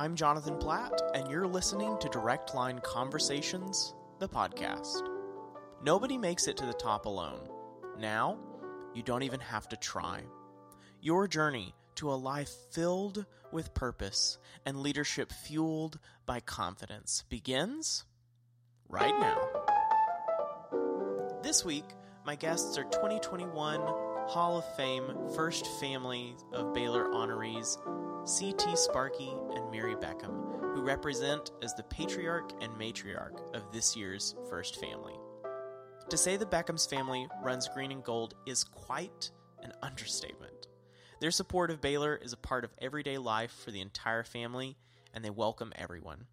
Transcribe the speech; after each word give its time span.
I'm 0.00 0.16
Jonathan 0.16 0.56
Platt, 0.56 0.98
and 1.14 1.30
you're 1.30 1.46
listening 1.46 1.98
to 1.98 2.08
Direct 2.08 2.54
Line 2.54 2.80
Conversations, 2.82 3.92
the 4.18 4.30
podcast. 4.30 5.06
Nobody 5.84 6.16
makes 6.16 6.48
it 6.48 6.56
to 6.56 6.64
the 6.64 6.72
top 6.72 7.04
alone. 7.04 7.46
Now, 7.98 8.38
you 8.94 9.02
don't 9.02 9.24
even 9.24 9.40
have 9.40 9.68
to 9.68 9.76
try. 9.76 10.22
Your 11.02 11.28
journey 11.28 11.74
to 11.96 12.10
a 12.10 12.14
life 12.14 12.48
filled 12.70 13.26
with 13.52 13.74
purpose 13.74 14.38
and 14.64 14.78
leadership 14.78 15.32
fueled 15.32 15.98
by 16.24 16.40
confidence 16.40 17.24
begins 17.28 18.06
right 18.88 19.20
now. 19.20 19.38
This 21.42 21.62
week, 21.62 21.84
my 22.24 22.36
guests 22.36 22.78
are 22.78 22.84
2021 22.84 23.80
Hall 24.28 24.56
of 24.56 24.76
Fame 24.76 25.14
First 25.36 25.66
Family 25.78 26.36
of 26.54 26.72
Baylor 26.72 27.08
honorees 27.08 27.76
C.T. 28.26 28.66
Sparkey 28.76 29.32
and 29.56 29.72
Merrie 29.72 29.98
Beckham, 30.00 30.74
who 30.74 30.82
represent 30.82 31.52
as 31.62 31.74
the 31.74 31.82
patriarch 31.84 32.52
and 32.60 32.70
matriarch 32.74 33.40
of 33.54 33.72
this 33.72 33.96
year's 33.96 34.34
First 34.50 34.78
Family. 34.78 35.14
To 36.10 36.18
say 36.18 36.36
the 36.36 36.44
Beckham's 36.44 36.84
family 36.84 37.26
runs 37.42 37.68
green 37.68 37.90
and 37.90 38.04
gold 38.04 38.34
is 38.46 38.62
quite 38.62 39.30
an 39.62 39.72
understatement. 39.82 40.68
Their 41.20 41.30
support 41.30 41.70
of 41.70 41.80
Baylor 41.80 42.14
is 42.14 42.34
a 42.34 42.36
part 42.36 42.64
of 42.64 42.74
everyday 42.78 43.16
life 43.16 43.52
for 43.52 43.70
the 43.70 43.80
entire 43.80 44.22
family, 44.22 44.76
and 45.14 45.24
they 45.24 45.30
welcome 45.30 45.72
everyone. 45.74 46.26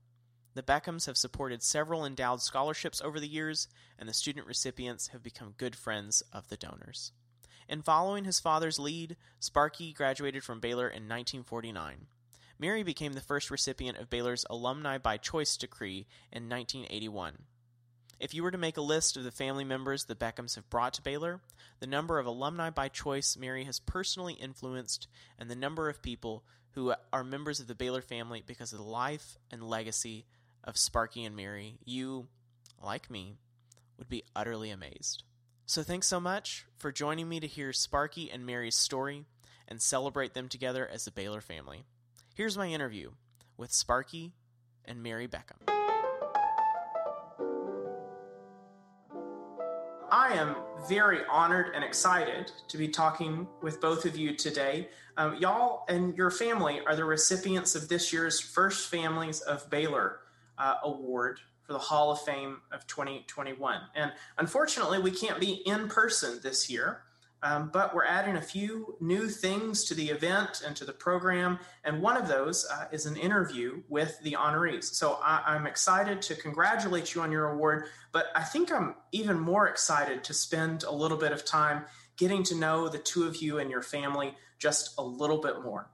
The 0.55 0.63
Beckhams 0.63 1.05
have 1.05 1.17
supported 1.17 1.63
several 1.63 2.05
endowed 2.05 2.41
scholarships 2.41 3.01
over 3.01 3.19
the 3.19 3.27
years, 3.27 3.69
and 3.97 4.09
the 4.09 4.13
student 4.13 4.45
recipients 4.45 5.07
have 5.09 5.23
become 5.23 5.55
good 5.57 5.75
friends 5.75 6.21
of 6.33 6.49
the 6.49 6.57
donors. 6.57 7.13
In 7.69 7.81
following 7.81 8.23
his 8.23 8.39
father's 8.39 8.79
lead, 8.79 9.17
Sparkey 9.41 9.93
graduated 9.93 10.43
from 10.43 10.61
Baylor 10.61 10.87
in 10.87 11.03
1949. 11.03 12.07
Merrie 12.59 12.85
became 12.85 13.13
the 13.13 13.21
first 13.21 13.51
recipient 13.51 13.97
of 13.97 14.09
Baylor's 14.09 14.45
Alumni 14.49 14.97
by 14.97 15.17
Choice 15.17 15.57
decree 15.57 16.07
in 16.31 16.49
1981. 16.49 17.39
If 18.19 18.33
you 18.33 18.41
were 18.41 18.51
to 18.51 18.57
make 18.57 18.77
a 18.77 18.81
list 18.81 19.17
of 19.17 19.23
the 19.23 19.31
family 19.31 19.63
members 19.63 20.05
the 20.05 20.15
Beckhams 20.15 20.55
have 20.55 20.69
brought 20.69 20.93
to 20.95 21.03
Baylor, 21.03 21.41
the 21.79 21.87
number 21.87 22.17
of 22.17 22.25
alumni 22.25 22.69
by 22.71 22.87
choice 22.87 23.35
Merrie 23.35 23.65
has 23.65 23.79
personally 23.79 24.33
influenced, 24.33 25.07
and 25.37 25.51
the 25.51 25.55
number 25.55 25.89
of 25.89 26.01
people 26.01 26.43
who 26.71 26.93
are 27.11 27.23
members 27.23 27.59
of 27.59 27.67
the 27.67 27.75
Baylor 27.75 28.01
family 28.01 28.41
because 28.45 28.71
of 28.71 28.79
the 28.79 28.85
life 28.85 29.37
and 29.51 29.61
legacy 29.61 30.25
of 30.63 30.75
Sparkey 30.75 31.27
and 31.27 31.35
Merrie, 31.35 31.77
you, 31.85 32.27
like 32.81 33.11
me, 33.11 33.35
would 33.97 34.09
be 34.09 34.23
utterly 34.35 34.71
amazed. 34.71 35.23
So 35.69 35.83
thanks 35.83 36.07
so 36.07 36.21
much 36.21 36.65
for 36.77 36.93
joining 36.93 37.27
me 37.27 37.41
to 37.41 37.45
hear 37.45 37.71
Sparkey 37.71 38.33
and 38.33 38.45
Merrie's 38.45 38.77
story 38.77 39.25
and 39.67 39.81
celebrate 39.81 40.33
them 40.33 40.47
together 40.47 40.87
as 40.87 41.03
the 41.03 41.11
Baylor 41.11 41.41
family. 41.41 41.83
Here's 42.35 42.57
my 42.57 42.67
interview 42.67 43.11
with 43.57 43.71
Sparkey 43.71 44.31
and 44.85 45.03
Merrie 45.03 45.27
Beckham. 45.27 45.67
I 50.09 50.35
am 50.35 50.55
very 50.87 51.19
honored 51.29 51.75
and 51.75 51.83
excited 51.83 52.49
to 52.69 52.77
be 52.77 52.87
talking 52.87 53.45
with 53.61 53.81
both 53.81 54.05
of 54.05 54.15
you 54.15 54.37
today. 54.37 54.87
Um, 55.17 55.35
y'all 55.35 55.83
and 55.89 56.15
your 56.15 56.31
family 56.31 56.79
are 56.87 56.95
the 56.95 57.03
recipients 57.03 57.75
of 57.75 57.89
this 57.89 58.13
year's 58.13 58.39
First 58.39 58.89
Families 58.89 59.41
of 59.41 59.69
Baylor 59.69 60.19
uh, 60.57 60.75
Award 60.83 61.41
for 61.67 61.73
the 61.73 61.79
Hall 61.79 62.11
of 62.11 62.21
Fame 62.21 62.61
of 62.71 62.87
2021. 62.87 63.81
And 63.93 64.13
unfortunately, 64.37 64.99
we 64.99 65.11
can't 65.11 65.39
be 65.39 65.61
in 65.65 65.89
person 65.89 66.39
this 66.41 66.69
year, 66.69 67.01
um, 67.43 67.69
but 67.71 67.93
we're 67.93 68.05
adding 68.05 68.37
a 68.37 68.41
few 68.41 68.95
new 69.01 69.27
things 69.27 69.83
to 69.85 69.93
the 69.93 70.09
event 70.09 70.63
and 70.65 70.75
to 70.77 70.85
the 70.85 70.93
program. 70.93 71.59
And 71.83 72.01
one 72.01 72.15
of 72.15 72.29
those 72.29 72.65
uh, 72.71 72.85
is 72.91 73.05
an 73.05 73.17
interview 73.17 73.83
with 73.89 74.17
the 74.23 74.31
honorees. 74.31 74.85
So 74.85 75.19
I, 75.21 75.55
am 75.55 75.67
excited 75.67 76.21
to 76.23 76.35
congratulate 76.35 77.13
you 77.13 77.21
on 77.21 77.31
your 77.31 77.49
award, 77.49 77.87
but 78.13 78.27
I 78.33 78.43
think 78.43 78.71
I'm 78.71 78.95
even 79.11 79.37
more 79.37 79.67
excited 79.67 80.23
to 80.23 80.33
spend 80.33 80.83
a 80.83 80.91
little 80.91 81.17
bit 81.17 81.33
of 81.33 81.43
time 81.43 81.83
getting 82.15 82.43
to 82.43 82.55
know 82.55 82.87
the 82.87 82.97
two 82.97 83.25
of 83.25 83.35
you 83.35 83.59
and 83.59 83.69
your 83.69 83.83
family 83.83 84.33
just 84.57 84.97
a 84.97 85.03
little 85.03 85.39
bit 85.39 85.61
more. 85.63 85.89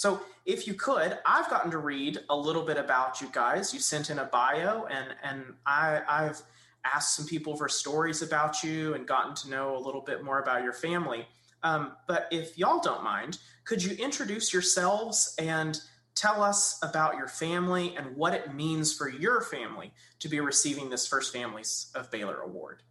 So, 0.00 0.22
if 0.46 0.66
you 0.66 0.72
could, 0.72 1.18
I've 1.26 1.50
gotten 1.50 1.70
to 1.72 1.76
read 1.76 2.20
a 2.30 2.34
little 2.34 2.62
bit 2.62 2.78
about 2.78 3.20
you 3.20 3.28
guys. 3.32 3.74
You 3.74 3.80
sent 3.80 4.08
in 4.08 4.18
a 4.18 4.24
bio, 4.24 4.86
and 4.86 5.08
and 5.22 5.44
I, 5.66 6.00
I've 6.08 6.40
asked 6.86 7.16
some 7.16 7.26
people 7.26 7.54
for 7.54 7.68
stories 7.68 8.22
about 8.22 8.64
you 8.64 8.94
and 8.94 9.06
gotten 9.06 9.34
to 9.34 9.50
know 9.50 9.76
a 9.76 9.78
little 9.78 10.00
bit 10.00 10.24
more 10.24 10.38
about 10.38 10.62
your 10.62 10.72
family. 10.72 11.28
Um, 11.62 11.92
but 12.08 12.28
if 12.30 12.56
y'all 12.56 12.80
don't 12.80 13.04
mind, 13.04 13.40
could 13.66 13.84
you 13.84 13.94
introduce 14.02 14.54
yourselves 14.54 15.34
and 15.38 15.78
tell 16.14 16.42
us 16.42 16.78
about 16.82 17.18
your 17.18 17.28
family 17.28 17.94
and 17.94 18.16
what 18.16 18.32
it 18.32 18.54
means 18.54 18.94
for 18.94 19.10
your 19.10 19.42
family 19.42 19.92
to 20.20 20.30
be 20.30 20.40
receiving 20.40 20.88
this 20.88 21.06
First 21.06 21.30
Families 21.30 21.92
of 21.94 22.10
Baylor 22.10 22.40
Award? 22.40 22.82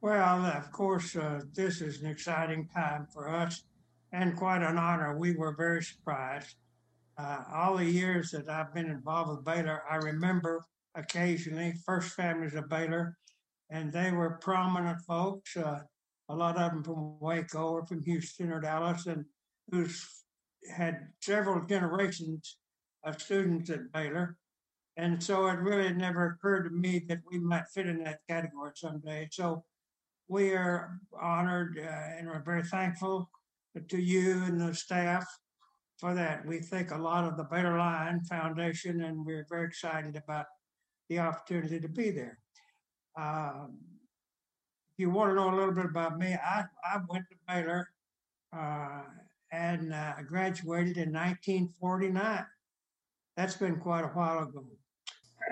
Well, 0.00 0.46
of 0.46 0.72
course, 0.72 1.14
uh, 1.16 1.42
this 1.52 1.82
is 1.82 2.00
an 2.00 2.08
exciting 2.08 2.66
time 2.74 3.06
for 3.12 3.28
us 3.28 3.62
and 4.12 4.36
quite 4.36 4.62
an 4.62 4.78
honor. 4.78 5.16
We 5.16 5.32
were 5.32 5.54
very 5.56 5.82
surprised. 5.82 6.56
Uh, 7.18 7.42
all 7.52 7.76
the 7.76 7.84
years 7.84 8.30
that 8.30 8.48
I've 8.48 8.74
been 8.74 8.90
involved 8.90 9.30
with 9.30 9.44
Baylor, 9.44 9.82
I 9.90 9.96
remember 9.96 10.64
occasionally 10.94 11.74
First 11.84 12.14
Families 12.14 12.54
of 12.54 12.68
Baylor, 12.68 13.16
and 13.70 13.92
they 13.92 14.10
were 14.10 14.38
prominent 14.42 15.00
folks. 15.02 15.56
Uh, 15.56 15.80
a 16.28 16.34
lot 16.34 16.56
of 16.56 16.72
them 16.72 16.82
from 16.82 17.18
Waco 17.20 17.68
or 17.68 17.86
from 17.86 18.02
Houston 18.02 18.52
or 18.52 18.60
Dallas, 18.60 19.06
and 19.06 19.24
who's 19.70 20.24
had 20.74 21.08
several 21.20 21.64
generations 21.66 22.56
of 23.04 23.20
students 23.20 23.70
at 23.70 23.92
Baylor. 23.92 24.36
And 24.96 25.22
so 25.22 25.46
it 25.46 25.58
really 25.58 25.92
never 25.92 26.26
occurred 26.26 26.64
to 26.64 26.70
me 26.70 27.04
that 27.08 27.20
we 27.30 27.38
might 27.38 27.68
fit 27.72 27.86
in 27.86 28.02
that 28.04 28.20
category 28.28 28.72
someday. 28.74 29.28
So 29.30 29.64
we 30.28 30.52
are 30.52 31.00
honored 31.20 31.78
uh, 31.78 32.18
and 32.18 32.28
we're 32.28 32.42
very 32.42 32.62
thankful 32.62 33.30
to 33.88 33.98
you 33.98 34.42
and 34.44 34.60
the 34.60 34.74
staff 34.74 35.26
for 35.98 36.14
that. 36.14 36.46
We 36.46 36.58
think 36.58 36.90
a 36.90 36.98
lot 36.98 37.24
of 37.24 37.36
the 37.36 37.44
Baylor 37.44 37.78
Line 37.78 38.20
Foundation, 38.22 39.02
and 39.02 39.24
we're 39.24 39.46
very 39.48 39.66
excited 39.66 40.16
about 40.16 40.46
the 41.08 41.18
opportunity 41.18 41.78
to 41.80 41.88
be 41.88 42.10
there. 42.10 42.38
Um, 43.18 43.78
if 44.92 44.98
you 44.98 45.10
want 45.10 45.30
to 45.30 45.34
know 45.34 45.54
a 45.54 45.56
little 45.56 45.74
bit 45.74 45.84
about 45.84 46.18
me, 46.18 46.34
I, 46.34 46.64
I 46.84 46.98
went 47.08 47.24
to 47.30 47.36
Baylor 47.46 47.88
uh, 48.56 49.02
and 49.52 49.92
uh, 49.92 50.14
graduated 50.26 50.96
in 50.96 51.12
1949. 51.12 52.46
That's 53.36 53.56
been 53.56 53.76
quite 53.76 54.04
a 54.04 54.08
while 54.08 54.44
ago. 54.44 54.64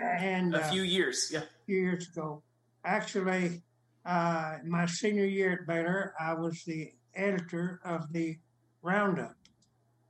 And 0.00 0.55
a 0.55 0.61
uh, 0.61 0.71
few 0.71 0.83
years, 0.83 1.31
yeah. 1.33 1.41
A 1.41 1.65
few 1.67 1.79
years 1.79 2.09
ago. 2.09 2.43
Actually, 2.85 3.62
uh, 4.06 4.59
my 4.65 4.87
senior 4.87 5.25
year 5.25 5.53
at 5.53 5.67
Baylor, 5.67 6.15
I 6.21 6.35
was 6.35 6.62
the 6.65 6.93
editor 7.15 7.81
of 7.85 8.13
the 8.13 8.39
Roundup, 8.83 9.37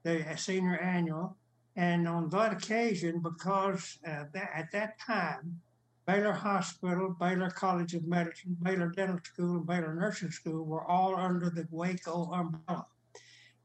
the 0.02 0.24
senior 0.36 0.78
annual. 0.78 1.36
And 1.76 2.08
on 2.08 2.28
that 2.30 2.52
occasion, 2.52 3.20
because 3.20 3.98
uh, 4.06 4.24
that, 4.32 4.50
at 4.54 4.72
that 4.72 4.98
time, 4.98 5.60
Baylor 6.06 6.32
Hospital, 6.32 7.14
Baylor 7.20 7.50
College 7.50 7.94
of 7.94 8.06
Medicine, 8.06 8.56
Baylor 8.62 8.88
Dental 8.88 9.20
School, 9.22 9.56
and 9.56 9.66
Baylor 9.66 9.94
Nursing 9.94 10.30
School 10.30 10.64
were 10.64 10.84
all 10.84 11.14
under 11.14 11.50
the 11.50 11.68
Waco 11.70 12.32
umbrella. 12.32 12.86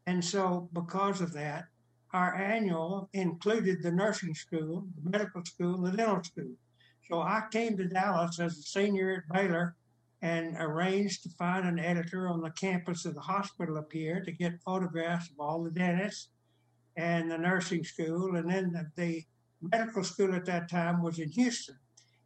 And 0.06 0.24
so, 0.24 0.70
because 0.74 1.22
of 1.22 1.34
that, 1.34 1.66
our 2.14 2.36
annual 2.36 3.10
included 3.14 3.82
the 3.82 3.92
nursing 3.92 4.36
school, 4.36 4.86
the 5.02 5.10
medical 5.10 5.44
school, 5.44 5.78
the 5.78 5.92
dental 5.92 6.24
school. 6.24 6.52
So 7.10 7.22
I 7.22 7.44
came 7.52 7.76
to 7.78 7.86
Dallas 7.86 8.40
as 8.40 8.58
a 8.58 8.62
senior 8.62 9.24
at 9.28 9.36
Baylor 9.36 9.76
and 10.24 10.56
arranged 10.58 11.22
to 11.22 11.30
find 11.32 11.68
an 11.68 11.78
editor 11.78 12.30
on 12.30 12.42
the 12.42 12.50
campus 12.52 13.04
of 13.04 13.14
the 13.14 13.20
hospital 13.20 13.78
up 13.78 13.92
here 13.92 14.22
to 14.22 14.32
get 14.32 14.62
photographs 14.62 15.30
of 15.30 15.38
all 15.38 15.62
the 15.62 15.70
dentists 15.70 16.30
and 16.96 17.30
the 17.30 17.38
nursing 17.38 17.84
school. 17.84 18.38
And 18.38 18.50
then 18.50 18.90
the, 18.96 19.24
medical 19.72 20.04
school 20.04 20.36
at 20.36 20.46
that 20.46 20.70
time 20.70 21.02
was 21.02 21.20
in 21.20 21.30
Houston. 21.30 21.78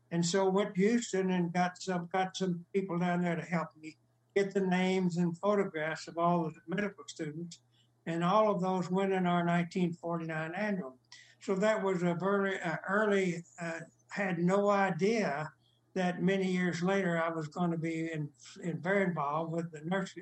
And 0.09 0.25
so 0.25 0.49
went 0.49 0.73
to 0.73 0.81
Houston 0.81 1.31
and 1.31 1.53
got 1.53 1.79
some 1.79 2.09
got 2.11 2.35
some 2.35 2.65
people 2.73 2.97
down 2.97 3.21
there 3.21 3.35
to 3.35 3.43
help 3.43 3.67
me 3.79 3.95
get 4.35 4.53
the 4.53 4.61
names 4.61 5.17
and 5.17 5.37
photographs 5.37 6.07
of 6.07 6.17
all 6.17 6.45
the 6.45 6.75
medical 6.75 7.03
students. 7.07 7.59
And 8.05 8.23
all 8.23 8.49
of 8.49 8.61
those 8.61 8.89
went 8.89 9.13
in 9.13 9.27
our 9.27 9.45
1949 9.45 10.53
annual. 10.55 10.97
So 11.41 11.53
that 11.55 11.83
was 11.83 12.01
a 12.01 12.15
very 12.15 12.59
uh, 12.61 12.77
early, 12.89 13.43
uh, 13.61 13.81
had 14.09 14.39
no 14.39 14.69
idea 14.69 15.51
that 15.97 16.21
many 16.21 16.45
years 16.45 16.83
later 16.83 17.21
I 17.21 17.29
was 17.29 17.47
going 17.47 17.71
to 17.71 17.77
be 17.77 18.09
in, 18.13 18.29
in 18.63 18.79
very 18.79 19.03
involved 19.03 19.51
with 19.51 19.71
the 19.71 19.81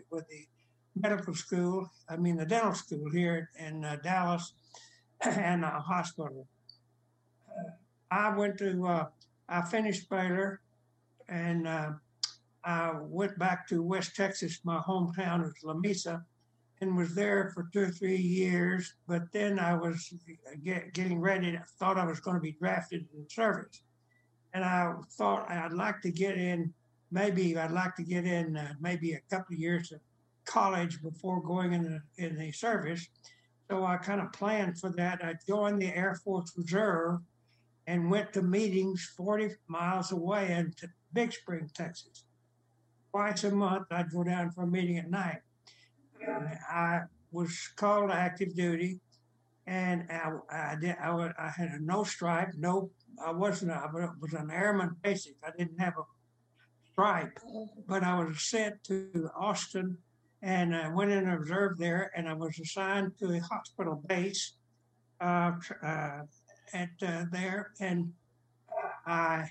with 0.10 0.26
the 0.30 0.48
medical 0.96 1.36
school. 1.36 1.86
I 2.10 2.16
mean 2.16 2.38
the 2.38 2.46
dental 2.46 2.74
school 2.74 3.10
here 3.12 3.50
in 3.60 3.84
uh, 3.84 3.98
Dallas 4.02 4.54
and 5.22 5.66
a 5.66 5.80
hospital. 5.80 6.48
Uh, 7.50 7.72
I 8.10 8.36
went 8.36 8.58
to 8.60 8.88
uh, 8.88 9.06
I 9.50 9.62
finished 9.64 10.10
Baylor 10.10 10.62
and 11.28 11.68
uh, 11.68 11.92
I 12.64 12.94
went 13.02 13.38
back 13.38 13.68
to 13.68 13.84
West 13.84 14.16
Texas. 14.16 14.60
My 14.64 14.80
hometown 14.80 15.46
is 15.46 15.54
Lamesa, 15.64 16.24
and 16.82 16.96
was 16.96 17.14
there 17.14 17.52
for 17.54 17.70
two 17.74 17.82
or 17.82 17.90
three 17.90 18.18
years. 18.18 18.94
But 19.08 19.32
then 19.32 19.60
I 19.60 19.76
was 19.76 20.14
get, 20.64 20.94
getting 20.94 21.20
ready. 21.20 21.58
I 21.58 21.62
thought 21.80 21.98
I 21.98 22.06
was 22.06 22.20
going 22.20 22.36
to 22.36 22.42
be 22.42 22.54
drafted 22.54 23.06
in 23.14 23.30
service, 23.30 23.82
and 24.56 24.64
I 24.64 24.94
thought 25.12 25.52
I'd 25.52 25.74
like 25.74 26.02
to 26.02 26.12
get 26.12 26.38
in. 26.38 26.74
Maybe 27.12 27.58
I'd 27.58 27.72
like 27.72 27.94
to 27.98 28.04
get 28.04 28.26
in 28.26 28.56
uh, 28.56 28.74
maybe 28.80 29.12
a 29.12 29.20
couple 29.30 29.54
of 29.54 29.60
years 29.60 29.92
of 29.92 30.00
college 30.46 31.02
before 31.04 31.42
going 31.42 31.74
in 31.74 31.84
the, 31.84 32.26
in 32.26 32.38
the 32.38 32.54
service. 32.54 33.06
So 33.70 33.84
I 33.84 33.98
kind 33.98 34.22
of 34.22 34.32
planned 34.32 34.80
for 34.80 34.92
that. 34.92 35.20
I 35.24 35.36
joined 35.46 35.82
the 35.82 35.94
Air 35.94 36.16
Force 36.24 36.54
Reserve 36.56 37.20
and 37.86 38.10
went 38.10 38.32
to 38.34 38.42
meetings 38.42 39.12
40 39.18 39.50
miles 39.68 40.14
away 40.14 40.54
in 40.54 40.74
Big 41.12 41.34
Spring, 41.34 41.70
Texas. 41.74 42.24
Twice 43.12 43.44
a 43.44 43.52
month, 43.52 43.88
I'd 43.92 44.10
go 44.10 44.24
down 44.24 44.52
for 44.52 44.64
a 44.64 44.68
meeting 44.68 44.98
at 44.98 45.10
night. 45.10 45.42
I 46.72 47.02
was 47.32 47.70
called 47.76 48.10
to 48.10 48.16
active 48.16 48.56
duty, 48.56 49.02
and 49.68 50.06
I, 50.10 50.32
I 50.50 50.76
did. 50.80 50.96
I, 51.02 51.32
I 51.38 51.50
had 51.50 51.70
a 51.72 51.80
no 51.80 52.06
stripe, 52.06 52.54
no. 52.58 52.90
I 53.24 53.32
wasn't. 53.32 53.72
I 53.72 53.88
was 54.20 54.34
an 54.34 54.52
airman 54.52 54.96
basic. 55.02 55.36
I 55.44 55.52
didn't 55.58 55.80
have 55.80 55.94
a 55.98 56.04
stripe, 56.92 57.40
but 57.88 58.04
I 58.04 58.24
was 58.24 58.42
sent 58.42 58.84
to 58.86 59.30
Austin, 59.38 59.98
and 60.42 60.76
I 60.76 60.90
went 60.90 61.12
in 61.12 61.20
and 61.20 61.34
observed 61.34 61.80
there, 61.80 62.12
and 62.16 62.28
I 62.28 62.34
was 62.34 62.60
assigned 62.60 63.14
to 63.20 63.34
a 63.34 63.40
hospital 63.40 64.02
base 64.08 64.54
uh, 65.22 65.52
uh, 65.84 66.22
at 66.74 66.90
uh, 67.02 67.26
there, 67.32 67.72
and 67.80 68.12
I 69.06 69.50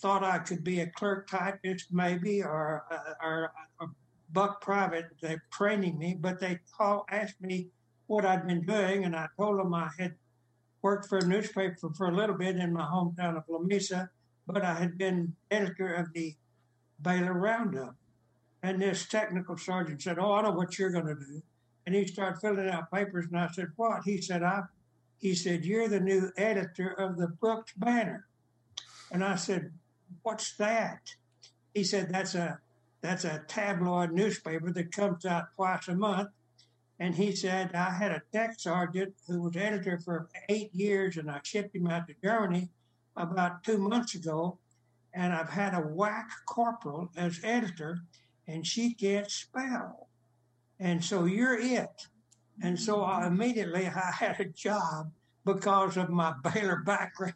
thought 0.00 0.24
I 0.24 0.38
could 0.38 0.64
be 0.64 0.80
a 0.80 0.90
clerk 0.90 1.28
typist 1.28 1.86
maybe, 1.92 2.42
or 2.42 2.84
uh, 2.90 3.26
or 3.26 3.52
a 3.80 3.86
buck 4.32 4.60
private. 4.60 5.06
They're 5.20 5.42
training 5.52 5.98
me, 5.98 6.16
but 6.18 6.40
they 6.40 6.60
call 6.76 7.06
asked 7.10 7.40
me 7.40 7.68
what 8.06 8.24
I'd 8.24 8.46
been 8.46 8.64
doing, 8.64 9.04
and 9.04 9.16
I 9.16 9.26
told 9.36 9.58
them 9.58 9.74
I 9.74 9.90
had 9.98 10.14
worked 10.86 11.08
for 11.08 11.18
a 11.18 11.26
newspaper 11.26 11.90
for 11.96 12.06
a 12.06 12.14
little 12.14 12.36
bit 12.36 12.54
in 12.54 12.72
my 12.72 12.84
hometown 12.84 13.36
of 13.36 13.44
Lamesa, 13.48 14.08
but 14.46 14.62
I 14.62 14.74
had 14.74 14.96
been 14.96 15.34
editor 15.50 15.92
of 15.92 16.12
the 16.12 16.36
Baylor 17.02 17.32
Roundup. 17.32 17.96
And 18.62 18.80
this 18.80 19.04
technical 19.08 19.56
sergeant 19.56 20.00
said, 20.00 20.16
"Oh, 20.16 20.34
I 20.34 20.42
know 20.42 20.52
what 20.52 20.78
you're 20.78 20.92
going 20.92 21.08
to 21.08 21.16
do." 21.16 21.42
And 21.84 21.94
he 21.96 22.06
started 22.06 22.40
filling 22.40 22.68
out 22.68 22.92
papers, 22.92 23.26
and 23.26 23.36
I 23.36 23.48
said, 23.48 23.72
"What?" 23.74 24.04
He 24.04 24.20
said, 24.20 24.44
"I." 24.44 24.62
He 25.18 25.34
said, 25.34 25.64
"You're 25.64 25.88
the 25.88 25.98
new 25.98 26.30
editor 26.36 26.90
of 26.92 27.16
the 27.16 27.26
Brooks 27.26 27.72
Banner." 27.76 28.28
And 29.10 29.24
I 29.24 29.34
said, 29.34 29.72
"What's 30.22 30.56
that?" 30.56 31.16
He 31.74 31.82
said, 31.82 32.10
"That's 32.10 32.36
a 32.36 32.60
that's 33.00 33.24
a 33.24 33.42
tabloid 33.48 34.12
newspaper 34.12 34.70
that 34.70 34.92
comes 34.92 35.26
out 35.26 35.52
twice 35.56 35.88
a 35.88 35.96
month." 35.96 36.30
And 36.98 37.14
he 37.14 37.34
said, 37.34 37.74
"I 37.74 37.90
had 37.90 38.12
a 38.12 38.22
tech 38.32 38.58
sergeant 38.58 39.14
who 39.26 39.42
was 39.42 39.56
editor 39.56 39.98
for 39.98 40.28
eight 40.48 40.74
years, 40.74 41.16
and 41.16 41.30
I 41.30 41.40
shipped 41.42 41.76
him 41.76 41.86
out 41.86 42.06
to 42.08 42.14
Germany 42.22 42.70
about 43.16 43.62
two 43.62 43.78
months 43.78 44.14
ago, 44.14 44.58
and 45.12 45.32
I've 45.32 45.50
had 45.50 45.74
a 45.74 45.82
WAC 45.82 46.26
corporal 46.46 47.10
as 47.16 47.40
editor, 47.44 48.00
and 48.46 48.66
she 48.66 48.94
can't 48.94 49.30
spell, 49.30 50.08
and 50.78 51.04
so 51.04 51.26
you're 51.26 51.58
it." 51.58 52.08
And 52.62 52.78
so 52.78 53.04
I 53.04 53.20
mm-hmm. 53.20 53.34
immediately 53.34 53.86
I 53.94 54.10
had 54.12 54.40
a 54.40 54.44
job 54.46 55.12
because 55.44 55.96
of 55.96 56.10
my 56.10 56.34
Baylor 56.42 56.76
background. 56.84 57.34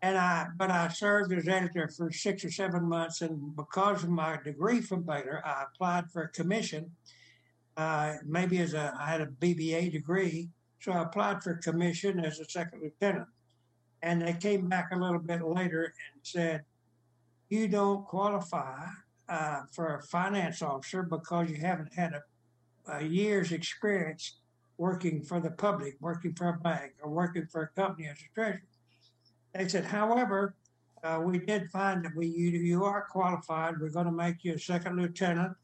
And 0.00 0.16
I, 0.16 0.46
but 0.56 0.70
I 0.70 0.88
served 0.88 1.32
as 1.32 1.48
editor 1.48 1.88
for 1.88 2.12
six 2.12 2.44
or 2.44 2.52
seven 2.52 2.84
months, 2.84 3.20
and 3.20 3.56
because 3.56 4.04
of 4.04 4.10
my 4.10 4.38
degree 4.44 4.80
from 4.80 5.02
Baylor, 5.02 5.42
I 5.44 5.64
applied 5.64 6.10
for 6.12 6.22
a 6.22 6.28
commission. 6.28 6.92
Uh, 7.78 8.16
maybe 8.26 8.58
as 8.58 8.74
a, 8.74 8.94
I 9.00 9.06
had 9.06 9.22
a 9.22 9.26
BBA 9.26 9.92
degree, 9.92 10.50
so 10.80 10.92
I 10.92 11.02
applied 11.02 11.42
for 11.42 11.54
commission 11.54 12.20
as 12.20 12.40
a 12.40 12.44
second 12.44 12.82
lieutenant. 12.82 13.28
And 14.02 14.20
they 14.20 14.34
came 14.34 14.68
back 14.68 14.90
a 14.92 14.96
little 14.96 15.18
bit 15.18 15.42
later 15.42 15.84
and 15.84 16.20
said, 16.22 16.64
"You 17.48 17.68
don't 17.68 18.04
qualify 18.04 18.84
uh, 19.28 19.62
for 19.72 19.96
a 19.96 20.02
finance 20.02 20.60
officer 20.60 21.02
because 21.02 21.48
you 21.48 21.56
haven't 21.56 21.94
had 21.94 22.12
a 22.12 22.22
a 22.88 23.04
year's 23.04 23.52
experience 23.52 24.38
working 24.76 25.22
for 25.22 25.40
the 25.40 25.50
public, 25.50 25.96
working 26.00 26.34
for 26.34 26.48
a 26.48 26.58
bank, 26.58 26.92
or 27.02 27.10
working 27.10 27.46
for 27.46 27.62
a 27.62 27.68
company 27.68 28.08
as 28.08 28.18
a 28.18 28.34
treasurer. 28.34 28.62
They 29.54 29.68
said, 29.68 29.84
however, 29.84 30.54
uh, 31.02 31.20
we 31.22 31.38
did 31.38 31.70
find 31.70 32.04
that 32.04 32.14
we 32.14 32.26
you, 32.26 32.50
you 32.50 32.84
are 32.84 33.06
qualified. 33.10 33.80
We're 33.80 33.90
going 33.90 34.06
to 34.06 34.12
make 34.12 34.44
you 34.44 34.54
a 34.54 34.58
second 34.58 34.96
lieutenant, 34.96 35.56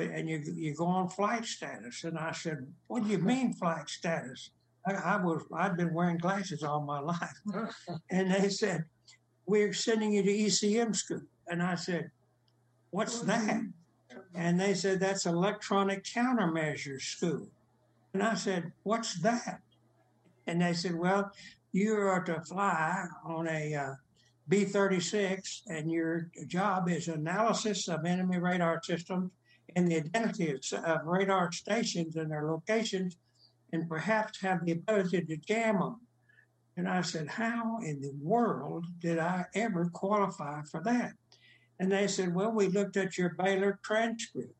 and 0.00 0.28
you 0.28 0.42
you 0.54 0.74
go 0.74 0.86
on 0.86 1.08
flight 1.08 1.44
status. 1.44 2.04
And 2.04 2.18
I 2.18 2.32
said, 2.32 2.66
what 2.86 3.04
do 3.04 3.10
you 3.10 3.18
mean 3.32 3.52
flight 3.52 3.88
status? 3.88 4.50
I, 4.86 4.94
I 4.94 5.16
was 5.16 5.42
I'd 5.54 5.76
been 5.76 5.92
wearing 5.92 6.18
glasses 6.18 6.62
all 6.62 6.80
my 6.80 7.00
life, 7.00 7.40
and 8.10 8.32
they 8.32 8.48
said, 8.48 8.84
we're 9.46 9.72
sending 9.72 10.12
you 10.12 10.22
to 10.22 10.30
ECM 10.30 10.94
school. 10.94 11.22
And 11.48 11.62
I 11.62 11.74
said, 11.74 12.10
what's 12.90 13.20
that? 13.20 13.62
And 14.34 14.60
they 14.60 14.74
said, 14.74 15.00
that's 15.00 15.26
electronic 15.26 16.04
countermeasures 16.04 17.02
school. 17.02 17.48
And 18.12 18.22
I 18.22 18.34
said, 18.34 18.72
what's 18.82 19.20
that? 19.22 19.60
And 20.46 20.60
they 20.60 20.74
said, 20.74 20.94
well, 20.94 21.30
you 21.72 21.94
are 21.94 22.22
to 22.24 22.40
fly 22.42 23.06
on 23.24 23.48
a 23.48 23.74
uh, 23.74 23.94
B 24.48 24.64
36, 24.64 25.64
and 25.68 25.90
your 25.90 26.30
job 26.46 26.88
is 26.88 27.08
analysis 27.08 27.88
of 27.88 28.06
enemy 28.06 28.38
radar 28.38 28.80
systems 28.82 29.30
and 29.76 29.88
the 29.88 29.96
identity 29.96 30.50
of, 30.50 30.84
of 30.84 31.06
radar 31.06 31.52
stations 31.52 32.16
and 32.16 32.30
their 32.30 32.44
locations, 32.50 33.16
and 33.72 33.88
perhaps 33.88 34.40
have 34.40 34.64
the 34.64 34.72
ability 34.72 35.22
to 35.22 35.36
jam 35.36 35.78
them. 35.78 36.00
And 36.76 36.88
I 36.88 37.02
said, 37.02 37.28
How 37.28 37.78
in 37.78 38.00
the 38.00 38.12
world 38.20 38.86
did 39.00 39.18
I 39.18 39.46
ever 39.54 39.90
qualify 39.92 40.62
for 40.62 40.80
that? 40.84 41.12
And 41.80 41.92
they 41.92 42.06
said, 42.06 42.34
Well, 42.34 42.52
we 42.52 42.68
looked 42.68 42.96
at 42.96 43.18
your 43.18 43.30
Baylor 43.30 43.78
transcript 43.82 44.54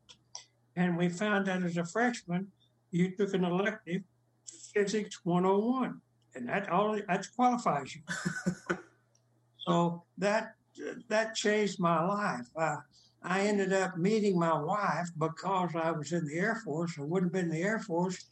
and 0.76 0.96
we 0.96 1.08
found 1.08 1.46
that 1.46 1.62
as 1.62 1.76
a 1.76 1.84
freshman, 1.84 2.48
you 2.90 3.10
took 3.16 3.34
an 3.34 3.44
elective 3.44 4.02
physics 4.72 5.20
101 5.24 6.00
and 6.34 6.48
that 6.48 6.70
all 6.70 6.92
that 6.92 7.26
qualifies 7.34 7.94
you. 7.94 8.02
so 9.66 10.04
that 10.18 10.54
that 11.08 11.34
changed 11.34 11.80
my 11.80 12.04
life. 12.04 12.46
Uh, 12.56 12.76
I 13.22 13.40
ended 13.40 13.72
up 13.72 13.96
meeting 13.96 14.38
my 14.38 14.58
wife 14.58 15.08
because 15.18 15.70
I 15.74 15.90
was 15.90 16.12
in 16.12 16.26
the 16.26 16.38
Air 16.38 16.60
Force. 16.64 16.94
I 16.98 17.02
wouldn't 17.02 17.34
have 17.34 17.42
been 17.42 17.50
in 17.50 17.60
the 17.60 17.66
Air 17.66 17.80
Force 17.80 18.24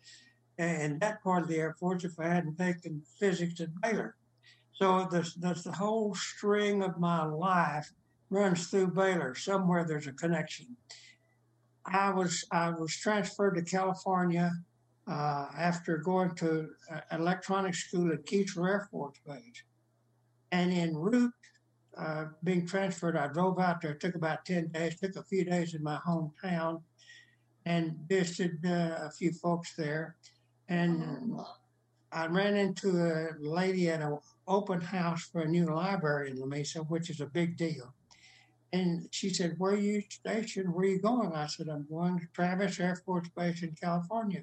and 0.59 1.01
that 1.01 1.23
part 1.23 1.43
of 1.43 1.49
the 1.49 1.57
Air 1.57 1.75
Force 1.79 2.05
if 2.05 2.19
I 2.19 2.29
hadn't 2.29 2.57
taken 2.57 3.03
physics 3.19 3.61
at 3.61 3.69
Baylor. 3.81 4.17
So 4.73 5.07
the, 5.11 5.21
the, 5.39 5.73
whole 5.73 6.15
string 6.15 6.83
of 6.83 6.99
my 6.99 7.25
life 7.25 7.91
runs 8.31 8.69
through 8.69 8.89
Baylor. 8.89 9.35
Somewhere 9.35 9.85
there's 9.85 10.07
a 10.07 10.13
connection. 10.13 10.77
I 11.87 12.11
was 12.11 12.45
I 12.51 12.71
was 12.71 12.95
transferred 12.95 13.55
to 13.55 13.63
California 13.63 14.53
uh, 15.09 15.47
after 15.57 15.99
going 15.99 16.35
to 16.37 16.69
uh, 16.91 17.73
school 17.73 18.13
at 18.13 18.27
Keesler 18.27 18.69
Air 18.69 18.89
Force 18.91 19.19
Base, 19.27 19.63
and 20.53 20.73
en 20.73 20.95
route 20.95 21.33
uh, 21.97 22.27
being 22.45 22.67
transferred, 22.67 23.17
I 23.17 23.29
drove 23.29 23.59
out 23.59 23.81
there. 23.81 23.93
It 23.93 24.01
took 24.01 24.15
about 24.15 24.45
ten 24.45 24.69
days. 24.69 24.99
Took 24.99 25.17
a 25.17 25.23
few 25.23 25.45
days 25.45 25.75
in 25.75 25.83
my 25.83 25.99
hometown, 26.07 26.83
and 27.65 27.97
visited 28.09 28.59
uh, 28.65 29.07
a 29.07 29.11
few 29.11 29.33
folks 29.33 29.75
there, 29.77 30.17
and. 30.69 31.39
I 32.13 32.27
ran 32.29 32.57
into 32.57 33.05
a 33.05 33.35
lady 33.39 33.91
at 33.91 34.01
an 34.01 34.17
open 34.47 34.81
house 34.81 35.25
for 35.25 35.43
a 35.43 35.49
new 35.49 35.67
library 35.67 36.31
in 36.31 36.39
Lamesa, 36.39 36.89
which 36.89 37.11
is 37.11 37.21
a 37.21 37.27
big 37.27 37.59
deal. 37.59 37.93
And 38.73 39.09
she 39.11 39.31
said, 39.31 39.55
Where 39.59 39.73
are 39.73 39.77
you 39.77 40.03
stationed? 40.09 40.73
Where 40.73 40.85
are 40.85 40.89
you 40.89 41.01
going? 41.01 41.33
I 41.33 41.47
said, 41.47 41.69
I'm 41.69 41.87
going 41.89 42.19
to 42.19 42.27
Travis 42.33 42.81
Air 42.81 42.97
Force 42.97 43.29
Base 43.37 43.63
in 43.63 43.75
California. 43.81 44.43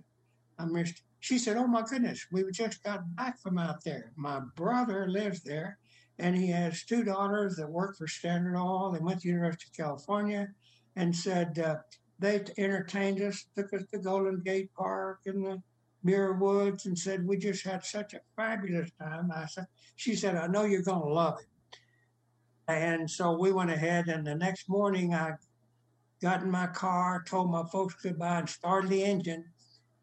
I 0.60 0.66
missed. 0.66 1.02
She 1.20 1.38
said, 1.38 1.58
Oh 1.58 1.68
my 1.68 1.82
goodness, 1.82 2.26
we 2.32 2.44
just 2.52 2.84
got 2.84 3.16
back 3.16 3.40
from 3.40 3.58
out 3.58 3.84
there. 3.84 4.12
My 4.16 4.40
brother 4.56 5.08
lives 5.08 5.42
there 5.42 5.78
and 6.20 6.36
he 6.36 6.48
has 6.48 6.84
two 6.84 7.04
daughters 7.04 7.56
that 7.56 7.70
work 7.70 7.98
for 7.98 8.08
Standard 8.08 8.58
Oil. 8.58 8.92
They 8.92 9.00
went 9.00 9.22
to 9.22 9.28
the 9.28 9.34
University 9.34 9.70
of 9.72 9.86
California 9.86 10.48
and 10.96 11.16
said 11.16 11.58
uh, 11.60 11.78
they 12.20 12.44
entertained 12.58 13.22
us, 13.22 13.46
took 13.56 13.74
us 13.74 13.84
to 13.92 14.00
Golden 14.00 14.42
Gate 14.42 14.70
Park 14.76 15.22
and 15.26 15.44
the 15.44 15.62
Muir 16.04 16.34
Woods 16.34 16.86
and 16.86 16.98
said, 16.98 17.26
We 17.26 17.38
just 17.38 17.66
had 17.66 17.84
such 17.84 18.14
a 18.14 18.20
fabulous 18.36 18.92
time. 19.02 19.32
I 19.34 19.46
said, 19.46 19.66
She 19.96 20.16
said, 20.16 20.36
I 20.36 20.48
know 20.48 20.66
you're 20.66 20.84
going 20.84 21.02
to 21.02 21.14
love 21.14 21.40
it. 21.40 21.80
And 22.68 23.10
so 23.10 23.38
we 23.38 23.52
went 23.52 23.72
ahead, 23.72 24.08
and 24.08 24.26
the 24.26 24.36
next 24.36 24.70
morning 24.70 25.14
I 25.14 25.32
got 26.22 26.44
in 26.44 26.52
my 26.52 26.68
car, 26.68 27.22
told 27.28 27.52
my 27.52 27.64
folks 27.72 27.96
goodbye, 28.02 28.40
and 28.40 28.50
started 28.50 28.90
the 28.90 29.04
engine. 29.04 29.44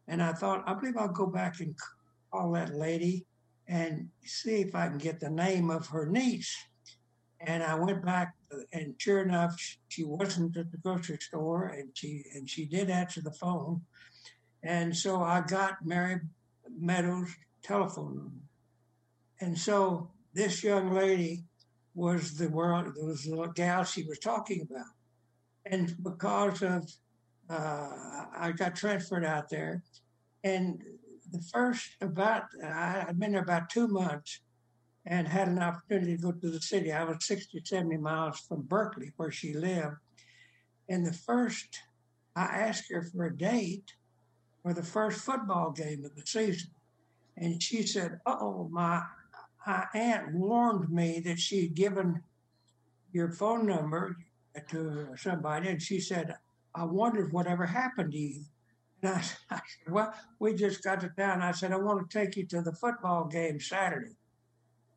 And 0.07 0.21
I 0.21 0.33
thought, 0.33 0.63
I 0.67 0.75
believe 0.75 0.97
I'll 0.97 1.07
go 1.07 1.25
back 1.25 1.59
and 1.59 1.75
call 2.31 2.51
that 2.51 2.75
lady 2.75 3.25
and 3.71 4.09
see 4.25 4.61
if 4.61 4.75
I 4.75 4.89
can 4.89 4.97
get 4.97 5.21
the 5.21 5.29
name 5.29 5.69
of 5.69 5.87
her 5.87 6.05
niece. 6.05 6.53
And 7.39 7.63
I 7.63 7.73
went 7.75 8.05
back, 8.05 8.35
and 8.73 8.93
sure 8.97 9.21
enough, 9.21 9.55
she 9.87 10.03
wasn't 10.03 10.57
at 10.57 10.71
the 10.71 10.77
grocery 10.77 11.17
store, 11.21 11.67
and 11.67 11.89
she 11.93 12.23
and 12.35 12.47
she 12.47 12.65
did 12.65 12.89
answer 12.89 13.21
the 13.21 13.31
phone. 13.31 13.81
And 14.61 14.95
so 14.95 15.23
I 15.23 15.41
got 15.41 15.85
Merrie 15.85 16.21
Meadows' 16.69 17.33
telephone 17.63 18.15
number. 18.17 18.45
And 19.39 19.57
so 19.57 20.11
this 20.33 20.63
young 20.63 20.93
lady 20.93 21.45
was 21.95 22.37
the 22.37 22.49
world 22.49 22.93
was 23.01 23.23
the 23.23 23.47
gal 23.55 23.85
she 23.85 24.03
was 24.03 24.19
talking 24.19 24.67
about. 24.69 24.93
And 25.65 25.95
because 26.03 26.61
of 26.61 26.91
uh, 27.49 28.25
I 28.37 28.51
got 28.51 28.75
transferred 28.75 29.25
out 29.25 29.49
there, 29.49 29.81
and 30.43 30.83
the 31.31 31.41
first 31.41 31.95
about 32.01 32.43
I, 32.63 33.05
I'd 33.07 33.19
been 33.19 33.33
there 33.33 33.41
about 33.41 33.69
two 33.69 33.87
months, 33.87 34.41
and 35.05 35.27
had 35.27 35.47
an 35.47 35.59
opportunity 35.59 36.15
to 36.15 36.21
go 36.21 36.31
to 36.31 36.49
the 36.49 36.61
city. 36.61 36.91
I 36.91 37.03
was 37.03 37.25
60, 37.25 37.61
70 37.63 37.97
miles 37.97 38.39
from 38.39 38.61
Berkeley, 38.61 39.11
where 39.17 39.31
she 39.31 39.53
lived. 39.53 39.97
And 40.89 41.05
the 41.05 41.13
first, 41.13 41.79
I 42.35 42.43
asked 42.43 42.91
her 42.91 43.01
for 43.01 43.25
a 43.25 43.35
date 43.35 43.93
for 44.61 44.73
the 44.73 44.83
first 44.83 45.21
football 45.21 45.71
game 45.71 46.05
of 46.05 46.15
the 46.15 46.23
season. 46.25 46.69
And 47.37 47.61
she 47.61 47.83
said, 47.83 48.19
Oh, 48.25 48.67
my, 48.71 49.01
my 49.65 49.85
aunt 49.95 50.33
warned 50.33 50.91
me 50.91 51.19
that 51.21 51.39
she 51.39 51.63
had 51.63 51.73
given 51.73 52.21
your 53.11 53.31
phone 53.31 53.65
number 53.65 54.17
to 54.69 55.07
somebody. 55.17 55.69
And 55.69 55.81
she 55.81 55.99
said, 55.99 56.35
I 56.75 56.83
wondered 56.83 57.33
whatever 57.33 57.65
happened 57.65 58.11
to 58.11 58.19
you. 58.19 58.41
And 59.01 59.13
I, 59.13 59.17
I 59.49 59.55
said, 59.55 59.93
Well, 59.93 60.13
we 60.39 60.53
just 60.53 60.83
got 60.83 61.01
to 61.01 61.09
town. 61.09 61.41
I 61.41 61.51
said, 61.51 61.71
I 61.71 61.77
want 61.77 62.09
to 62.09 62.19
take 62.19 62.37
you 62.37 62.45
to 62.47 62.61
the 62.61 62.73
football 62.73 63.25
game 63.25 63.59
Saturday. 63.59 64.15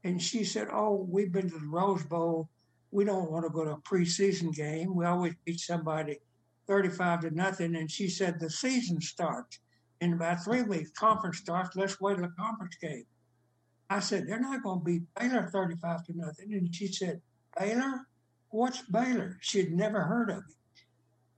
And 0.03 0.21
she 0.21 0.45
said, 0.45 0.69
Oh, 0.73 1.07
we've 1.09 1.33
been 1.33 1.51
to 1.51 1.59
the 1.59 1.67
Rose 1.67 2.05
Bowl. 2.05 2.49
We 2.91 3.05
don't 3.05 3.31
want 3.31 3.45
to 3.45 3.51
go 3.51 3.65
to 3.65 3.73
a 3.73 3.79
preseason 3.79 4.55
game. 4.55 4.95
We 4.95 5.05
always 5.05 5.35
beat 5.45 5.61
somebody 5.61 6.19
35 6.69 7.21
to 7.23 7.31
nothing. 7.31 7.77
And 7.77 7.91
she 7.91 8.09
said, 8.09 8.39
The 8.39 8.51
season 8.51 9.01
starts 9.01 9.61
in 10.01 10.13
about 10.13 10.45
three 10.45 10.63
weeks. 10.63 10.91
Conference 10.91 11.39
starts. 11.39 11.77
Let's 11.77 12.01
wait 12.01 12.17
till 12.17 12.23
the 12.23 12.33
conference 12.39 12.77
game. 12.77 13.07
I 13.91 14.01
said, 14.01 14.27
They're 14.27 14.41
not 14.41 14.63
going 14.63 14.81
to 14.81 14.85
beat 14.85 15.03
Baylor 15.19 15.49
35 15.51 16.05
to 16.05 16.17
nothing. 16.17 16.53
And 16.53 16.75
she 16.75 16.87
said, 16.89 17.21
Baylor? 17.59 18.07
What's 18.51 18.83
Baylor? 18.83 19.39
She'd 19.41 19.73
never 19.73 20.03
heard 20.03 20.31
of 20.31 20.39
it. 20.39 20.55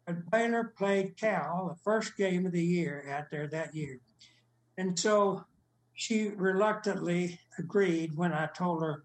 But 0.07 0.31
Baylor 0.31 0.73
played 0.77 1.17
Cal 1.17 1.69
the 1.69 1.83
first 1.83 2.17
game 2.17 2.47
of 2.47 2.53
the 2.53 2.65
year 2.65 3.05
out 3.11 3.31
there 3.31 3.49
that 3.49 3.75
year. 3.75 3.99
And 4.79 4.99
so 4.99 5.45
she 5.95 6.29
reluctantly 6.29 7.41
agreed 7.59 8.17
when 8.17 8.33
I 8.33 8.47
told 8.47 8.83
her, 8.83 9.05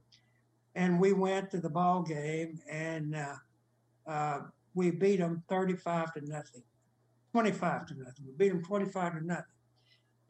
and 0.76 1.00
we 1.00 1.14
went 1.14 1.52
to 1.52 1.58
the 1.60 1.70
ball 1.70 2.04
game 2.04 2.60
and 2.70 3.16
uh, 3.16 3.36
uh, 4.08 4.40
we 4.74 4.92
beat 4.92 5.18
them 5.18 5.44
35 5.50 6.14
to 6.14 6.30
nothing, 6.30 6.64
25 7.32 7.88
to 7.88 7.94
nothing. 7.96 8.26
We 8.26 8.34
beat 8.38 8.50
them 8.50 8.64
25 8.64 9.14
to 9.14 9.26
nothing. 9.26 9.46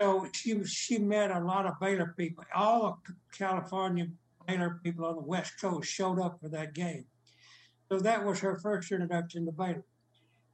So 0.01 0.27
she 0.33 0.63
she 0.65 0.97
met 0.97 1.29
a 1.29 1.39
lot 1.39 1.67
of 1.67 1.79
Baylor 1.79 2.15
people. 2.17 2.43
All 2.55 2.85
of 2.85 2.95
California 3.37 4.07
Baylor 4.47 4.79
people 4.83 5.05
on 5.05 5.15
the 5.15 5.21
West 5.21 5.53
Coast 5.61 5.91
showed 5.91 6.19
up 6.19 6.39
for 6.41 6.49
that 6.49 6.73
game. 6.73 7.05
So 7.91 7.99
that 7.99 8.25
was 8.25 8.39
her 8.39 8.57
first 8.57 8.91
introduction 8.91 9.45
to 9.45 9.51
Baylor. 9.51 9.83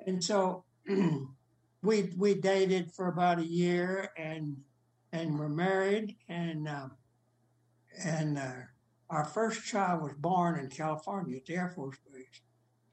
And 0.07 0.23
so 0.23 0.63
we 1.83 2.13
we 2.17 2.33
dated 2.33 2.93
for 2.93 3.09
about 3.09 3.39
a 3.39 3.45
year 3.45 4.09
and 4.17 4.55
and 5.11 5.37
were 5.37 5.49
married, 5.49 6.15
and 6.29 6.67
uh, 6.67 6.87
and 8.03 8.37
uh, 8.37 8.53
our 9.09 9.25
first 9.25 9.65
child 9.65 10.01
was 10.01 10.13
born 10.17 10.59
in 10.59 10.69
California 10.69 11.37
at 11.37 11.45
the 11.45 11.55
Air 11.55 11.73
Force 11.75 11.97
Base. 12.11 12.41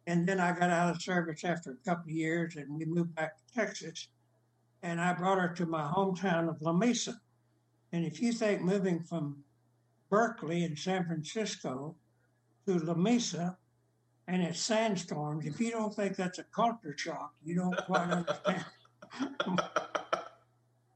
And 0.06 0.26
then 0.26 0.40
I 0.40 0.52
got 0.52 0.70
out 0.70 0.94
of 0.94 1.02
service 1.02 1.44
after 1.44 1.70
a 1.70 1.88
couple 1.88 2.10
of 2.10 2.16
years, 2.16 2.56
and 2.56 2.76
we 2.76 2.84
moved 2.84 3.14
back 3.14 3.36
to 3.36 3.54
Texas. 3.54 4.08
And 4.82 5.00
I 5.00 5.14
brought 5.14 5.38
her 5.38 5.48
to 5.48 5.66
my 5.66 5.82
hometown 5.82 6.48
of 6.48 6.58
Lamesa. 6.60 7.14
And 7.92 8.04
if 8.04 8.20
you 8.20 8.32
think 8.32 8.60
moving 8.60 9.00
from 9.00 9.44
Berkeley 10.10 10.64
in 10.64 10.76
San 10.76 11.06
Francisco 11.06 11.94
to 12.66 12.74
Lamesa 12.80 13.56
and 14.26 14.42
it's 14.42 14.60
sandstorms, 14.60 15.46
if 15.46 15.60
you 15.60 15.70
don't 15.70 15.94
think 15.94 16.16
that's 16.16 16.38
a 16.38 16.44
culture 16.44 16.94
shock, 16.96 17.34
you 17.44 17.56
don't 17.56 17.76
quite 17.86 18.10
understand. 18.10 18.64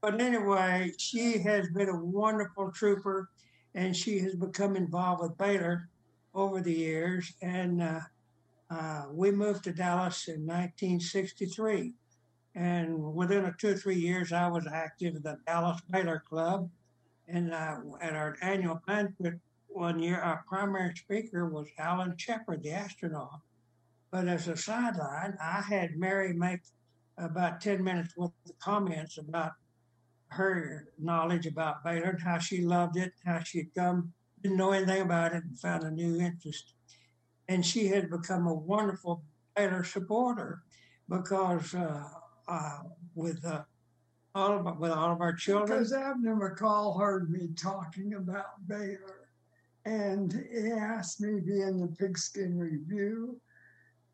But 0.01 0.21
anyway, 0.21 0.93
she 0.97 1.39
has 1.39 1.69
been 1.69 1.89
a 1.89 1.97
wonderful 1.97 2.71
trooper, 2.71 3.29
and 3.75 3.95
she 3.95 4.19
has 4.19 4.35
become 4.35 4.75
involved 4.75 5.21
with 5.21 5.37
Baylor 5.37 5.89
over 6.33 6.61
the 6.61 6.73
years. 6.73 7.33
And 7.41 7.81
uh, 7.81 7.99
uh, 8.69 9.05
we 9.11 9.31
moved 9.31 9.65
to 9.65 9.73
Dallas 9.73 10.27
in 10.27 10.45
1963. 10.45 11.93
And 12.55 13.13
within 13.13 13.45
a 13.45 13.53
two 13.59 13.69
or 13.69 13.75
three 13.75 13.95
years, 13.95 14.31
I 14.31 14.47
was 14.47 14.67
active 14.67 15.15
in 15.15 15.21
the 15.21 15.37
Dallas 15.45 15.81
Baylor 15.89 16.23
Club. 16.27 16.69
And 17.27 17.53
uh, 17.53 17.77
at 18.01 18.15
our 18.15 18.37
annual 18.41 18.81
banquet 18.87 19.35
one 19.69 19.99
year, 19.99 20.19
our 20.19 20.43
primary 20.47 20.95
speaker 20.95 21.47
was 21.47 21.67
Alan 21.77 22.15
Shepard, 22.17 22.63
the 22.63 22.71
astronaut. 22.71 23.41
But 24.11 24.27
as 24.27 24.47
a 24.47 24.57
sideline, 24.57 25.37
I 25.41 25.61
had 25.61 25.95
Merrie 25.95 26.33
make 26.33 26.61
about 27.17 27.61
10 27.61 27.83
minutes 27.83 28.17
worth 28.17 28.31
of 28.45 28.57
comments 28.59 29.17
about 29.17 29.51
her 30.29 30.89
knowledge 30.99 31.45
about 31.45 31.83
Baylor 31.83 32.11
and 32.11 32.21
how 32.21 32.37
she 32.37 32.61
loved 32.61 32.97
it, 32.97 33.13
how 33.25 33.39
she'd 33.39 33.73
come, 33.75 34.13
didn't 34.41 34.57
know 34.57 34.71
anything 34.71 35.01
about 35.01 35.33
it, 35.33 35.43
and 35.43 35.59
found 35.59 35.83
a 35.83 35.91
new 35.91 36.19
interest. 36.19 36.73
And 37.47 37.65
she 37.65 37.87
had 37.87 38.09
become 38.09 38.47
a 38.47 38.53
wonderful 38.53 39.23
Baylor 39.55 39.83
supporter 39.83 40.63
because 41.07 41.73
uh, 41.73 42.03
uh, 42.47 42.79
with 43.15 43.43
uh, 43.43 43.63
all 44.35 44.67
of 44.67 44.79
with 44.79 44.91
all 44.91 45.11
of 45.11 45.21
our 45.21 45.33
children. 45.33 45.79
Because 45.79 45.93
Abner 45.93 46.35
McCall 46.35 46.99
heard 46.99 47.31
me 47.31 47.49
talking 47.55 48.13
about 48.13 48.67
Baylor, 48.67 49.18
and 49.85 50.33
he 50.51 50.71
asked 50.71 51.21
me 51.21 51.39
to 51.39 51.45
be 51.45 51.61
in 51.61 51.79
the 51.79 51.87
Pigskin 51.87 52.57
Revue, 52.57 53.35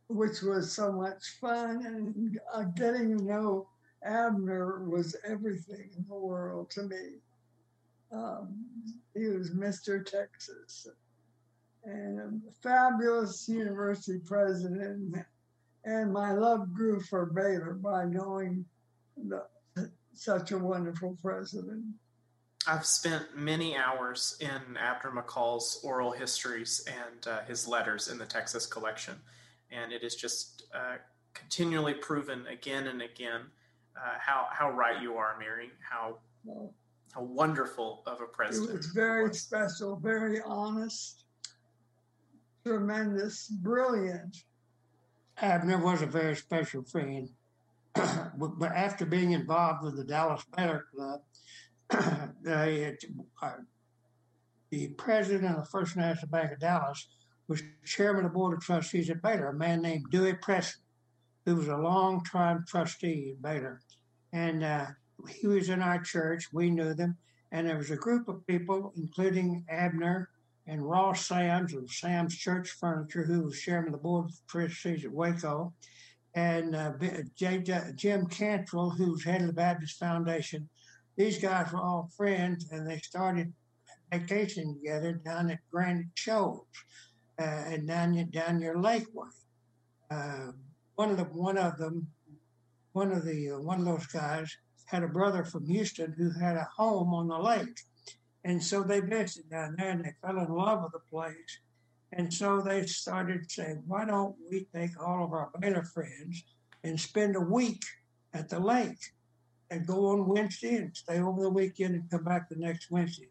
which 0.08 0.42
was 0.42 0.72
so 0.72 0.92
much 0.92 1.38
fun, 1.42 1.86
and 1.86 2.40
uh, 2.54 2.64
getting 2.76 3.18
to 3.18 3.24
know 3.24 3.68
Abner 4.04 4.88
was 4.88 5.16
everything 5.28 5.90
in 5.98 6.06
the 6.08 6.16
world 6.16 6.70
to 6.72 6.84
me. 6.84 7.16
Um, 8.12 8.66
he 9.16 9.26
was 9.26 9.52
Mr. 9.52 10.06
Texas 10.06 10.88
and 11.86 12.20
a 12.20 12.52
fabulous 12.62 13.48
university 13.48 14.20
president. 14.20 15.16
And 15.86 16.12
my 16.12 16.34
love 16.34 16.74
grew 16.74 17.00
for 17.00 17.28
Baylor 17.28 17.74
by 17.76 18.06
knowing 18.06 18.66
the, 19.18 19.46
such 20.14 20.52
a 20.52 20.58
wonderful 20.58 21.18
president. 21.22 21.86
I've 22.68 22.86
spent 22.86 23.38
many 23.38 23.76
hours 23.78 24.38
in 24.40 24.78
Abner 24.78 25.12
McCall's 25.12 25.80
oral 25.84 26.12
histories 26.12 26.86
and 26.88 27.28
uh, 27.28 27.44
his 27.44 27.68
letters 27.68 28.08
in 28.08 28.18
the 28.18 28.26
Texas 28.26 28.66
collection. 28.66 29.16
And 29.72 29.92
it 29.92 30.04
is 30.04 30.16
just 30.16 30.64
uh, 30.74 30.98
continually 31.34 31.94
proven 31.94 32.46
again 32.48 32.88
and 32.88 33.02
again 33.02 33.42
uh, 33.96 34.18
how 34.20 34.48
how 34.52 34.72
right 34.72 35.02
you 35.02 35.16
are, 35.16 35.38
Merrie. 35.40 35.70
How 35.88 36.18
how 37.14 37.22
wonderful 37.22 38.04
of 38.06 38.20
a 38.20 38.26
president. 38.26 38.72
It 38.72 38.78
was 38.78 38.88
very 38.88 39.28
was. 39.30 39.40
special, 39.40 39.96
very 39.96 40.42
honest, 40.46 41.24
tremendous, 42.66 43.48
brilliant. 43.48 44.44
Abner 45.38 45.78
was 45.78 46.02
a 46.02 46.08
very 46.08 46.36
special 46.36 46.84
friend. 46.84 47.30
but 47.94 48.72
after 48.74 49.06
being 49.06 49.32
involved 49.32 49.84
with 49.84 49.96
the 49.96 50.04
Dallas 50.04 50.44
Baylor 50.56 50.86
Club, 50.94 51.22
they, 52.44 52.96
uh, 53.42 53.52
the 54.72 54.88
president 54.90 55.56
of 55.56 55.64
the 55.64 55.70
First 55.70 55.96
National 55.96 56.30
Bank 56.30 56.52
of 56.52 56.60
Dallas 56.60 57.08
was 57.48 57.62
chairman 57.86 58.26
of 58.26 58.32
the 58.32 58.38
board 58.38 58.54
of 58.54 58.64
trustees 58.64 59.10
at 59.10 59.22
Baylor, 59.22 59.50
a 59.50 59.54
man 59.54 59.82
named 59.82 60.06
Dewey 60.10 60.34
Presley, 60.34 60.82
who 61.46 61.56
was 61.56 61.68
a 61.68 61.78
long-time 61.78 62.66
trustee 62.68 63.36
at 63.36 63.42
Baylor 63.42 63.82
and 64.36 64.66
uh, 64.66 64.88
he 65.30 65.48
was 65.48 65.70
in 65.70 65.82
our 65.82 66.02
church. 66.02 66.52
We 66.52 66.70
knew 66.70 66.94
them, 66.94 67.18
and 67.54 67.68
there 67.68 67.78
was 67.78 67.90
a 67.90 67.96
group 67.96 68.28
of 68.28 68.46
people, 68.46 68.94
including 68.98 69.66
Abner 69.70 70.30
and 70.68 70.88
Ross 70.88 71.26
Sams 71.26 71.74
of 71.74 71.90
Sam's 71.90 72.36
Church 72.36 72.72
Furniture, 72.72 73.24
who 73.24 73.44
was 73.44 73.62
chairman 73.62 73.88
of 73.88 73.92
the 73.94 74.04
board 74.04 74.26
of 74.26 74.48
trustees 74.48 75.06
at 75.06 75.12
Waco, 75.12 75.74
and 76.36 76.76
uh, 76.76 76.92
J, 77.38 77.60
J, 77.60 77.82
Jim 77.96 78.28
Cantrell, 78.28 78.90
who's 78.90 79.24
head 79.24 79.40
of 79.40 79.48
the 79.48 79.54
Baptist 79.54 79.98
Foundation. 79.98 80.68
These 81.18 81.40
guys 81.40 81.72
were 81.72 81.80
all 81.80 82.10
friends, 82.16 82.70
and 82.72 82.90
they 82.90 83.00
started 83.00 83.54
vacationing 84.12 84.76
together 84.76 85.14
down 85.14 85.50
at 85.50 85.60
Granite 85.72 86.08
Shoals 86.16 86.68
uh, 87.40 87.44
and 87.44 87.88
down 87.88 88.30
down 88.32 88.60
near 88.60 88.76
Lakeway. 88.76 89.30
Uh, 90.12 90.52
one 90.96 91.12
of 91.12 91.18
the 91.18 91.24
one 91.24 91.58
of 91.58 91.78
them 91.78 92.08
one 92.94 93.12
of 93.12 93.26
the 93.26 93.52
uh, 93.52 93.60
one 93.60 93.80
of 93.80 93.86
those 93.86 94.08
guys 94.08 94.56
had 94.86 95.04
a 95.04 95.08
brother 95.08 95.44
from 95.44 95.66
Houston 95.66 96.14
who 96.18 96.30
had 96.32 96.56
a 96.56 96.68
home 96.76 97.14
on 97.14 97.28
the 97.28 97.38
lake, 97.38 97.80
and 98.44 98.64
so 98.64 98.84
they 98.84 99.00
visited 99.00 99.50
down 99.50 99.76
there 99.78 99.90
and 99.90 100.04
they 100.04 100.14
fell 100.22 100.38
in 100.38 100.54
love 100.54 100.84
with 100.84 100.92
the 100.92 101.00
place, 101.10 101.60
and 102.14 102.34
so 102.34 102.62
they 102.62 102.86
started 102.86 103.50
saying, 103.50 103.84
why 103.88 104.06
don't 104.06 104.36
we 104.50 104.68
take 104.74 104.92
all 105.02 105.26
of 105.26 105.34
our 105.34 105.50
Baylor 105.60 105.84
friends 105.84 106.44
and 106.84 107.00
spend 107.00 107.36
a 107.36 107.42
week 107.42 107.84
at 108.34 108.48
the 108.50 108.60
lake? 108.60 109.00
And 109.72 109.88
go 109.88 110.08
on 110.08 110.28
Wednesday 110.28 110.76
and 110.76 110.96
stay 110.96 111.20
over 111.20 111.42
the 111.42 111.50
weekend 111.50 111.96
and 111.96 112.10
come 112.10 112.24
back 112.24 112.50
the 112.50 112.56
next 112.56 112.92
Wednesday. 112.92 113.30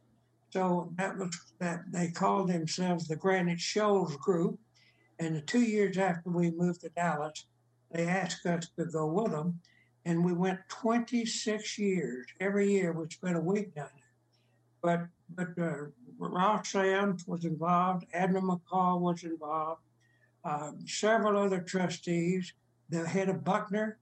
So 0.51 0.93
that 0.97 1.17
was 1.17 1.31
that 1.59 1.83
they 1.91 2.09
called 2.09 2.49
themselves 2.49 3.09
the 3.09 3.17
Granite 3.17 3.61
Shoals 3.61 4.17
Group. 4.17 4.59
And 5.19 5.35
the 5.35 5.41
two 5.41 5.63
years 5.63 5.99
after 5.99 6.31
we 6.31 6.51
moved 6.51 6.81
to 6.83 6.89
Dallas, 6.91 7.47
they 7.91 8.07
asked 8.07 8.47
us 8.47 8.69
to 8.79 8.85
go 8.85 9.07
with 9.07 9.33
them. 9.33 9.61
And 10.05 10.25
we 10.25 10.33
went 10.33 10.61
26 10.69 11.79
years. 11.79 12.27
Every 12.41 12.71
year 12.71 12.93
we 12.93 13.07
spent 13.11 13.37
a 13.37 13.41
week 13.41 13.75
down 13.75 13.89
there. 13.95 14.05
But 14.83 15.09
but 15.35 15.63
uh, 15.63 15.87
Ralph 16.19 16.67
Sams 16.67 17.27
was 17.27 17.45
involved, 17.45 18.07
Abner 18.13 18.41
McCall 18.41 19.01
was 19.01 19.25
involved, 19.25 19.81
uh, 20.45 20.73
several 20.87 21.43
other 21.43 21.61
trustees, 21.61 22.53
the 22.91 23.07
head 23.07 23.29
of 23.29 23.45
Buckner, 23.45 23.99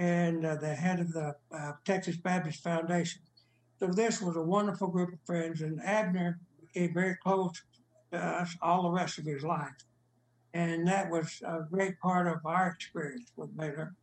and 0.00 0.46
uh, 0.46 0.54
the 0.54 0.74
head 0.74 0.98
of 0.98 1.12
the 1.12 1.34
uh, 1.54 1.72
Texas 1.84 2.16
Baptist 2.16 2.62
Foundation. 2.62 3.20
So 3.78 3.86
this 3.86 4.22
was 4.22 4.34
a 4.34 4.42
wonderful 4.42 4.88
group 4.88 5.12
of 5.12 5.18
friends, 5.26 5.60
and 5.60 5.78
Abner 5.84 6.40
became 6.58 6.94
very 6.94 7.16
close 7.22 7.52
to 8.10 8.18
us 8.18 8.56
all 8.62 8.84
the 8.84 8.90
rest 8.90 9.18
of 9.18 9.26
his 9.26 9.44
life. 9.44 9.76
And 10.54 10.88
that 10.88 11.10
was 11.10 11.42
a 11.46 11.60
great 11.70 12.00
part 12.00 12.26
of 12.26 12.38
our 12.46 12.68
experience 12.68 13.30
with 13.36 13.54
Baylor. 13.54 13.94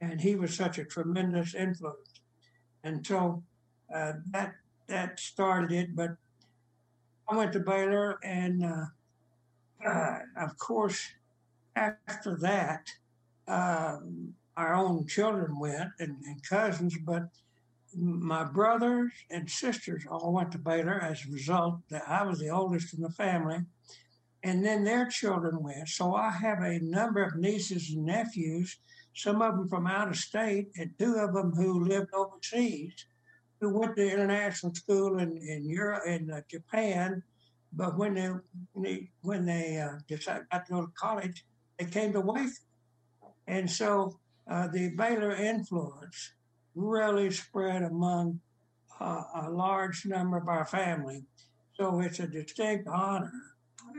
And 0.00 0.22
he 0.22 0.36
was 0.36 0.54
such 0.54 0.78
a 0.78 0.84
tremendous 0.84 1.54
influence. 1.54 2.22
And 2.82 3.06
so 3.06 3.42
uh, 3.94 4.14
that 4.30 4.54
that 4.86 5.20
started 5.20 5.70
it. 5.70 5.94
But 5.94 6.16
I 7.28 7.36
went 7.36 7.52
to 7.52 7.60
Baylor, 7.60 8.18
and 8.24 8.64
uh, 8.64 8.86
uh, 9.86 10.18
of 10.38 10.56
course, 10.56 11.02
after 11.74 12.36
that, 12.36 12.88
um, 13.46 14.34
our 14.56 14.74
own 14.74 15.06
children 15.06 15.58
went 15.58 15.90
and, 15.98 16.16
and, 16.24 16.42
cousins, 16.42 16.96
but 17.04 17.28
my 17.94 18.44
brothers 18.44 19.12
and 19.30 19.48
sisters 19.48 20.04
all 20.10 20.32
went 20.32 20.52
to 20.52 20.58
Baylor 20.58 21.00
as 21.00 21.24
a 21.24 21.32
result 21.32 21.80
that 21.90 22.08
I 22.08 22.22
was 22.24 22.38
the 22.38 22.50
oldest 22.50 22.94
in 22.94 23.02
the 23.02 23.10
family. 23.10 23.58
And 24.42 24.64
then 24.64 24.84
their 24.84 25.06
children 25.08 25.62
went. 25.62 25.88
So 25.88 26.14
I 26.14 26.30
have 26.30 26.60
a 26.60 26.78
number 26.78 27.22
of 27.22 27.36
nieces 27.36 27.90
and 27.90 28.04
nephews, 28.04 28.76
some 29.14 29.42
of 29.42 29.56
them 29.56 29.68
from 29.68 29.86
out 29.86 30.08
of 30.08 30.16
state, 30.16 30.68
and 30.78 30.90
two 30.98 31.16
of 31.16 31.34
them 31.34 31.52
who 31.52 31.84
lived 31.84 32.14
overseas, 32.14 32.92
who 33.60 33.78
went 33.78 33.96
to 33.96 34.10
international 34.10 34.74
school 34.74 35.18
in, 35.18 35.36
in 35.38 35.68
Europe, 35.68 36.02
in 36.06 36.30
uh, 36.30 36.40
Japan. 36.50 37.22
But 37.72 37.96
when 37.98 38.14
they, 38.14 39.10
when 39.22 39.46
they, 39.46 39.78
uh, 39.78 39.98
decided 40.06 40.46
to 40.52 40.62
go 40.70 40.82
to 40.82 40.92
college, 40.94 41.44
they 41.78 41.86
came 41.86 42.12
to 42.12 42.20
Waco. 42.20 42.50
And 43.46 43.70
so 43.70 44.18
uh, 44.48 44.68
the 44.68 44.90
Baylor 44.90 45.32
influence 45.32 46.32
really 46.74 47.30
spread 47.30 47.82
among 47.82 48.40
uh, 49.00 49.22
a 49.42 49.50
large 49.50 50.06
number 50.06 50.36
of 50.36 50.48
our 50.48 50.64
family. 50.64 51.24
So 51.74 52.00
it's 52.00 52.20
a 52.20 52.26
distinct 52.26 52.88
honor. 52.88 53.32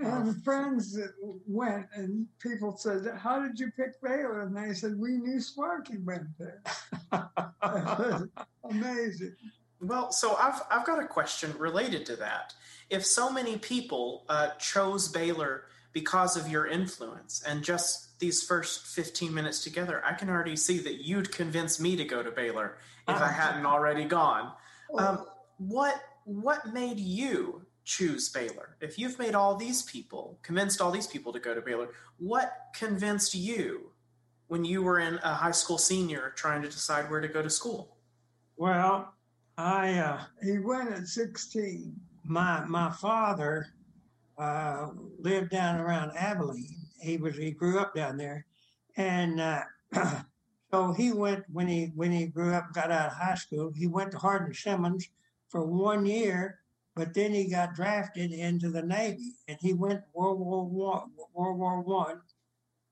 And 0.04 0.44
friends 0.44 0.94
that 0.94 1.14
went, 1.48 1.88
and 1.96 2.28
people 2.40 2.78
said, 2.78 3.08
How 3.18 3.42
did 3.42 3.60
you 3.60 3.72
pick 3.72 4.00
Baylor? 4.02 4.42
And 4.42 4.56
they 4.56 4.74
said, 4.74 4.98
We 4.98 5.18
knew 5.18 5.40
Sparkey 5.40 6.04
went 6.04 6.28
there. 6.38 6.62
amazing. 8.70 9.36
Well, 9.80 10.12
so 10.12 10.36
I've, 10.36 10.62
I've 10.70 10.86
got 10.86 11.02
a 11.02 11.08
question 11.08 11.54
related 11.58 12.06
to 12.08 12.16
that. 12.18 12.54
If 12.90 13.06
so 13.06 13.32
many 13.32 13.58
people 13.58 14.26
uh, 14.30 14.50
chose 14.60 15.08
Baylor 15.08 15.66
because 15.98 16.38
of 16.38 16.48
your 16.48 16.68
influence 16.68 17.42
and 17.48 17.64
just 17.64 18.20
these 18.20 18.44
first 18.44 18.86
15 18.86 19.34
minutes 19.34 19.64
together, 19.64 20.00
I 20.06 20.14
can 20.14 20.30
already 20.30 20.56
see 20.56 20.78
that 20.82 21.04
you'd 21.04 21.32
convince 21.32 21.80
me 21.80 21.96
to 21.96 22.06
go 22.06 22.22
to 22.22 22.30
Baylor 22.30 22.78
if 23.08 23.20
I 23.20 23.30
hadn't 23.30 23.66
already 23.66 24.06
gone. 24.06 24.52
Um, 24.96 25.26
what 25.58 26.00
what 26.26 26.72
made 26.72 27.00
you 27.00 27.66
choose 27.84 28.30
Baylor? 28.30 28.78
If 28.80 29.00
you've 29.00 29.18
made 29.18 29.34
all 29.34 29.56
these 29.56 29.82
people, 29.82 30.38
convinced 30.44 30.82
all 30.82 30.92
these 30.92 31.08
people 31.08 31.34
to 31.34 31.40
go 31.40 31.56
to 31.56 31.62
Baylor, 31.62 31.88
what 32.20 32.54
convinced 32.76 33.34
you 33.34 33.90
when 34.50 34.64
you 34.64 34.84
were 34.84 35.00
in 35.00 35.16
a 35.24 35.34
high 35.34 35.58
school 35.62 35.80
senior 35.80 36.32
trying 36.36 36.62
to 36.62 36.70
decide 36.70 37.10
where 37.10 37.22
to 37.22 37.28
go 37.28 37.42
to 37.42 37.50
school? 37.50 37.98
Well, 38.56 39.16
I 39.58 39.98
uh, 39.98 40.20
he 40.44 40.60
went 40.60 40.92
at 40.92 41.08
16. 41.08 42.00
My 42.24 42.64
my 42.66 42.92
father 42.92 43.74
uh, 44.38 44.90
lived 45.20 45.50
down 45.50 45.80
around 45.80 46.12
Abilene. 46.16 46.76
He 47.00 47.18
was 47.18 47.36
he 47.36 47.52
grew 47.52 47.80
up 47.80 47.96
down 47.96 48.18
there, 48.18 48.46
and 48.96 49.40
uh, 49.40 49.64
so 50.72 50.94
he 50.94 51.12
went 51.12 51.44
when 51.52 51.68
he 51.68 51.92
when 51.96 52.12
he 52.12 52.28
grew 52.28 52.54
up, 52.54 52.74
got 52.74 52.92
out 52.92 53.08
of 53.08 53.18
high 53.18 53.36
school. 53.36 53.72
He 53.76 53.88
went 53.88 54.12
to 54.12 54.18
Hardin 54.18 54.54
Simmons 54.54 55.10
for 55.50 55.66
one 55.66 56.06
year, 56.06 56.60
but 56.96 57.14
then 57.14 57.34
he 57.34 57.50
got 57.50 57.74
drafted 57.74 58.32
into 58.32 58.70
the 58.70 58.82
Navy, 58.82 59.34
and 59.48 59.58
he 59.62 59.74
went 59.74 60.02
World 60.14 60.40
War 60.40 60.66
One, 60.66 61.12
World 61.34 61.58
War 61.58 61.82
One, 61.82 62.22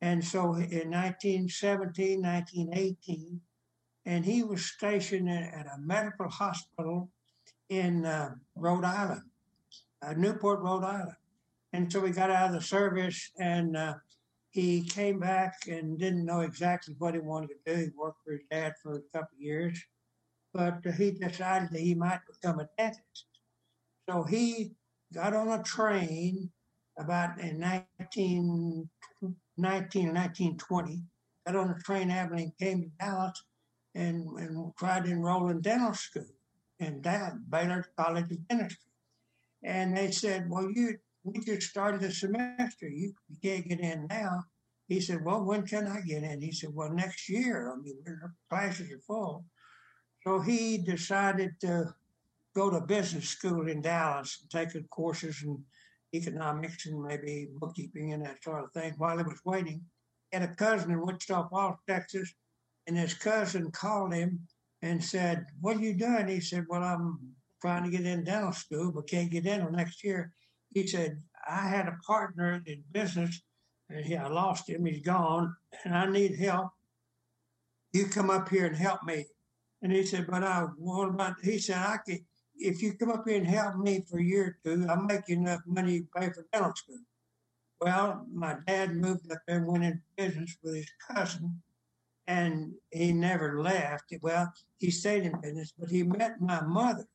and 0.01 0.23
so 0.23 0.55
in 0.55 0.91
1917, 0.91 2.21
1918, 2.21 3.41
and 4.05 4.25
he 4.25 4.43
was 4.43 4.65
stationed 4.65 5.29
at 5.29 5.67
a 5.67 5.79
medical 5.79 6.29
hospital 6.29 7.09
in 7.69 8.05
uh, 8.05 8.35
Rhode 8.55 8.83
Island, 8.83 9.23
uh, 10.01 10.13
Newport, 10.13 10.59
Rhode 10.59 10.83
Island 10.83 11.15
and 11.73 11.91
so 11.91 11.99
we 11.99 12.11
got 12.11 12.29
out 12.29 12.47
of 12.47 12.53
the 12.53 12.61
service 12.61 13.31
and 13.39 13.75
uh, 13.75 13.95
he 14.49 14.83
came 14.83 15.19
back 15.19 15.55
and 15.67 15.99
didn't 15.99 16.25
know 16.25 16.39
exactly 16.39 16.95
what 16.97 17.13
he 17.13 17.19
wanted 17.19 17.49
to 17.49 17.75
do. 17.75 17.81
He 17.81 17.89
worked 17.97 18.23
for 18.23 18.31
his 18.31 18.41
dad 18.49 18.73
for 18.81 18.95
a 18.95 19.01
couple 19.11 19.35
of 19.35 19.41
years, 19.41 19.77
but 20.53 20.79
he 20.97 21.11
decided 21.11 21.71
that 21.71 21.81
he 21.81 21.93
might 21.93 22.21
become 22.25 22.59
a 22.59 22.69
dentist. 22.77 23.25
So 24.09 24.23
he 24.23 24.71
got 25.13 25.33
on 25.33 25.49
a 25.49 25.63
train 25.63 26.49
about 26.97 27.39
in 27.41 27.59
19, 27.59 28.89
19 29.57 30.07
or 30.07 30.13
1920, 30.13 31.01
got 31.45 31.55
on 31.55 31.71
a 31.71 31.83
train 31.83 32.09
Abilene, 32.09 32.53
came 32.57 32.83
to 32.83 32.89
Dallas 33.05 33.43
and, 33.93 34.25
and 34.39 34.71
tried 34.77 35.05
to 35.05 35.11
enroll 35.11 35.49
in 35.49 35.59
dental 35.61 35.93
school 35.93 36.23
in 36.79 37.01
Dallas, 37.01 37.33
Baylor 37.49 37.85
College 37.97 38.31
of 38.31 38.47
Dentistry. 38.47 38.91
And 39.63 39.97
they 39.97 40.11
said, 40.11 40.49
well, 40.49 40.69
you 40.71 40.97
we 41.25 41.39
just 41.39 41.67
started 41.67 42.01
the 42.01 42.11
semester. 42.11 42.87
You, 42.87 43.13
you 43.27 43.37
can't 43.41 43.67
get 43.67 43.79
in 43.79 44.07
now. 44.07 44.43
He 44.87 45.01
said, 45.01 45.25
well, 45.25 45.43
when 45.43 45.65
can 45.65 45.87
I 45.87 46.01
get 46.01 46.23
in? 46.23 46.39
He 46.39 46.51
said, 46.51 46.69
well, 46.71 46.91
next 46.91 47.27
year. 47.27 47.73
I 47.73 47.81
mean, 47.81 47.97
classes 48.49 48.91
are 48.91 48.99
full. 48.99 49.43
So 50.23 50.39
he 50.39 50.77
decided 50.77 51.59
to 51.61 51.93
go 52.55 52.69
to 52.69 52.79
business 52.81 53.27
school 53.27 53.67
in 53.67 53.81
Dallas 53.81 54.39
and 54.41 54.49
take 54.51 54.89
courses 54.91 55.41
in 55.43 55.63
economics 56.13 56.85
and 56.85 57.03
maybe 57.03 57.49
bookkeeping 57.59 58.13
and 58.13 58.23
that 58.23 58.43
sort 58.43 58.63
of 58.63 58.71
thing 58.71 58.93
while 58.97 59.17
he 59.17 59.23
was 59.23 59.41
waiting. 59.43 59.81
He 60.31 60.37
had 60.37 60.49
a 60.49 60.53
cousin 60.53 60.91
in 60.91 61.01
Wichita 61.01 61.49
Falls, 61.49 61.77
Texas, 61.89 62.33
and 62.85 62.95
his 62.95 63.15
cousin 63.15 63.71
called 63.71 64.13
him 64.13 64.47
and 64.83 65.03
said, 65.03 65.47
what 65.59 65.77
are 65.77 65.81
you 65.81 65.95
doing? 65.95 66.27
He 66.27 66.39
said, 66.39 66.65
well, 66.69 66.83
I'm 66.83 67.19
trying 67.59 67.83
to 67.83 67.89
get 67.89 68.05
in 68.05 68.23
dental 68.23 68.53
school, 68.53 68.91
but 68.91 69.09
can't 69.09 69.31
get 69.31 69.47
in 69.47 69.61
until 69.61 69.71
next 69.71 70.03
year 70.03 70.31
he 70.75 70.85
said, 70.85 71.23
I 71.47 71.67
had 71.67 71.87
a 71.87 71.97
partner 72.05 72.61
in 72.67 72.83
business 72.91 73.41
and 73.89 74.05
he, 74.05 74.15
I 74.15 74.27
lost 74.27 74.69
him, 74.69 74.85
he's 74.85 74.99
gone, 74.99 75.55
and 75.83 75.95
I 75.95 76.05
need 76.05 76.35
help. 76.35 76.69
You 77.93 78.07
come 78.07 78.29
up 78.29 78.49
here 78.49 78.65
and 78.65 78.75
help 78.75 79.03
me. 79.03 79.25
And 79.81 79.91
he 79.91 80.05
said, 80.05 80.27
but 80.27 80.43
I, 80.43 80.65
what 80.77 81.09
about, 81.09 81.35
he 81.41 81.59
said, 81.59 81.77
I 81.77 81.97
could, 82.05 82.19
if 82.57 82.81
you 82.81 82.93
come 82.93 83.09
up 83.09 83.23
here 83.25 83.37
and 83.37 83.47
help 83.47 83.77
me 83.77 84.03
for 84.09 84.19
a 84.19 84.23
year 84.23 84.57
or 84.65 84.75
two, 84.75 84.85
I'll 84.89 85.01
make 85.01 85.21
you 85.29 85.37
enough 85.37 85.61
money 85.65 86.01
to 86.01 86.07
pay 86.13 86.29
for 86.29 86.45
dental 86.51 86.73
school. 86.75 86.99
Well, 87.79 88.25
my 88.33 88.57
dad 88.67 88.95
moved 88.95 89.31
up 89.31 89.39
there 89.47 89.57
and 89.57 89.67
went 89.67 89.85
into 89.85 89.99
business 90.17 90.57
with 90.61 90.75
his 90.75 90.91
cousin, 91.09 91.61
and 92.27 92.73
he 92.91 93.13
never 93.13 93.61
left. 93.61 94.13
Well, 94.21 94.51
he 94.77 94.91
stayed 94.91 95.23
in 95.23 95.39
business, 95.39 95.73
but 95.77 95.89
he 95.89 96.03
met 96.03 96.41
my 96.41 96.61
mother. 96.61 97.05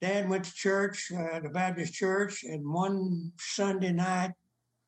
Dad 0.00 0.28
went 0.30 0.44
to 0.44 0.54
church, 0.54 1.12
uh, 1.12 1.40
the 1.40 1.50
Baptist 1.50 1.92
church, 1.92 2.42
and 2.44 2.66
one 2.66 3.32
Sunday 3.38 3.92
night, 3.92 4.32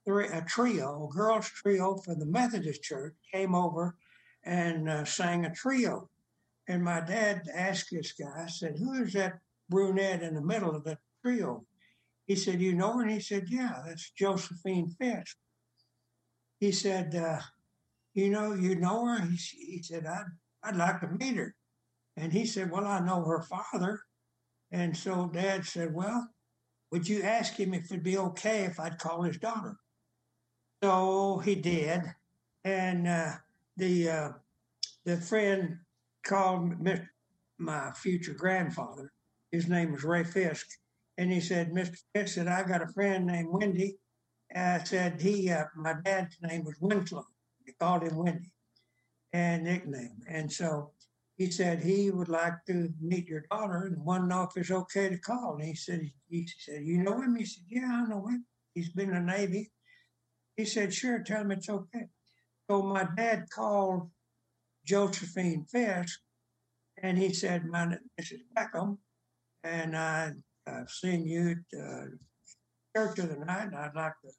a 0.07 0.43
trio, 0.47 1.09
a 1.09 1.15
girls' 1.15 1.49
trio 1.49 1.97
from 1.97 2.19
the 2.19 2.27
Methodist 2.27 2.83
church 2.83 3.15
came 3.33 3.55
over 3.55 3.95
and 4.45 4.89
uh, 4.89 5.05
sang 5.05 5.45
a 5.45 5.55
trio. 5.55 6.09
And 6.67 6.83
my 6.83 7.01
dad 7.01 7.43
asked 7.55 7.91
this 7.93 8.13
guy, 8.13 8.45
I 8.45 8.47
said, 8.47 8.77
Who 8.79 9.03
is 9.03 9.13
that 9.13 9.39
brunette 9.69 10.23
in 10.23 10.35
the 10.35 10.41
middle 10.41 10.75
of 10.75 10.85
the 10.85 10.99
trio? 11.23 11.67
He 12.27 12.35
said, 12.35 12.61
You 12.61 12.75
know 12.75 12.95
her? 12.95 13.03
And 13.03 13.11
he 13.11 13.21
said, 13.21 13.45
Yeah, 13.49 13.83
that's 13.87 14.11
Josephine 14.11 14.89
Fisk. 14.99 15.37
He 16.59 16.73
said, 16.73 17.15
uh, 17.15 17.41
You 18.15 18.31
know, 18.31 18.55
you 18.55 18.77
know 18.77 19.05
her? 19.07 19.21
He, 19.27 19.37
he 19.37 19.83
said, 19.83 20.07
I'd, 20.07 20.25
I'd 20.63 20.77
like 20.77 21.01
to 21.01 21.09
meet 21.09 21.37
her. 21.37 21.55
And 22.17 22.33
he 22.33 22.47
said, 22.47 22.71
Well, 22.71 22.87
I 22.87 23.01
know 23.01 23.25
her 23.25 23.43
father. 23.43 24.01
And 24.73 24.97
so 24.97 25.31
dad 25.33 25.65
said, 25.67 25.95
Well, 25.95 26.29
would 26.91 27.09
you 27.09 27.23
ask 27.23 27.55
him 27.55 27.75
if 27.75 27.87
it'd 27.87 28.03
be 28.03 28.19
okay 28.19 28.65
if 28.65 28.81
I'd 28.81 28.99
call 28.99 29.23
his 29.23 29.39
daughter? 29.39 29.77
So 30.83 31.39
he 31.39 31.55
did. 31.55 32.03
And 32.65 33.07
uh, 33.07 33.33
the 33.77 34.11
uh, 34.11 34.29
the 35.05 35.17
friend 35.17 35.79
called 36.25 36.73
my 37.59 37.93
future 37.93 38.35
grandfather. 38.35 39.13
His 39.51 39.69
name 39.69 39.93
was 39.93 40.05
Ray 40.05 40.25
Fisk. 40.25 40.67
And 41.19 41.31
he 41.31 41.41
said, 41.41 41.73
Mr. 41.73 41.99
Fisk 42.15 42.35
said, 42.35 42.49
I 42.49 42.63
got 42.63 42.83
a 42.83 42.93
friend 42.93 43.27
named 43.27 43.49
Wendy. 43.51 43.97
I 44.55 44.83
said, 44.85 45.21
he, 45.21 45.51
uh, 45.51 45.65
my 45.77 45.95
dad's 46.05 46.37
name 46.43 46.65
was 46.65 46.77
Winslow. 46.81 47.27
They 47.67 47.73
called 47.81 48.03
him 48.03 48.17
Wendy 48.17 48.53
and 49.33 49.65
nickname. 49.65 50.23
And 50.29 50.51
so 50.51 50.93
he 51.37 51.51
said 51.51 51.83
he 51.83 52.11
would 52.11 52.29
like 52.29 52.65
to 52.67 52.91
meet 53.01 53.27
your 53.27 53.45
daughter 53.51 53.85
and 53.87 54.05
want 54.05 54.25
to 54.25 54.29
know 54.29 54.43
if 54.43 54.57
it's 54.57 54.71
okay 54.71 55.09
to 55.09 55.19
call. 55.19 55.57
And 55.59 55.65
he 55.65 55.75
said, 55.75 56.11
he 56.29 56.49
said, 56.59 56.83
you 56.85 56.99
know 57.03 57.21
him? 57.21 57.37
He 57.37 57.47
said, 57.47 57.65
yeah, 57.69 58.05
I 58.05 58.09
know 58.09 58.27
him. 58.27 58.45
He's 58.75 58.91
been 58.91 59.15
in 59.15 59.27
the 59.27 59.33
Navy. 59.33 59.71
He 60.57 60.65
said, 60.65 60.93
sure, 60.93 61.21
tell 61.21 61.41
him 61.41 61.51
it's 61.51 61.69
okay. 61.69 62.07
So 62.71 62.83
my 62.83 63.07
dad 63.17 63.47
called 63.53 64.11
Josephine 64.85 65.65
Fisk 65.65 66.21
and 67.03 67.19
he 67.19 67.33
said, 67.33 67.65
my 67.65 67.97
Mrs. 68.21 68.41
Beckham, 68.57 68.99
and 69.65 69.97
I, 69.97 70.33
I've 70.67 70.91
seen 70.91 71.27
you 71.27 71.57
at 71.73 71.81
uh, 71.81 72.05
church 72.95 73.19
of 73.19 73.31
the 73.31 73.45
night 73.45 73.69
and 73.69 73.77
I'd 73.77 73.95
like 73.95 74.13
to 74.23 74.31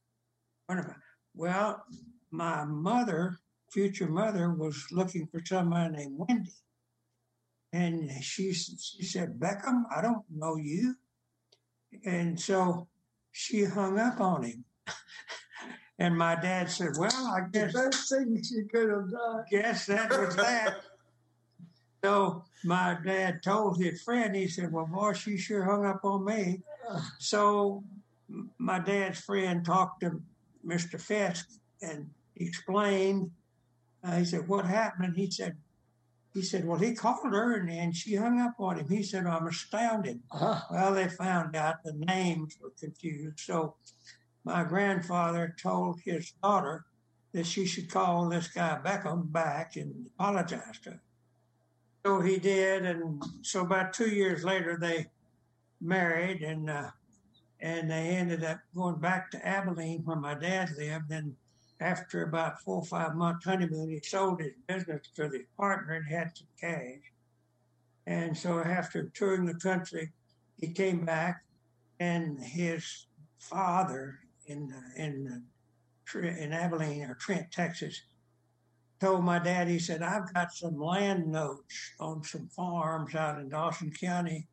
wonder 0.69 0.83
about 0.83 0.97
Well, 1.35 1.83
my 2.31 2.65
mother, 2.65 3.39
future 3.71 4.07
mother, 4.07 4.53
was 4.53 4.85
looking 4.91 5.27
for 5.27 5.41
somebody 5.43 5.97
named 5.97 6.15
Wendy. 6.17 6.51
And 7.73 8.11
she, 8.21 8.53
she 8.53 9.03
said, 9.03 9.39
Beckham, 9.39 9.83
I 9.93 10.01
don't 10.01 10.23
know 10.29 10.57
you. 10.57 10.95
And 12.05 12.39
so 12.39 12.87
she 13.31 13.63
hung 13.63 13.97
up 13.99 14.21
on 14.21 14.43
him. 14.43 14.63
and 15.99 16.15
my 16.15 16.35
dad 16.35 16.69
said, 16.69 16.89
Well, 16.97 17.11
I 17.11 17.41
guess. 17.51 17.73
The 17.73 17.89
best 17.89 18.09
thing 18.09 18.41
she 18.43 18.63
could 18.71 18.89
have 18.89 19.09
done. 19.09 19.43
Guess 19.49 19.87
that 19.87 20.09
was 20.11 20.35
that. 20.35 20.81
so 22.03 22.43
my 22.63 22.95
dad 23.03 23.41
told 23.41 23.81
his 23.81 24.03
friend, 24.03 24.35
he 24.35 24.47
said, 24.47 24.71
Well, 24.71 24.85
boy, 24.85 25.13
she 25.13 25.35
sure 25.37 25.63
hung 25.63 25.85
up 25.85 26.01
on 26.05 26.23
me. 26.25 26.61
So 27.17 27.83
my 28.59 28.77
dad's 28.77 29.19
friend 29.19 29.65
talked 29.65 30.01
to 30.01 30.21
Mr. 30.65 31.01
Fisk 31.01 31.49
and 31.81 32.07
explained. 32.35 33.31
Uh, 34.03 34.17
he 34.17 34.25
said, 34.25 34.47
What 34.47 34.65
happened? 34.65 35.15
he 35.15 35.31
said, 35.31 35.57
he 36.33 36.41
said, 36.41 36.65
Well, 36.65 36.79
he 36.79 36.93
called 36.95 37.31
her 37.33 37.53
and, 37.53 37.69
and 37.69 37.95
she 37.95 38.15
hung 38.15 38.39
up 38.39 38.55
on 38.59 38.79
him. 38.79 38.89
He 38.89 39.03
said, 39.03 39.25
I'm 39.27 39.47
astounded. 39.47 40.19
Uh, 40.31 40.61
Well, 40.71 40.93
they 40.93 41.07
found 41.07 41.55
out 41.55 41.83
the 41.83 41.93
names 41.93 42.57
were 42.59 42.73
confused. 42.79 43.39
So 43.39 43.75
my 44.43 44.63
grandfather 44.63 45.55
told 45.61 45.99
his 46.03 46.31
daughter 46.41 46.85
that 47.33 47.45
she 47.45 47.65
should 47.65 47.89
call 47.89 48.29
this 48.29 48.47
guy 48.47 48.79
Beckham 48.83 49.31
back 49.31 49.75
and 49.75 50.07
apologize 50.17 50.79
to 50.83 50.91
him. 50.91 51.01
So 52.05 52.19
he 52.21 52.37
did. 52.37 52.85
And 52.85 53.23
so 53.43 53.61
about 53.61 53.93
two 53.93 54.09
years 54.09 54.43
later, 54.43 54.77
they 54.79 55.07
married 55.79 56.41
and 56.41 56.69
uh, 56.69 56.89
and 57.59 57.89
they 57.89 58.09
ended 58.09 58.43
up 58.43 58.59
going 58.75 58.99
back 58.99 59.31
to 59.31 59.47
Abilene 59.47 60.01
where 60.03 60.17
my 60.17 60.33
dad 60.33 60.69
lived. 60.77 61.11
And 61.11 61.35
after 61.79 62.23
about 62.23 62.61
four 62.61 62.77
or 62.77 62.85
five 62.85 63.15
months 63.15 63.45
honeymoon, 63.45 63.89
he 63.89 63.99
sold 63.99 64.41
his 64.41 64.53
business 64.67 65.07
to 65.15 65.29
his 65.29 65.45
partner 65.57 65.93
and 65.93 66.07
had 66.07 66.35
some 66.35 66.47
cash. 66.59 67.11
And 68.05 68.37
so 68.37 68.59
after 68.59 69.09
touring 69.09 69.45
the 69.45 69.55
country, 69.55 70.11
he 70.57 70.67
came 70.67 71.05
back, 71.05 71.43
and 71.99 72.39
his 72.39 73.07
father 73.39 74.19
in 74.47 74.73
in 74.97 75.43
in 76.15 76.53
Abilene 76.53 77.03
or 77.03 77.15
Trent, 77.15 77.51
Texas, 77.51 78.01
told 78.99 79.23
my 79.23 79.39
dad. 79.39 79.67
He 79.67 79.79
said, 79.79 80.01
"I've 80.01 80.33
got 80.33 80.53
some 80.53 80.79
land 80.79 81.27
notes 81.27 81.91
on 81.99 82.23
some 82.23 82.47
farms 82.49 83.15
out 83.15 83.39
in 83.39 83.49
Dawson 83.49 83.91
County." 83.91 84.47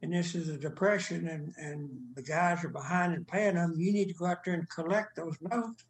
And 0.00 0.12
this 0.12 0.36
is 0.36 0.48
a 0.48 0.56
depression, 0.56 1.26
and, 1.26 1.52
and 1.56 1.90
the 2.14 2.22
guys 2.22 2.64
are 2.64 2.68
behind 2.68 3.14
in 3.14 3.24
paying 3.24 3.56
them. 3.56 3.74
You 3.76 3.92
need 3.92 4.06
to 4.08 4.14
go 4.14 4.26
out 4.26 4.44
there 4.44 4.54
and 4.54 4.68
collect 4.70 5.16
those 5.16 5.36
notes, 5.40 5.84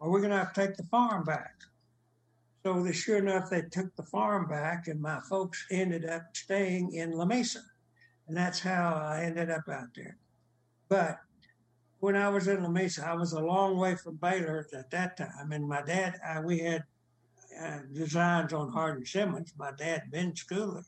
or 0.00 0.10
we're 0.10 0.20
going 0.20 0.30
to 0.30 0.38
have 0.38 0.52
to 0.52 0.66
take 0.66 0.76
the 0.76 0.84
farm 0.84 1.24
back. 1.24 1.54
So, 2.64 2.90
sure 2.90 3.18
enough, 3.18 3.48
they 3.48 3.62
took 3.62 3.94
the 3.96 4.02
farm 4.02 4.48
back, 4.48 4.88
and 4.88 5.00
my 5.00 5.20
folks 5.28 5.64
ended 5.70 6.04
up 6.04 6.22
staying 6.34 6.92
in 6.92 7.12
Lamesa. 7.12 7.62
And 8.28 8.36
that's 8.36 8.60
how 8.60 8.94
I 8.94 9.22
ended 9.24 9.50
up 9.50 9.68
out 9.68 9.88
there. 9.96 10.16
But 10.88 11.18
when 12.00 12.16
I 12.16 12.28
was 12.28 12.48
in 12.48 12.58
Lamesa, 12.58 13.06
I 13.06 13.14
was 13.14 13.32
a 13.32 13.40
long 13.40 13.76
way 13.76 13.94
from 13.96 14.16
Baylor 14.16 14.66
at 14.72 14.90
that 14.90 15.16
time. 15.16 15.52
And 15.52 15.68
my 15.68 15.82
dad, 15.82 16.14
I, 16.26 16.40
we 16.40 16.58
had 16.58 16.84
uh, 17.62 17.78
designs 17.92 18.52
on 18.52 18.70
Hardin 18.70 19.04
Simmons. 19.04 19.52
My 19.58 19.72
dad 19.72 20.10
been 20.10 20.32
schooler. 20.32 20.84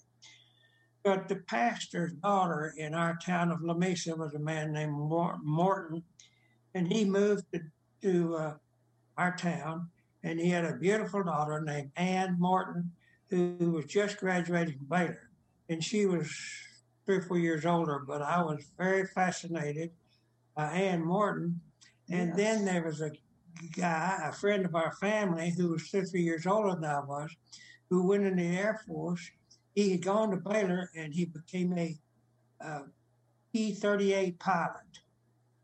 But 1.03 1.29
the 1.29 1.37
pastor's 1.37 2.13
daughter 2.13 2.75
in 2.77 2.95
our 2.95 3.19
town 3.25 3.51
of 3.51 3.61
Lamesa 3.61 4.17
was 4.17 4.35
a 4.35 4.39
man 4.39 4.73
named 4.73 4.93
Morton. 4.93 6.03
And 6.75 6.91
he 6.91 7.05
moved 7.05 7.45
to, 7.53 7.61
to 8.03 8.37
uh, 8.37 8.55
our 9.17 9.37
town. 9.37 9.89
And 10.23 10.39
he 10.39 10.49
had 10.49 10.65
a 10.65 10.77
beautiful 10.77 11.23
daughter 11.25 11.61
named 11.61 11.91
Ann 11.97 12.37
Morton, 12.39 12.93
who 13.29 13.73
was 13.73 13.87
just 13.87 14.19
graduating 14.19 14.77
from 14.77 14.87
Baylor. 14.87 15.31
And 15.69 15.83
she 15.83 16.07
was 16.07 16.31
three 17.05 17.17
or 17.17 17.23
four 17.23 17.39
years 17.39 17.67
older, 17.67 18.03
but 18.07 18.23
I 18.23 18.43
was 18.43 18.65
very 18.79 19.07
fascinated 19.07 19.91
by 20.55 20.71
Ann 20.73 21.05
Morton. 21.05 21.61
And 22.11 22.29
Yes. 22.29 22.37
then 22.37 22.65
there 22.65 22.85
was 22.85 23.01
a 23.01 23.11
guy, 23.77 24.19
a 24.23 24.33
friend 24.33 24.65
of 24.65 24.75
our 24.75 24.93
family, 24.93 25.51
who 25.51 25.69
was 25.71 25.91
two 25.91 26.01
or 26.01 26.05
three 26.05 26.23
years 26.23 26.47
older 26.47 26.75
than 26.75 26.85
I 26.85 27.01
was, 27.01 27.35
who 27.91 28.07
went 28.07 28.25
in 28.25 28.37
the 28.37 28.57
Air 28.57 28.81
Force. 28.87 29.31
He 29.75 29.93
had 29.93 30.03
gone 30.03 30.31
to 30.31 30.37
Baylor 30.37 30.91
and 30.97 31.13
he 31.13 31.25
became 31.25 31.77
a 31.79 31.97
uh, 32.61 32.83
P 33.53 33.73
38 33.75 34.39
pilot. 34.39 35.02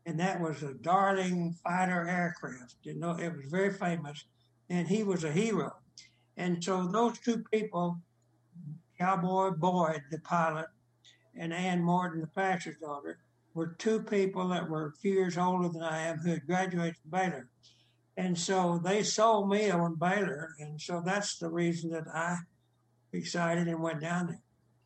And 0.09 0.19
that 0.19 0.41
was 0.41 0.63
a 0.63 0.73
darling 0.73 1.55
fighter 1.63 2.09
aircraft. 2.09 2.77
You 2.81 2.95
know, 2.95 3.11
it 3.11 3.31
was 3.31 3.45
very 3.45 3.71
famous. 3.71 4.25
And 4.67 4.87
he 4.87 5.03
was 5.03 5.23
a 5.23 5.31
hero. 5.31 5.71
And 6.35 6.63
so 6.63 6.87
those 6.87 7.19
two 7.19 7.43
people, 7.53 7.99
Cowboy 8.97 9.51
Boyd, 9.51 10.01
the 10.09 10.17
pilot, 10.21 10.65
and 11.35 11.53
Ann 11.53 11.83
Morton, 11.83 12.21
the 12.21 12.27
pastor's 12.27 12.79
daughter, 12.79 13.19
were 13.53 13.75
two 13.77 14.01
people 14.01 14.47
that 14.47 14.67
were 14.67 14.87
a 14.87 14.93
few 14.93 15.13
years 15.13 15.37
older 15.37 15.69
than 15.69 15.83
I 15.83 15.99
am 16.07 16.17
who 16.17 16.31
had 16.31 16.47
graduated 16.47 16.95
from 16.97 17.11
Baylor. 17.11 17.49
And 18.17 18.35
so 18.35 18.81
they 18.83 19.03
sold 19.03 19.47
me 19.47 19.69
on 19.69 19.93
Baylor. 19.93 20.55
And 20.59 20.81
so 20.81 21.03
that's 21.05 21.37
the 21.37 21.49
reason 21.49 21.91
that 21.91 22.07
I 22.11 22.37
excited 23.13 23.67
and 23.67 23.79
went 23.79 24.01
down 24.01 24.25
there. 24.25 24.41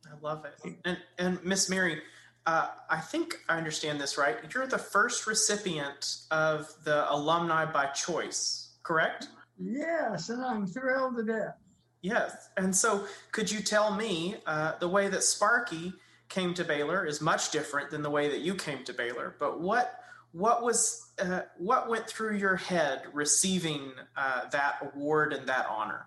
I 0.06 0.20
love 0.20 0.44
it. 0.44 0.76
And 0.84 0.98
and 1.18 1.42
Miss 1.42 1.70
Merrie, 1.70 2.00
uh, 2.46 2.68
I 2.90 3.00
think 3.00 3.36
I 3.48 3.56
understand 3.56 4.00
this 4.00 4.18
right. 4.18 4.36
You're 4.54 4.66
the 4.66 4.78
first 4.78 5.26
recipient 5.26 6.18
of 6.30 6.72
the 6.84 7.10
alumni 7.10 7.64
by 7.64 7.86
choice, 7.86 8.70
correct? 8.82 9.28
yes, 9.58 10.28
and 10.28 10.44
I'm 10.44 10.66
thrilled 10.66 11.16
to 11.16 11.22
death. 11.22 11.56
Yes. 12.02 12.50
And 12.58 12.76
so, 12.76 13.06
could 13.32 13.50
you 13.50 13.60
tell 13.60 13.94
me 13.94 14.36
uh, 14.46 14.72
the 14.78 14.88
way 14.88 15.08
that 15.08 15.20
Sparkey 15.20 15.94
came 16.28 16.52
to 16.54 16.64
Baylor 16.64 17.06
is 17.06 17.22
much 17.22 17.50
different 17.50 17.90
than 17.90 18.02
the 18.02 18.10
way 18.10 18.28
that 18.28 18.40
you 18.40 18.54
came 18.54 18.84
to 18.84 18.92
Baylor? 18.92 19.36
But 19.38 19.60
what 19.60 20.00
what 20.32 20.62
was 20.62 21.12
uh, 21.18 21.42
what 21.56 21.88
went 21.88 22.06
through 22.06 22.36
your 22.36 22.56
head 22.56 23.04
receiving 23.14 23.92
uh, 24.16 24.48
that 24.50 24.92
award 24.94 25.32
and 25.32 25.48
that 25.48 25.66
honor? 25.70 26.04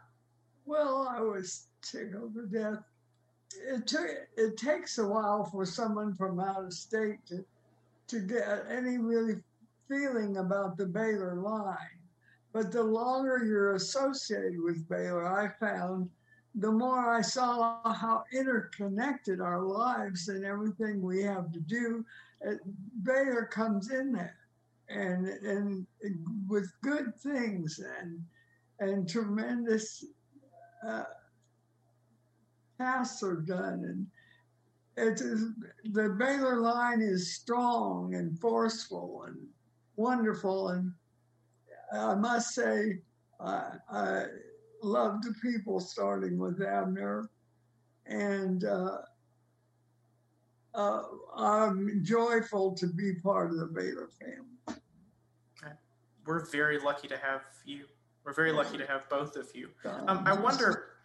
Well, 0.65 1.08
I 1.10 1.21
was 1.21 1.65
tickled 1.82 2.36
to 2.36 2.45
death. 2.45 2.84
It 3.65 3.88
took 3.88 4.08
it 4.38 4.58
takes 4.58 4.98
a 4.98 5.08
while 5.08 5.43
for 5.46 5.65
someone 5.65 6.13
from 6.15 6.39
out 6.39 6.65
of 6.65 6.74
state 6.74 7.26
to 7.28 7.43
to 8.08 8.20
get 8.20 8.65
any 8.70 8.98
really 8.98 9.36
feeling 9.88 10.38
about 10.38 10.78
the 10.78 10.86
Baylor 10.86 11.36
line. 11.36 12.00
But 12.54 12.72
the 12.72 12.84
longer 12.84 13.43
you're 13.46 13.76
associated 13.76 14.62
with 14.62 14.88
Baylor, 14.88 15.26
I 15.28 15.50
found 15.60 16.10
the 16.56 16.72
more 16.72 17.13
I 17.13 17.22
saw 17.22 17.80
how 17.93 18.24
interconnected 18.34 19.41
our 19.41 19.62
lives 19.62 20.28
and 20.30 20.43
everything 20.43 21.02
we 21.02 21.22
have 21.22 21.52
to 21.52 21.60
do, 21.60 22.04
uh, 22.48 22.54
Baylor 23.04 23.46
comes 23.46 23.91
in 23.91 24.12
there, 24.12 24.38
and 24.89 25.28
and 25.28 25.86
with 26.48 26.72
good 26.82 27.15
things 27.15 27.80
and 28.00 28.24
and 28.80 29.08
tremendous 29.08 30.06
uh, 30.88 31.04
tasks 32.78 33.24
are 33.24 33.38
done, 33.38 33.84
and 33.84 34.08
it 34.98 35.22
is 35.22 35.52
the 35.92 36.10
Baylor 36.10 36.60
line 36.60 37.02
is 37.02 37.36
strong 37.36 38.16
and 38.16 38.40
forceful 38.40 39.24
and 39.28 39.38
wonderful, 39.96 40.70
and 40.70 40.92
I 41.94 42.16
must 42.16 42.54
say 42.54 43.00
I, 43.40 43.72
I 43.90 44.26
love 44.82 45.22
the 45.22 45.34
people, 45.42 45.80
starting 45.80 46.38
with 46.38 46.62
Abner, 46.62 47.30
and 48.06 48.63
uh, 48.63 48.98
uh, 50.74 51.02
I'm 51.36 52.02
joyful 52.04 52.74
to 52.76 52.88
be 52.88 53.13
part 53.16 53.52
of 53.52 53.58
the 53.58 53.66
Baylor 53.66 54.10
family. 54.20 54.82
We're 56.26 56.46
very 56.52 56.78
lucky 56.78 57.08
to 57.08 57.18
have 57.18 57.42
you. 57.66 57.86
We're 58.26 58.34
very 58.34 58.52
lucky 58.52 58.78
to 58.78 58.86
have 58.86 59.08
both 59.10 59.38
of 59.38 59.48
you. 59.56 59.70
Um, 59.86 60.24
I 60.26 60.34
wonder, 60.34 60.97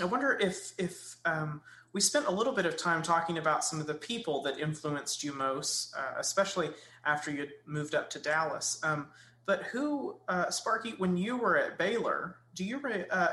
I 0.00 0.04
wonder 0.04 0.36
if 0.38 0.72
if 0.78 1.16
um, 1.24 1.62
we 1.92 2.00
spent 2.00 2.26
a 2.26 2.30
little 2.30 2.52
bit 2.52 2.66
of 2.66 2.76
time 2.76 3.02
talking 3.02 3.38
about 3.38 3.64
some 3.64 3.80
of 3.80 3.86
the 3.86 3.94
people 3.94 4.42
that 4.42 4.58
influenced 4.58 5.24
you 5.24 5.32
most, 5.32 5.94
uh, 5.96 6.14
especially 6.18 6.70
after 7.04 7.30
you 7.30 7.46
moved 7.64 7.94
up 7.94 8.10
to 8.10 8.18
Dallas. 8.18 8.78
Um, 8.82 9.06
but 9.46 9.62
who, 9.62 10.16
uh, 10.28 10.46
Sparkey, 10.46 10.98
when 10.98 11.16
you 11.16 11.36
were 11.36 11.56
at 11.56 11.78
Baylor, 11.78 12.36
do 12.54 12.64
you 12.64 12.78
re- 12.78 13.06
uh, 13.10 13.28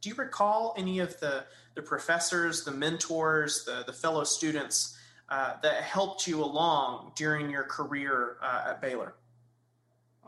do 0.00 0.08
you 0.08 0.14
recall 0.16 0.74
any 0.76 0.98
of 0.98 1.18
the 1.20 1.44
the 1.74 1.82
professors, 1.82 2.64
the 2.64 2.72
mentors, 2.72 3.64
the 3.64 3.84
the 3.86 3.92
fellow 3.92 4.24
students 4.24 4.98
uh, 5.28 5.54
that 5.62 5.82
helped 5.82 6.26
you 6.26 6.42
along 6.42 7.12
during 7.14 7.50
your 7.50 7.64
career 7.64 8.38
uh, 8.42 8.70
at 8.70 8.80
Baylor? 8.80 9.14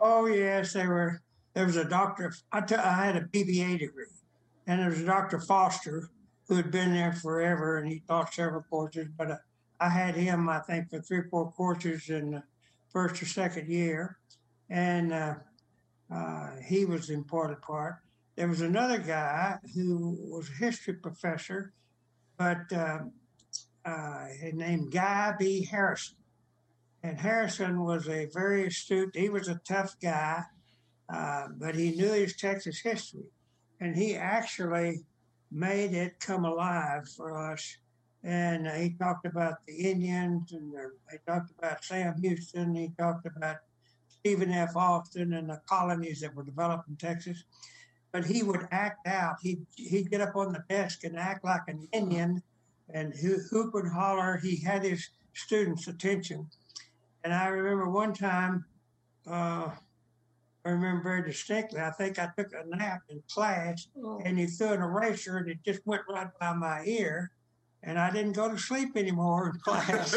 Oh 0.00 0.26
yes, 0.26 0.72
there 0.74 0.88
were. 0.88 1.20
There 1.54 1.66
was 1.66 1.74
a 1.74 1.84
doctor. 1.84 2.32
I, 2.52 2.60
t- 2.60 2.76
I 2.76 3.04
had 3.04 3.16
a 3.16 3.22
BBA 3.22 3.80
degree, 3.80 4.06
and 4.66 4.80
there 4.80 4.90
was 4.90 5.02
Dr. 5.02 5.38
Foster 5.38 6.10
who 6.48 6.56
had 6.56 6.70
been 6.70 6.92
there 6.92 7.12
forever, 7.12 7.78
and 7.78 7.88
he 7.88 8.02
taught 8.08 8.34
several 8.34 8.62
courses. 8.62 9.06
But 9.16 9.30
uh, 9.30 9.36
I 9.78 9.88
had 9.88 10.16
him, 10.16 10.48
I 10.48 10.58
think, 10.58 10.90
for 10.90 11.00
three 11.00 11.18
or 11.18 11.28
four 11.30 11.52
courses 11.52 12.08
in 12.08 12.32
the 12.32 12.42
first 12.92 13.22
or 13.22 13.26
second 13.26 13.68
year, 13.68 14.18
and 14.68 15.12
uh, 15.12 15.34
uh, 16.12 16.50
he 16.66 16.84
was 16.84 17.06
the 17.06 17.14
important 17.14 17.62
part. 17.62 17.96
There 18.36 18.48
was 18.48 18.62
another 18.62 18.98
guy 18.98 19.58
who 19.74 20.18
was 20.28 20.48
a 20.48 20.64
history 20.64 20.94
professor, 20.94 21.72
but 22.36 22.72
um, 22.72 23.12
uh, 23.84 24.26
named 24.52 24.92
Guy 24.92 25.34
B. 25.38 25.64
Harrison. 25.64 26.16
And 27.02 27.18
Harrison 27.18 27.82
was 27.82 28.08
a 28.08 28.26
very 28.26 28.66
astute, 28.66 29.14
he 29.14 29.28
was 29.28 29.48
a 29.48 29.60
tough 29.66 29.96
guy, 30.00 30.42
uh, 31.08 31.48
but 31.56 31.74
he 31.74 31.92
knew 31.92 32.12
his 32.12 32.36
Texas 32.36 32.80
history. 32.80 33.24
And 33.80 33.96
he 33.96 34.14
actually 34.14 35.04
made 35.50 35.94
it 35.94 36.20
come 36.20 36.44
alive 36.44 37.08
for 37.08 37.36
us. 37.36 37.76
And 38.22 38.68
uh, 38.68 38.72
he 38.74 38.90
talked 38.90 39.24
about 39.24 39.54
the 39.66 39.74
Indians, 39.74 40.52
and 40.52 40.72
he 41.10 41.16
talked 41.26 41.50
about 41.58 41.82
Sam 41.82 42.14
Houston, 42.20 42.74
he 42.74 42.92
talked 42.98 43.26
about 43.26 43.56
Stephen 44.08 44.50
F. 44.50 44.76
Austin 44.76 45.32
and 45.32 45.48
the 45.48 45.60
colonies 45.66 46.20
that 46.20 46.34
were 46.34 46.42
developed 46.42 46.88
in 46.88 46.96
Texas. 46.96 47.44
But 48.12 48.26
he 48.26 48.42
would 48.42 48.68
act 48.70 49.06
out. 49.06 49.36
He'd, 49.40 49.64
he'd 49.76 50.10
get 50.10 50.20
up 50.20 50.36
on 50.36 50.52
the 50.52 50.62
desk 50.68 51.04
and 51.04 51.18
act 51.18 51.44
like 51.44 51.62
an 51.68 51.88
Indian 51.92 52.42
and 52.92 53.14
hoop 53.14 53.74
and 53.74 53.90
holler. 53.90 54.36
He 54.36 54.56
had 54.56 54.82
his 54.82 55.08
students' 55.32 55.88
attention. 55.88 56.48
And 57.24 57.32
I 57.32 57.46
remember 57.48 57.88
one 57.88 58.12
time, 58.12 58.64
uh, 59.26 59.70
I 60.64 60.70
remember 60.70 61.02
very 61.02 61.22
distinctly, 61.22 61.80
I 61.80 61.90
think 61.90 62.18
I 62.18 62.28
took 62.36 62.48
a 62.52 62.76
nap 62.76 63.02
in 63.08 63.22
class 63.30 63.88
oh. 64.04 64.20
and 64.24 64.38
he 64.38 64.46
threw 64.46 64.72
an 64.72 64.82
eraser 64.82 65.38
and 65.38 65.48
it 65.48 65.58
just 65.64 65.80
went 65.86 66.02
right 66.08 66.28
by 66.38 66.52
my 66.52 66.84
ear. 66.84 67.32
And 67.82 67.98
I 67.98 68.10
didn't 68.10 68.32
go 68.32 68.50
to 68.50 68.58
sleep 68.58 68.96
anymore 68.96 69.50
in 69.54 69.60
class. 69.60 70.14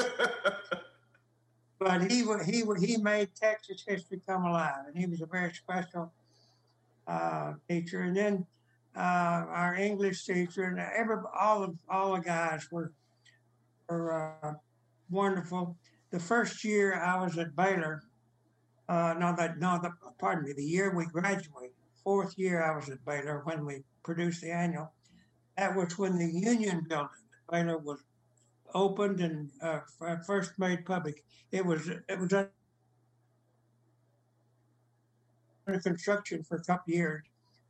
but 1.80 2.12
he 2.12 2.26
he 2.46 2.64
he 2.80 2.98
made 2.98 3.30
Texas 3.36 3.84
history 3.88 4.22
come 4.28 4.44
alive, 4.44 4.86
and 4.88 4.98
he 4.98 5.06
was 5.06 5.22
a 5.22 5.26
very 5.26 5.54
special 5.54 6.12
uh, 7.08 7.54
teacher. 7.70 8.02
And 8.02 8.16
then 8.16 8.46
uh, 8.96 9.46
our 9.50 9.76
English 9.76 10.26
teacher 10.26 10.64
and 10.64 10.80
every 10.80 11.18
all 11.40 11.64
of 11.64 11.76
all 11.90 12.16
the 12.16 12.22
guys 12.22 12.68
were 12.72 12.94
were 13.90 14.38
uh, 14.44 14.54
wonderful. 15.10 15.78
The 16.12 16.20
first 16.20 16.64
year 16.64 16.96
I 16.96 17.24
was 17.24 17.38
at 17.38 17.56
Baylor, 17.56 18.04
uh, 18.90 19.16
no, 19.18 19.34
that 19.38 19.60
no, 19.60 19.80
the, 19.82 19.92
pardon 20.20 20.46
me, 20.46 20.54
the 20.54 20.64
year 20.64 20.94
we 20.96 21.06
graduated, 21.06 21.72
fourth 22.04 22.38
year 22.38 22.64
I 22.64 22.76
was 22.76 22.90
at 22.90 23.04
Baylor 23.06 23.42
when 23.46 23.66
we 23.66 23.84
produced 24.04 24.42
the 24.42 24.52
annual. 24.52 24.92
That 25.58 25.76
was 25.76 25.98
when 25.98 26.18
the 26.18 26.26
Union 26.26 26.86
Building 26.90 27.10
at 27.50 27.52
Baylor 27.52 27.78
was 27.78 28.04
opened 28.74 29.22
and 29.22 29.50
uh, 29.62 29.80
first 30.26 30.58
made 30.58 30.86
public. 30.86 31.24
It 31.52 31.66
was 31.66 31.88
it 31.88 32.20
was 32.20 32.34
under 35.68 35.80
construction 35.82 36.44
for 36.44 36.58
a 36.58 36.64
couple 36.64 36.94
years, 36.94 37.24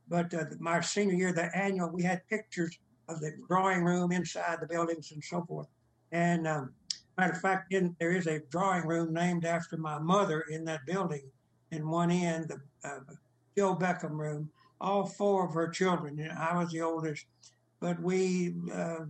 but 0.08 0.34
uh, 0.34 0.46
my 0.60 0.80
senior 0.82 1.16
year, 1.16 1.34
the 1.34 1.56
annual, 1.56 1.90
we 1.90 2.02
had 2.04 2.28
pictures 2.28 2.78
of 3.10 3.20
the 3.20 3.34
drawing 3.48 3.84
room 3.84 4.12
inside 4.12 4.60
the 4.62 4.68
buildings 4.68 5.12
and 5.12 5.24
so 5.24 5.44
forth. 5.44 5.68
And 6.12 6.48
um, 6.48 6.74
matter 7.18 7.34
of 7.34 7.42
fact, 7.42 7.74
in, 7.74 7.96
there 8.00 8.12
is 8.12 8.28
a 8.28 8.42
drawing 8.50 8.88
room 8.88 9.14
named 9.14 9.46
after 9.46 9.78
my 9.78 10.00
mother 10.00 10.42
in 10.50 10.66
that 10.66 10.86
building. 10.86 11.24
In 11.72 11.90
one 11.90 12.12
end, 12.12 12.50
the 12.50 12.88
uh, 12.88 13.00
Joe 13.58 13.76
Beckham 13.76 14.18
room. 14.18 14.50
All 14.82 15.06
four 15.06 15.48
of 15.48 15.54
her 15.54 15.70
children. 15.70 16.20
And 16.20 16.32
I 16.32 16.58
was 16.58 16.72
the 16.72 16.82
oldest, 16.82 17.26
but 17.80 18.02
we 18.02 18.54
uh, 18.74 19.06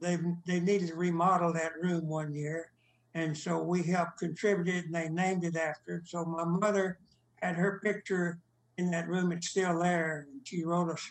they 0.00 0.18
they 0.46 0.60
needed 0.60 0.88
to 0.88 0.96
remodel 0.96 1.52
that 1.54 1.72
room 1.80 2.06
one 2.06 2.34
year, 2.34 2.70
and 3.14 3.36
so 3.36 3.62
we 3.62 3.82
helped 3.82 4.18
contribute 4.18 4.68
it, 4.68 4.84
and 4.84 4.94
they 4.94 5.08
named 5.08 5.44
it 5.44 5.56
after 5.56 5.96
it. 5.96 6.08
So 6.08 6.24
my 6.26 6.44
mother 6.44 6.98
had 7.36 7.56
her 7.56 7.80
picture 7.82 8.38
in 8.76 8.90
that 8.90 9.08
room. 9.08 9.32
It's 9.32 9.48
still 9.48 9.78
there, 9.78 10.26
and 10.28 10.46
she 10.46 10.62
wrote 10.62 10.90
us 10.90 11.10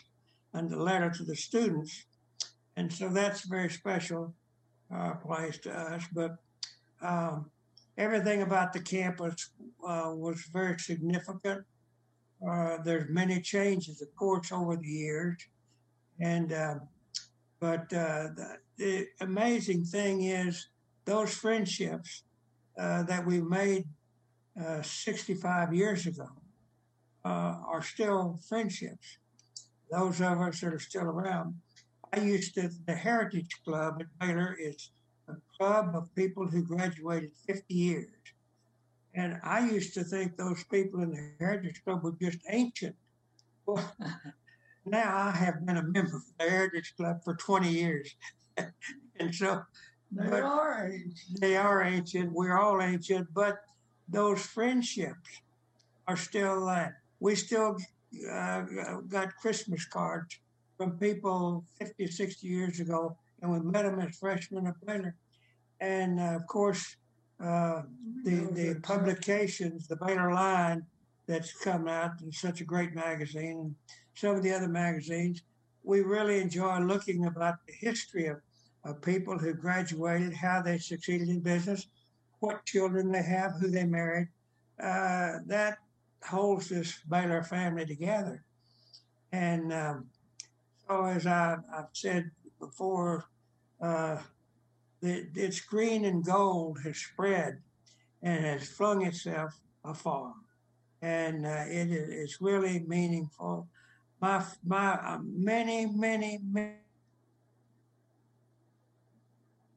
a 0.54 0.62
letter 0.62 1.10
to 1.10 1.24
the 1.24 1.34
students, 1.34 2.04
and 2.76 2.92
so 2.92 3.08
that's 3.08 3.48
very 3.48 3.70
special 3.70 4.32
uh, 4.94 5.14
place 5.14 5.58
to 5.58 5.72
us. 5.72 6.04
But 6.12 6.36
um, 7.02 7.50
everything 7.96 8.42
about 8.42 8.72
the 8.72 8.80
campus 8.80 9.50
uh, 9.86 10.12
was 10.14 10.42
very 10.52 10.78
significant. 10.78 11.64
Uh, 12.46 12.78
there's 12.84 13.08
many 13.10 13.40
changes, 13.40 14.02
of 14.02 14.14
course, 14.16 14.52
over 14.52 14.76
the 14.76 14.86
years, 14.86 15.36
and 16.20 16.52
uh, 16.52 16.74
but 17.60 17.92
uh, 17.92 18.28
the, 18.36 18.56
the, 18.76 19.06
amazing 19.20 19.84
thing 19.84 20.24
is 20.24 20.68
those 21.06 21.32
friendships 21.32 22.24
uh, 22.78 23.02
that 23.04 23.24
we 23.24 23.40
made 23.40 23.84
uh, 24.60 24.82
65 24.82 25.72
years 25.72 26.06
ago 26.06 26.28
are 27.24 27.82
still 27.82 28.38
friendships. 28.46 29.18
Those 29.90 30.20
of 30.20 30.40
us 30.40 30.60
that 30.60 30.74
are 30.74 30.78
still 30.78 31.04
around. 31.04 31.54
I 32.14 32.20
used 32.20 32.54
to 32.54 32.70
the 32.86 32.94
Heritage 32.94 33.50
Club 33.64 33.96
at 33.98 34.06
Baylor 34.20 34.56
is 34.60 34.90
a 35.26 35.34
club 35.56 35.96
of 35.96 36.14
people 36.14 36.46
who 36.46 36.62
graduated 36.62 37.32
50 37.48 37.74
years. 37.74 38.08
And 39.14 39.40
I 39.42 39.68
used 39.68 39.94
to 39.94 40.04
think 40.04 40.36
those 40.36 40.62
people 40.64 41.02
in 41.02 41.10
the 41.10 41.30
Heritage 41.40 41.82
Club 41.84 42.04
were 42.04 42.14
just 42.20 42.38
ancient. 42.48 42.94
Well, 43.66 43.92
now 44.86 45.26
I 45.26 45.32
have 45.32 45.66
been 45.66 45.76
a 45.76 45.82
member 45.82 46.16
of 46.16 46.22
the 46.38 46.48
Heritage 46.48 46.94
Club 46.96 47.24
for 47.24 47.34
20 47.34 47.68
years. 47.68 48.14
and 49.18 49.34
so 49.34 49.62
they 50.12 50.40
are 50.40 50.92
ancient. 50.92 51.40
They 51.40 51.56
are 51.56 51.82
ancient. 51.82 52.32
We're 52.32 52.60
all 52.60 52.80
ancient, 52.80 53.26
but 53.34 53.56
those 54.08 54.40
friendships 54.40 55.40
are 56.06 56.16
still 56.16 56.68
uh, 56.68 56.90
we 57.18 57.34
still 57.34 57.76
uh, 58.30 58.62
got 59.08 59.34
Christmas 59.36 59.84
cards 59.86 60.38
from 60.76 60.98
people 60.98 61.64
50, 61.78 62.06
60 62.06 62.46
years 62.46 62.80
ago, 62.80 63.16
and 63.42 63.50
we 63.50 63.60
met 63.60 63.84
them 63.84 64.00
as 64.00 64.16
freshmen 64.16 64.66
at 64.66 64.74
Baylor. 64.86 65.14
And 65.80 66.20
uh, 66.20 66.36
of 66.36 66.46
course, 66.46 66.96
uh, 67.42 67.82
the 68.24 68.48
the 68.52 68.80
publications, 68.82 69.86
the 69.86 69.96
Baylor 69.96 70.32
Line, 70.32 70.84
that's 71.26 71.52
come 71.52 71.88
out 71.88 72.20
in 72.22 72.32
such 72.32 72.60
a 72.60 72.64
great 72.64 72.94
magazine, 72.94 73.58
and 73.58 73.74
some 74.14 74.36
of 74.36 74.42
the 74.42 74.52
other 74.52 74.68
magazines, 74.68 75.42
we 75.82 76.00
really 76.00 76.40
enjoy 76.40 76.78
looking 76.78 77.26
about 77.26 77.56
the 77.66 77.72
history 77.72 78.26
of, 78.26 78.38
of 78.84 79.02
people 79.02 79.38
who 79.38 79.52
graduated, 79.52 80.32
how 80.32 80.62
they 80.62 80.78
succeeded 80.78 81.28
in 81.28 81.40
business, 81.40 81.86
what 82.40 82.64
children 82.64 83.10
they 83.10 83.22
have, 83.22 83.52
who 83.60 83.68
they 83.68 83.84
married. 83.84 84.28
Uh, 84.82 85.38
that 85.46 85.78
holds 86.24 86.68
this 86.68 86.98
Baylor 87.08 87.42
family 87.42 87.86
together. 87.86 88.42
And 89.32 89.72
um, 89.72 90.06
so, 90.88 91.04
as 91.06 91.26
I, 91.26 91.56
have 91.74 91.88
said 91.92 92.30
before, 92.58 93.24
uh, 93.80 94.18
its 95.02 95.60
green 95.60 96.04
and 96.04 96.24
gold 96.24 96.78
has 96.84 96.98
spread 96.98 97.58
and 98.22 98.44
has 98.44 98.68
flung 98.68 99.04
itself 99.04 99.58
afar. 99.84 100.32
And 101.02 101.44
uh, 101.46 101.64
it 101.66 101.90
is 101.90 102.40
really 102.40 102.80
meaningful. 102.86 103.68
My, 104.20 104.44
my 104.64 104.92
uh, 104.92 105.18
many, 105.22 105.86
many, 105.86 106.40
many, 106.50 106.76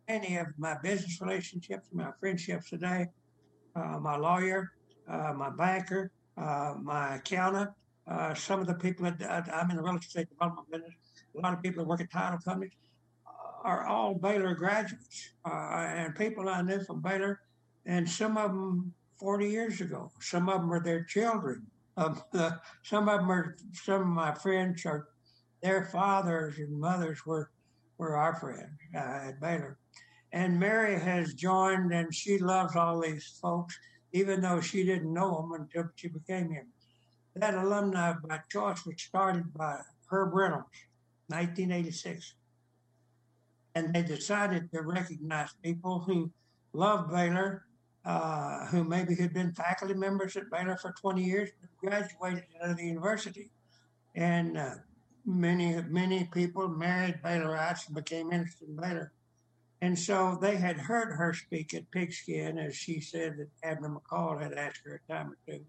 many 0.07 0.37
of 0.37 0.47
my 0.57 0.77
business 0.81 1.19
relationships, 1.21 1.87
my 1.91 2.11
friendships 2.19 2.69
today, 2.69 3.07
uh, 3.75 3.99
my 3.99 4.15
lawyer, 4.15 4.71
uh, 5.09 5.33
my 5.35 5.49
banker, 5.49 6.11
uh, 6.37 6.75
my 6.81 7.15
accountant, 7.15 7.71
uh, 8.09 8.33
some 8.33 8.59
of 8.59 8.67
the 8.67 8.73
people 8.73 9.09
that 9.09 9.53
I'm 9.53 9.69
in 9.69 9.77
the 9.77 9.83
real 9.83 9.97
estate 9.97 10.29
development 10.29 10.71
business, 10.71 10.93
a 11.37 11.41
lot 11.41 11.53
of 11.53 11.61
people 11.61 11.83
that 11.83 11.89
work 11.89 12.01
at 12.01 12.11
title 12.11 12.39
companies, 12.39 12.71
are 13.63 13.85
all 13.85 14.13
Baylor 14.15 14.55
graduates 14.55 15.31
uh, 15.45 15.51
and 15.51 16.15
people 16.15 16.47
I 16.47 16.61
knew 16.61 16.83
from 16.83 17.01
Baylor, 17.01 17.41
and 17.85 18.09
some 18.09 18.37
of 18.37 18.51
them 18.51 18.93
40 19.19 19.49
years 19.49 19.81
ago. 19.81 20.11
Some 20.21 20.47
of 20.47 20.61
them 20.61 20.71
are 20.71 20.79
their 20.79 21.03
children. 21.03 21.65
Um, 21.97 22.21
the, 22.31 22.59
some 22.83 23.09
of 23.09 23.19
them 23.19 23.31
are 23.31 23.57
some 23.73 24.01
of 24.01 24.07
my 24.07 24.33
friends 24.33 24.85
are 24.85 25.07
their 25.61 25.85
fathers 25.85 26.59
and 26.59 26.79
mothers 26.79 27.25
were 27.25 27.49
were 27.97 28.15
our 28.15 28.35
friends 28.35 28.79
uh, 28.95 29.29
at 29.29 29.41
Baylor. 29.41 29.77
And 30.31 30.61
Merrie 30.61 31.01
has 31.01 31.33
joined, 31.33 31.93
and 31.93 32.13
she 32.13 32.37
loves 32.37 32.75
all 32.75 33.01
these 33.01 33.39
folks, 33.41 33.77
even 34.11 34.41
though 34.41 34.61
she 34.61 34.83
didn't 34.83 35.13
know 35.13 35.41
them 35.41 35.53
until 35.53 35.89
she 35.95 36.09
became 36.09 36.49
here. 36.49 36.67
That 37.39 37.53
alumni 37.53 38.13
by 38.27 38.39
choice 38.49 38.83
was 38.85 38.95
started 38.97 39.53
by 39.53 39.81
Herb 40.09 40.33
Reynolds, 40.33 40.65
1986. 41.27 42.33
And 43.75 43.93
they 43.93 44.01
decided 44.01 44.71
to 44.71 44.81
recognize 44.81 45.49
people 45.61 45.99
who 45.99 46.31
loved 46.73 47.11
Baylor, 47.11 47.65
uh, 48.05 48.65
who 48.67 48.83
maybe 48.83 49.13
had 49.15 49.33
been 49.33 49.53
faculty 49.53 49.93
members 49.93 50.35
at 50.35 50.49
Baylor 50.49 50.77
for 50.77 50.95
20 50.99 51.23
years, 51.23 51.49
graduated 51.77 52.45
out 52.61 52.71
of 52.71 52.77
the 52.77 52.85
university. 52.85 53.51
And 54.15 54.57
uh, 54.57 54.75
many, 55.23 55.79
many 55.89 56.27
people 56.33 56.67
married 56.67 57.21
Baylorites 57.23 57.85
and 57.85 57.95
became 57.95 58.31
interested 58.31 58.69
in 58.69 58.77
Baylor. 58.77 59.11
And 59.81 59.99
so 59.99 60.39
they 60.41 60.55
had 60.55 60.77
heard 60.77 61.11
her 61.13 61.33
speak 61.33 61.75
at 61.75 61.91
Pigskin, 61.91 62.57
as 62.57 62.75
she 62.75 62.99
said 62.99 63.37
that 63.37 63.49
Abner 63.63 63.89
McCall 63.89 64.41
had 64.41 64.53
asked 64.53 64.81
her 64.85 65.03
a 65.07 65.13
time 65.13 65.33
or 65.33 65.37
two. 65.47 65.63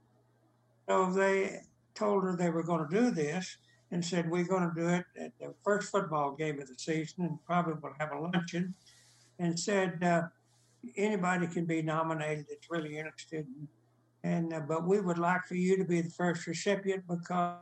So 0.88 1.12
they 1.12 1.61
told 1.94 2.24
her 2.24 2.35
they 2.35 2.51
were 2.51 2.62
going 2.62 2.88
to 2.88 2.94
do 2.94 3.11
this 3.11 3.59
and 3.90 4.05
said, 4.05 4.31
We're 4.31 4.44
going 4.44 4.68
to 4.68 4.81
do 4.81 4.88
it 4.88 5.05
at 5.20 5.33
the 5.38 5.55
first 5.62 5.90
football 5.90 6.35
game 6.35 6.61
of 6.61 6.68
the 6.68 6.74
season 6.79 7.24
and 7.24 7.44
probably 7.44 7.74
will 7.74 7.92
have 7.98 8.12
a 8.12 8.18
luncheon. 8.18 8.74
And 9.38 9.59
said, 9.59 10.03
uh, 10.03 10.22
Anybody 10.96 11.46
can 11.46 11.66
be 11.66 11.83
nominated 11.83 12.46
that's 12.48 12.70
really 12.70 12.98
interested. 12.98 13.46
In, 13.46 13.68
and 14.24 14.53
uh, 14.53 14.61
but 14.61 14.87
we 14.87 15.01
would 15.01 15.18
like 15.18 15.46
for 15.46 15.57
you 15.57 15.77
to 15.77 15.85
be 15.85 16.01
the 16.01 16.11
first 16.11 16.46
recipient 16.46 17.05
because 17.07 17.59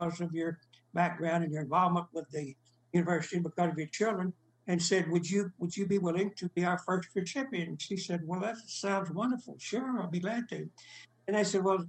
of 0.00 0.32
your 0.32 0.58
background 0.94 1.44
and 1.44 1.52
your 1.52 1.62
involvement 1.62 2.06
with 2.12 2.28
the 2.30 2.54
university 2.92 3.38
because 3.38 3.70
of 3.70 3.78
your 3.78 3.88
children 3.88 4.32
and 4.66 4.82
said, 4.82 5.10
"Would 5.10 5.30
you 5.30 5.52
would 5.58 5.76
you 5.76 5.86
be 5.86 5.98
willing 5.98 6.32
to 6.36 6.48
be 6.50 6.64
our 6.64 6.78
first 6.78 7.08
recipient?" 7.14 7.80
She 7.80 7.96
said, 7.96 8.26
"Well, 8.26 8.40
that 8.40 8.56
sounds 8.66 9.10
wonderful. 9.10 9.56
Sure, 9.58 10.00
I'll 10.00 10.10
be 10.10 10.20
glad 10.20 10.48
to." 10.50 10.68
And 11.28 11.36
I 11.36 11.42
said, 11.42 11.62
"Well, 11.64 11.86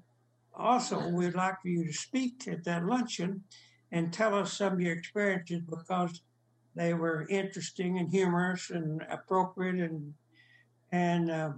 also, 0.54 1.10
we'd 1.10 1.36
like 1.36 1.62
for 1.62 1.70
you 1.70 1.86
to 1.86 1.94
speak 1.94 2.48
at 2.48 2.64
that 2.66 2.86
luncheon 2.86 3.44
and 3.92 4.12
tell 4.14 4.36
us 4.36 4.54
some 4.54 4.74
of 4.74 4.82
your 4.82 4.94
experiences 4.94 5.62
because 5.62 6.22
they 6.76 6.94
were 6.94 7.28
interesting 7.30 7.98
and 7.98 8.10
humorous 8.10 8.70
and 8.70 9.04
appropriate 9.10 9.80
and 9.90 10.14
and 10.92 11.32
uh, 11.32 11.52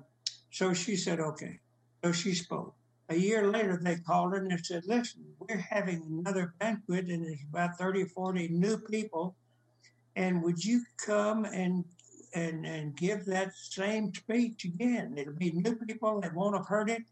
so 0.51 0.73
she 0.73 0.95
said, 0.95 1.19
"Okay." 1.19 1.59
So 2.03 2.11
she 2.11 2.33
spoke. 2.33 2.75
A 3.09 3.15
year 3.15 3.51
later, 3.51 3.77
they 3.81 3.97
called 3.97 4.31
her 4.31 4.37
and 4.37 4.51
they 4.51 4.57
said, 4.57 4.83
"Listen, 4.85 5.25
we're 5.39 5.57
having 5.57 6.01
another 6.03 6.53
banquet 6.59 7.07
and 7.09 7.25
there's 7.25 7.43
about 7.49 7.77
30 7.77 8.03
or 8.03 8.07
40 8.07 8.47
new 8.49 8.77
people." 8.77 9.35
And 10.19 10.43
would 10.43 10.63
you 10.63 10.83
come 11.03 11.45
and 11.45 11.85
and 12.35 12.65
and 12.65 12.95
give 12.95 13.25
that 13.25 13.55
same 13.55 14.13
speech 14.13 14.65
again? 14.65 15.15
It'll 15.17 15.33
be 15.33 15.51
new 15.51 15.75
people 15.77 16.19
that 16.21 16.35
won't 16.35 16.57
have 16.57 16.67
heard 16.67 16.89
it, 16.89 17.03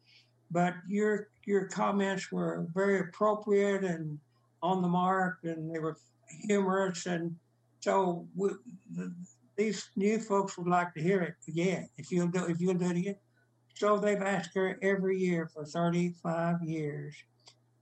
but 0.52 0.74
your 0.88 1.30
your 1.46 1.66
comments 1.68 2.32
were 2.32 2.68
very 2.74 3.00
appropriate 3.00 3.84
and 3.84 4.20
on 4.62 4.82
the 4.82 4.88
mark, 4.88 5.38
and 5.44 5.74
they 5.74 5.80
were 5.80 5.98
humorous, 6.48 7.06
and 7.06 7.36
so 7.80 8.28
we, 8.36 8.50
the, 8.94 9.14
these 9.56 9.90
new 9.96 10.20
folks 10.20 10.58
would 10.58 10.68
like 10.68 10.94
to 10.96 11.02
hear 11.02 11.22
it 11.22 11.36
again. 11.48 11.88
If 11.98 12.12
you'll 12.12 12.28
do 12.28 12.46
if 12.46 12.60
you'll 12.60 12.74
do 12.74 12.90
it 12.92 12.98
again, 12.98 13.16
so 13.74 13.98
they've 13.98 14.22
asked 14.22 14.54
her 14.56 14.78
every 14.82 15.18
year 15.18 15.50
for 15.54 15.64
35 15.64 16.62
years, 16.62 17.16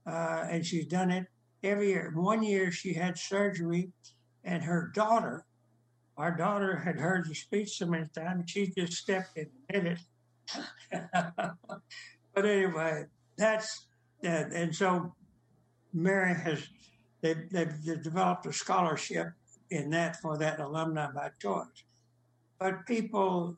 uh, 0.06 0.44
and 0.48 0.64
she's 0.64 0.86
done 0.86 1.10
it 1.10 1.26
every 1.64 1.88
year. 1.88 2.12
One 2.14 2.44
year 2.44 2.70
she 2.70 2.94
had 2.94 3.18
surgery 3.18 3.90
and 4.46 4.62
her 4.62 4.90
daughter, 4.94 5.44
our 6.16 6.34
daughter 6.34 6.76
had 6.76 6.98
heard 6.98 7.28
the 7.28 7.34
speech 7.34 7.76
so 7.76 7.86
many 7.86 8.06
times, 8.14 8.50
she 8.50 8.68
just 8.68 8.94
stepped 8.94 9.36
in 9.36 9.48
and 9.68 9.84
did 9.84 9.92
it. 9.92 9.98
but 12.34 12.46
anyway, 12.46 13.04
that's 13.36 13.86
that. 14.22 14.52
And 14.52 14.74
so 14.74 15.12
Merrie 15.94 16.40
has, 16.40 16.66
they've, 17.20 17.50
they've 17.50 18.02
developed 18.02 18.46
a 18.46 18.52
scholarship 18.52 19.32
in 19.70 19.90
that 19.90 20.16
for 20.22 20.38
that 20.38 20.60
alumni 20.60 21.10
by 21.10 21.30
choice. 21.42 21.66
But 22.58 22.86
people, 22.86 23.56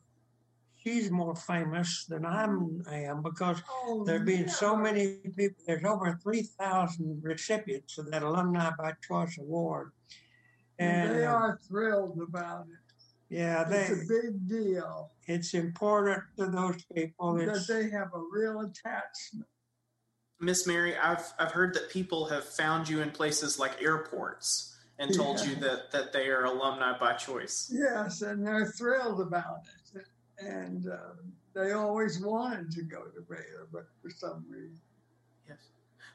she's 0.83 1.11
more 1.11 1.35
famous 1.35 2.05
than 2.09 2.25
I'm, 2.25 2.83
I 2.89 3.03
am 3.03 3.21
because 3.21 3.61
Oh, 3.85 4.03
there 4.03 4.17
have 4.17 4.25
been 4.25 4.49
so 4.49 4.75
many 4.75 5.17
people. 5.37 5.63
There's 5.67 5.85
over 5.85 6.19
3,000 6.21 7.21
recipients 7.23 7.97
of 7.99 8.09
that 8.11 8.23
Alumni 8.23 8.71
by 8.77 8.93
Choice 9.07 9.37
Award. 9.37 9.91
And 10.79 11.11
they 11.11 11.25
uh, 11.25 11.33
are 11.33 11.59
thrilled 11.67 12.19
about 12.21 12.67
it. 12.67 12.75
Yeah, 13.29 13.63
they, 13.63 13.81
It's 13.81 13.91
a 13.91 14.07
big 14.07 14.47
deal 14.47 15.11
it's 15.29 15.53
important 15.53 16.23
to 16.37 16.47
those 16.47 16.83
people. 16.95 17.35
because 17.35 17.67
they 17.67 17.89
have 17.91 18.11
a 18.15 18.21
real 18.31 18.61
attachment. 18.61 19.45
Miss 20.41 20.65
Merrie, 20.65 20.97
I've 20.99 21.31
I've 21.37 21.51
heard 21.51 21.73
that 21.75 21.89
people 21.91 22.25
have 22.29 22.45
found 22.45 22.89
you 22.89 23.01
in 23.01 23.11
places 23.11 23.59
like 23.59 23.81
airports 23.81 24.75
and 24.97 25.13
told 25.13 25.39
you 25.41 25.55
that 25.55 25.91
that 25.91 26.13
they 26.13 26.29
are 26.29 26.45
alumni 26.45 26.97
by 26.97 27.13
choice. 27.13 27.71
Yes, 27.71 28.21
and 28.21 28.45
they're 28.45 28.65
thrilled 28.65 29.21
about 29.21 29.63
it. 29.93 30.05
And 30.39 30.87
uh, 30.87 30.97
they 31.53 31.73
always 31.73 32.19
wanted 32.19 32.71
to 32.71 32.83
go 32.83 33.03
to 33.03 33.21
Baylor, 33.29 33.67
but 33.71 33.83
for 34.01 34.09
some 34.09 34.45
reason. 34.49 34.79
Yes. 35.47 35.57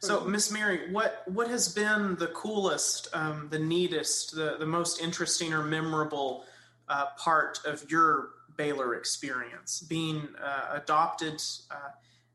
So, 0.04 0.20
Miss 0.24 0.52
Merrie, 0.52 0.92
what 0.92 1.22
what 1.26 1.48
has 1.48 1.68
been 1.68 2.16
the 2.16 2.26
coolest, 2.28 3.08
um, 3.14 3.48
the 3.50 3.58
neatest, 3.58 4.34
the 4.34 4.56
the 4.58 4.66
most 4.66 5.00
interesting 5.00 5.52
or 5.52 5.62
memorable 5.62 6.44
uh, 6.88 7.06
part 7.16 7.60
of 7.64 7.90
your 7.90 8.30
Baylor 8.56 8.94
experience, 8.94 9.80
being 9.80 10.28
uh, 10.42 10.78
adopted? 10.82 11.42
Uh, 11.70 11.74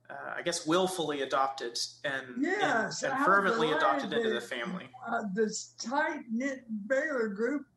uh, 0.09 0.33
I 0.37 0.41
guess 0.41 0.65
willfully 0.65 1.21
adopted 1.21 1.77
and, 2.03 2.29
and- 2.29 2.41
Yes, 2.41 3.03
and, 3.03 3.13
fervently 3.23 3.71
adopted 3.71 4.11
into 4.11 4.31
the 4.31 4.41
family. 4.41 4.89
Uh, 5.07 5.25
this 5.35 5.75
tight 5.77 6.21
knit 6.31 6.63
Baylor 6.87 7.27
group, 7.27 7.67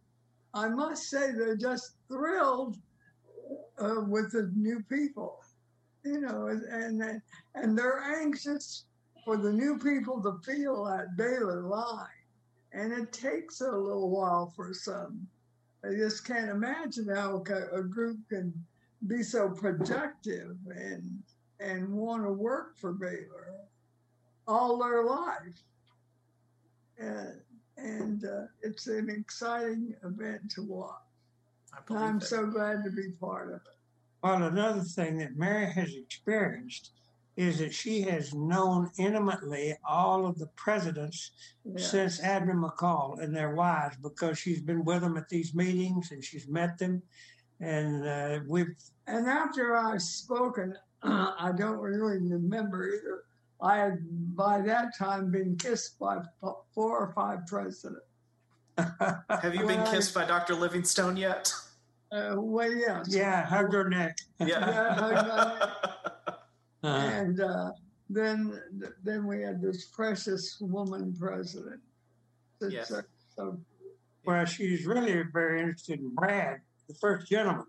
I 0.54 0.70
must 0.70 1.10
say, 1.10 1.32
they're 1.32 1.58
just 1.58 1.92
thrilled 2.08 2.78
uh, 3.78 4.00
with 4.08 4.32
the 4.32 4.50
new 4.56 4.82
people, 4.88 5.40
you 6.06 6.20
know, 6.22 6.46
and, 6.46 6.62
and 7.02 7.22
and 7.54 7.76
they're 7.76 8.02
anxious 8.02 8.84
for 9.24 9.36
the 9.36 9.52
new 9.52 9.78
people 9.78 10.22
to 10.22 10.38
feel 10.44 10.84
that 10.84 11.16
Baylor 11.16 11.62
line, 11.62 12.06
and 12.72 12.92
it 12.92 13.12
takes 13.12 13.60
a 13.60 13.70
little 13.70 14.10
while 14.10 14.52
for 14.56 14.72
some. 14.74 15.26
I 15.84 15.94
just 15.94 16.26
can't 16.26 16.50
imagine 16.50 17.08
how 17.08 17.42
a 17.72 17.82
group 17.82 18.18
can 18.28 18.52
be 19.06 19.22
so 19.22 19.48
productive 19.50 20.56
and 20.74 21.22
and 21.58 21.92
want 21.92 22.24
to 22.24 22.32
work 22.32 22.76
for 22.78 22.92
Baylor 22.92 23.48
all 24.48 24.78
their 24.78 25.04
life 25.04 25.62
and, 26.98 27.40
and 27.76 28.24
uh, 28.24 28.46
it's 28.62 28.88
an 28.88 29.08
exciting 29.08 29.94
event 30.04 30.50
to 30.50 30.62
watch. 30.62 30.90
I 31.72 31.76
And 31.78 31.86
believe 31.86 32.02
I'm 32.02 32.18
that. 32.18 32.26
so 32.26 32.46
glad 32.46 32.82
to 32.84 32.90
be 32.90 33.10
part 33.20 33.48
of 33.48 33.54
it. 33.56 33.60
well, 34.22 34.42
another 34.42 34.80
thing 34.82 35.18
that 35.18 35.36
Merrie 35.36 35.70
has 35.72 35.94
experienced 35.94 36.90
is 37.36 37.58
that 37.58 37.72
she 37.72 38.02
has 38.02 38.34
known 38.34 38.90
intimately 38.98 39.74
all 39.88 40.26
of 40.26 40.38
the 40.38 40.48
presidents 40.56 41.30
Yeah. 41.64 41.82
since 41.82 42.22
Abner 42.22 42.54
McCall 42.54 43.20
and 43.22 43.34
their 43.34 43.54
wives 43.54 43.96
because 44.02 44.38
she's 44.38 44.60
been 44.60 44.84
with 44.84 45.00
them 45.00 45.16
at 45.16 45.28
these 45.28 45.54
meetings 45.54 46.10
and 46.12 46.22
she's 46.22 46.46
met 46.46 46.76
them. 46.78 47.02
And 47.60 48.06
uh, 48.06 48.40
we've 48.46 48.74
And 49.06 49.26
after 49.28 49.76
I've 49.76 50.02
spoken, 50.02 50.76
I 51.02 51.52
don't 51.56 51.78
really 51.78 52.18
remember 52.18 52.88
either. 52.88 53.24
I 53.62 53.76
had 53.78 53.98
by 54.36 54.60
that 54.62 54.96
time 54.98 55.30
been 55.30 55.56
kissed 55.56 55.98
by 55.98 56.18
four 56.40 56.98
or 56.98 57.12
five 57.14 57.46
presidents. 57.46 58.02
Have 58.76 59.54
you 59.54 59.66
been 59.66 59.82
Well, 59.82 59.92
kissed 59.92 60.12
by 60.14 60.24
Dr. 60.24 60.54
Livingston 60.54 61.16
yet? 61.16 61.52
Uh, 62.10 62.34
well, 62.36 62.70
yes. 62.72 63.06
yeah, 63.08 63.44
hugged 63.46 63.72
her 63.72 63.88
neck. 63.88 64.18
Yeah. 64.38 65.70
Uh, 66.82 66.86
And 66.88 67.40
uh, 67.40 67.70
then 68.10 68.60
then 69.04 69.26
we 69.26 69.42
had 69.42 69.60
this 69.62 69.86
precious 69.86 70.58
woman 70.60 71.14
president. 71.18 71.80
Yes. 72.60 72.92
so 73.36 73.58
well, 74.24 74.44
she's 74.44 74.86
really 74.86 75.22
very 75.32 75.60
interested 75.60 75.98
in 75.98 76.14
Brad, 76.14 76.60
the 76.88 76.94
first 76.94 77.26
gentleman. 77.28 77.66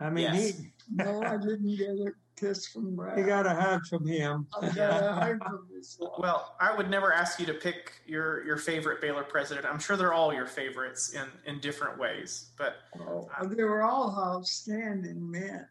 I 0.00 0.10
mean, 0.10 0.32
Yes. 0.32 0.58
he 0.60 0.72
no, 0.94 1.22
I 1.22 1.36
didn't 1.36 1.76
get 1.76 1.88
a 1.90 2.12
kiss 2.36 2.68
from 2.68 2.94
Brad. 2.94 3.18
he 3.18 3.24
got 3.24 3.46
a 3.46 3.54
hug 3.54 3.84
from 3.86 4.06
him. 4.06 4.46
I 4.62 4.68
got 4.68 5.02
a 5.02 5.12
hug 5.12 5.42
from 5.42 5.66
this 5.74 5.96
one. 5.98 6.12
Well, 6.20 6.54
I 6.60 6.76
would 6.76 6.88
never 6.88 7.12
ask 7.12 7.40
you 7.40 7.46
to 7.46 7.54
pick 7.54 7.94
your, 8.06 8.44
your 8.46 8.56
favorite 8.56 9.00
Baylor 9.00 9.24
president. 9.24 9.66
I'm 9.66 9.80
sure 9.80 9.96
they're 9.96 10.14
all 10.14 10.32
your 10.32 10.46
favorites 10.46 11.14
in, 11.14 11.26
in 11.52 11.58
different 11.60 11.98
ways. 11.98 12.52
But 12.56 12.76
Oh, 13.00 13.28
they 13.44 13.64
were 13.64 13.82
all 13.82 14.16
outstanding 14.16 15.28
men. 15.28 15.66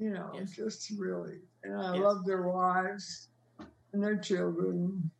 You 0.00 0.10
know, 0.14 0.30
Yes. 0.34 0.52
just 0.52 0.90
really. 0.98 1.42
And 1.62 1.74
I 1.76 1.94
Yes. 1.94 2.02
love 2.02 2.24
their 2.24 2.42
wives 2.48 3.28
and 3.92 4.02
their 4.02 4.16
children. 4.16 5.10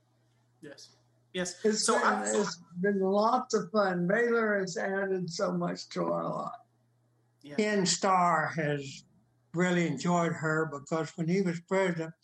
yes. 0.62 0.96
Yes. 1.34 1.62
It's, 1.64 1.84
So 1.84 1.94
been, 1.98 2.02
I- 2.06 2.30
it's 2.40 2.56
been 2.80 2.98
lots 3.00 3.52
of 3.54 3.70
fun. 3.70 4.06
Baylor 4.08 4.58
has 4.58 4.76
added 4.78 5.30
so 5.30 5.52
much 5.52 5.88
to 5.90 6.04
our 6.06 6.24
life. 6.28 6.60
Yeah. 7.42 7.56
Ken 7.56 7.84
Starr 7.86 8.46
has 8.56 9.04
really 9.54 9.86
enjoyed 9.86 10.32
her 10.32 10.66
because 10.66 11.10
when 11.16 11.28
he 11.28 11.42
was 11.42 11.60
president, 11.60 12.14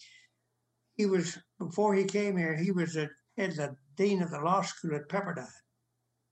he 0.94 1.04
was 1.06 1.38
before 1.58 1.94
he 1.94 2.04
came 2.04 2.36
here, 2.38 2.56
he 2.56 2.70
was 2.72 2.94
the 2.94 3.10
head 3.36 3.50
of 3.50 3.56
the 3.56 3.76
dean 3.96 4.22
of 4.22 4.30
the 4.30 4.40
law 4.40 4.62
school 4.62 4.94
at 4.96 5.08
Pepperdine, 5.08 5.48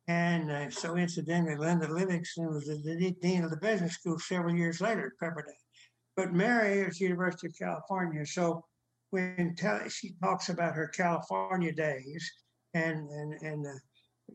and 0.07 0.51
uh, 0.51 0.71
so 0.71 0.97
incidentally, 0.97 1.57
Linda 1.57 1.87
Livingston 1.89 2.47
was 2.47 2.67
the 2.67 3.17
dean 3.21 3.45
of 3.45 3.51
the 3.51 3.57
business 3.59 3.95
school 3.95 4.19
several 4.19 4.55
years 4.55 4.81
later 4.81 5.07
at 5.07 5.19
Pepperdine. 5.19 5.64
But 6.17 6.33
Merrie 6.33 6.87
is 6.89 7.01
University 7.01 7.49
of 7.49 7.59
California, 7.59 8.25
so 8.25 8.65
when 9.11 9.57
she 9.89 10.15
talks 10.23 10.49
about 10.49 10.75
her 10.75 10.89
California 10.89 11.73
days 11.73 12.31
and 12.75 13.09
and 13.11 13.35
and 13.43 13.67
uh, 13.67 14.35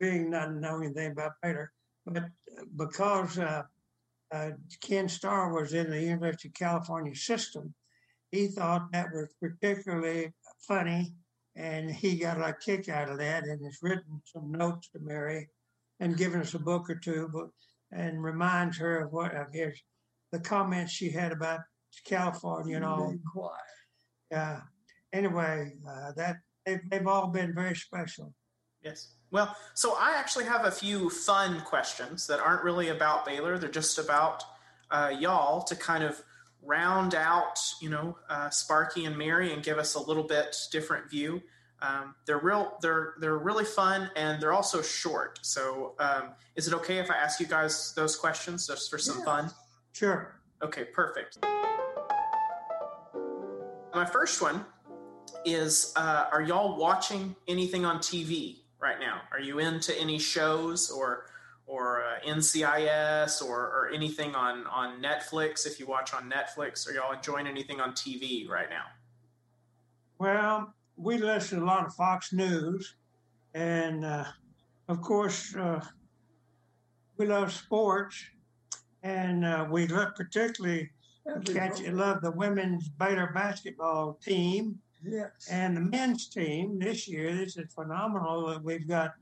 being 0.00 0.30
not 0.30 0.54
knowing 0.54 0.86
anything 0.86 1.12
about 1.12 1.32
Baylor, 1.42 1.70
but 2.06 2.24
because 2.76 3.38
uh, 3.38 3.62
uh, 4.32 4.50
Ken 4.80 5.08
Starr 5.08 5.52
was 5.52 5.74
in 5.74 5.90
the 5.90 6.00
University 6.00 6.48
of 6.48 6.54
California 6.54 7.14
system, 7.14 7.72
he 8.32 8.48
thought 8.48 8.90
that 8.92 9.12
was 9.12 9.28
particularly 9.40 10.32
funny, 10.66 11.12
and 11.54 11.90
he 11.90 12.16
got 12.16 12.40
a 12.40 12.52
kick 12.52 12.88
out 12.88 13.10
of 13.10 13.18
that, 13.18 13.44
and 13.44 13.64
has 13.64 13.78
written 13.82 14.20
some 14.24 14.50
notes 14.50 14.88
to 14.88 14.98
Merrie, 14.98 15.46
and 16.00 16.16
given 16.16 16.40
us 16.40 16.54
a 16.54 16.58
book 16.58 16.90
or 16.90 16.96
two, 16.96 17.28
but 17.32 17.48
and 17.92 18.22
reminds 18.22 18.78
her 18.78 19.02
of 19.02 19.12
what 19.12 19.34
of 19.36 19.52
his 19.52 19.78
the 20.32 20.40
comments 20.40 20.92
she 20.92 21.10
had 21.10 21.30
about 21.30 21.60
California 22.04 22.76
and 22.76 22.84
all. 22.84 23.14
Yeah. 24.30 24.60
Anyway, 25.12 25.72
uh, 25.88 26.12
that 26.16 26.36
they've, 26.64 26.80
they've 26.90 27.06
all 27.06 27.28
been 27.28 27.54
very 27.54 27.76
special. 27.76 28.34
Yes. 28.82 29.12
Well, 29.30 29.54
so 29.74 29.94
I 29.98 30.16
actually 30.16 30.44
have 30.46 30.64
a 30.64 30.70
few 30.70 31.08
fun 31.10 31.60
questions 31.62 32.26
that 32.26 32.40
aren't 32.40 32.64
really 32.64 32.88
about 32.88 33.24
Baylor. 33.24 33.58
They're 33.58 33.70
just 33.70 33.98
about 33.98 34.42
uh, 34.90 35.12
y'all 35.18 35.62
to 35.64 35.76
kind 35.76 36.02
of 36.02 36.20
round 36.62 37.14
out, 37.14 37.58
you 37.80 37.90
know, 37.90 38.16
uh, 38.28 38.48
Sparkey 38.48 39.06
and 39.06 39.16
Merrie 39.16 39.52
and 39.52 39.62
give 39.62 39.78
us 39.78 39.94
a 39.94 40.00
little 40.02 40.24
bit 40.24 40.56
different 40.70 41.10
view. 41.10 41.42
Um, 41.80 42.14
they're 42.26 42.38
real. 42.38 42.78
They're 42.80 43.14
they're 43.20 43.38
really 43.38 43.64
fun 43.64 44.08
and 44.14 44.40
they're 44.40 44.52
also 44.52 44.82
short. 44.82 45.40
So, 45.42 45.94
um, 45.98 46.30
is 46.54 46.68
it 46.68 46.74
okay 46.74 46.98
if 46.98 47.10
I 47.10 47.16
ask 47.16 47.40
you 47.40 47.46
guys 47.46 47.92
those 47.96 48.14
questions 48.14 48.68
just 48.68 48.88
for 48.90 48.98
some 48.98 49.18
Yeah. 49.18 49.24
fun? 49.24 49.50
Sure. 49.92 50.40
Okay, 50.62 50.84
perfect. 50.84 51.38
My 53.94 54.04
first 54.04 54.40
one 54.40 54.64
is 55.44 55.92
uh, 55.96 56.26
Are 56.32 56.42
y'all 56.42 56.78
watching 56.78 57.36
anything 57.46 57.84
on 57.84 57.98
TV 57.98 58.60
right 58.80 58.98
now? 58.98 59.20
Are 59.30 59.40
you 59.40 59.58
into 59.58 59.98
any 59.98 60.18
shows 60.18 60.90
or 60.90 61.26
or 61.66 62.02
uh, 62.02 62.20
NCIS 62.26 63.42
or, 63.42 63.58
or 63.58 63.90
anything 63.94 64.34
on, 64.34 64.66
on 64.66 65.00
Netflix? 65.00 65.66
If 65.66 65.78
you 65.80 65.86
watch 65.86 66.12
on 66.12 66.30
Netflix, 66.30 66.88
are 66.88 66.92
y'all 66.92 67.12
enjoying 67.12 67.46
anything 67.46 67.80
on 67.80 67.92
TV 67.92 68.48
right 68.48 68.68
now? 68.68 68.84
Well, 70.18 70.74
we 70.96 71.18
listen 71.18 71.58
to 71.58 71.64
a 71.64 71.66
lot 71.66 71.86
of 71.86 71.94
Fox 71.94 72.32
News, 72.32 72.96
and 73.54 74.04
uh, 74.04 74.24
of 74.88 75.00
course, 75.00 75.54
uh, 75.56 75.80
we 77.16 77.26
love 77.26 77.52
sports, 77.52 78.22
and 79.02 79.44
uh, 79.44 79.66
we 79.70 79.86
look 79.86 80.14
particularly 80.16 80.90
catch, 81.26 81.50
Everybody- 81.80 81.90
love 81.90 82.20
the 82.22 82.30
women's 82.30 82.88
Baylor 82.88 83.30
basketball 83.34 84.14
team 84.22 84.78
Yes. 85.04 85.48
and 85.50 85.76
the 85.76 85.80
men's 85.80 86.28
team 86.28 86.78
this 86.78 87.08
year. 87.08 87.34
This 87.34 87.56
is 87.56 87.72
phenomenal 87.74 88.46
that 88.48 88.62
we've 88.62 88.86
got 88.86 89.14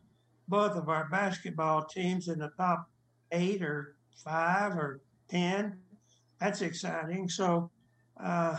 both 0.47 0.77
of 0.77 0.89
our 0.91 1.09
basketball 1.11 1.85
teams 1.87 2.29
in 2.29 2.39
the 2.39 2.51
top 2.59 2.87
eight 3.33 3.63
or 3.63 3.97
five 4.15 4.73
or 4.73 5.01
ten. 5.29 5.79
That's 6.39 6.61
exciting. 6.61 7.31
So 7.31 7.71
uh, 8.23 8.59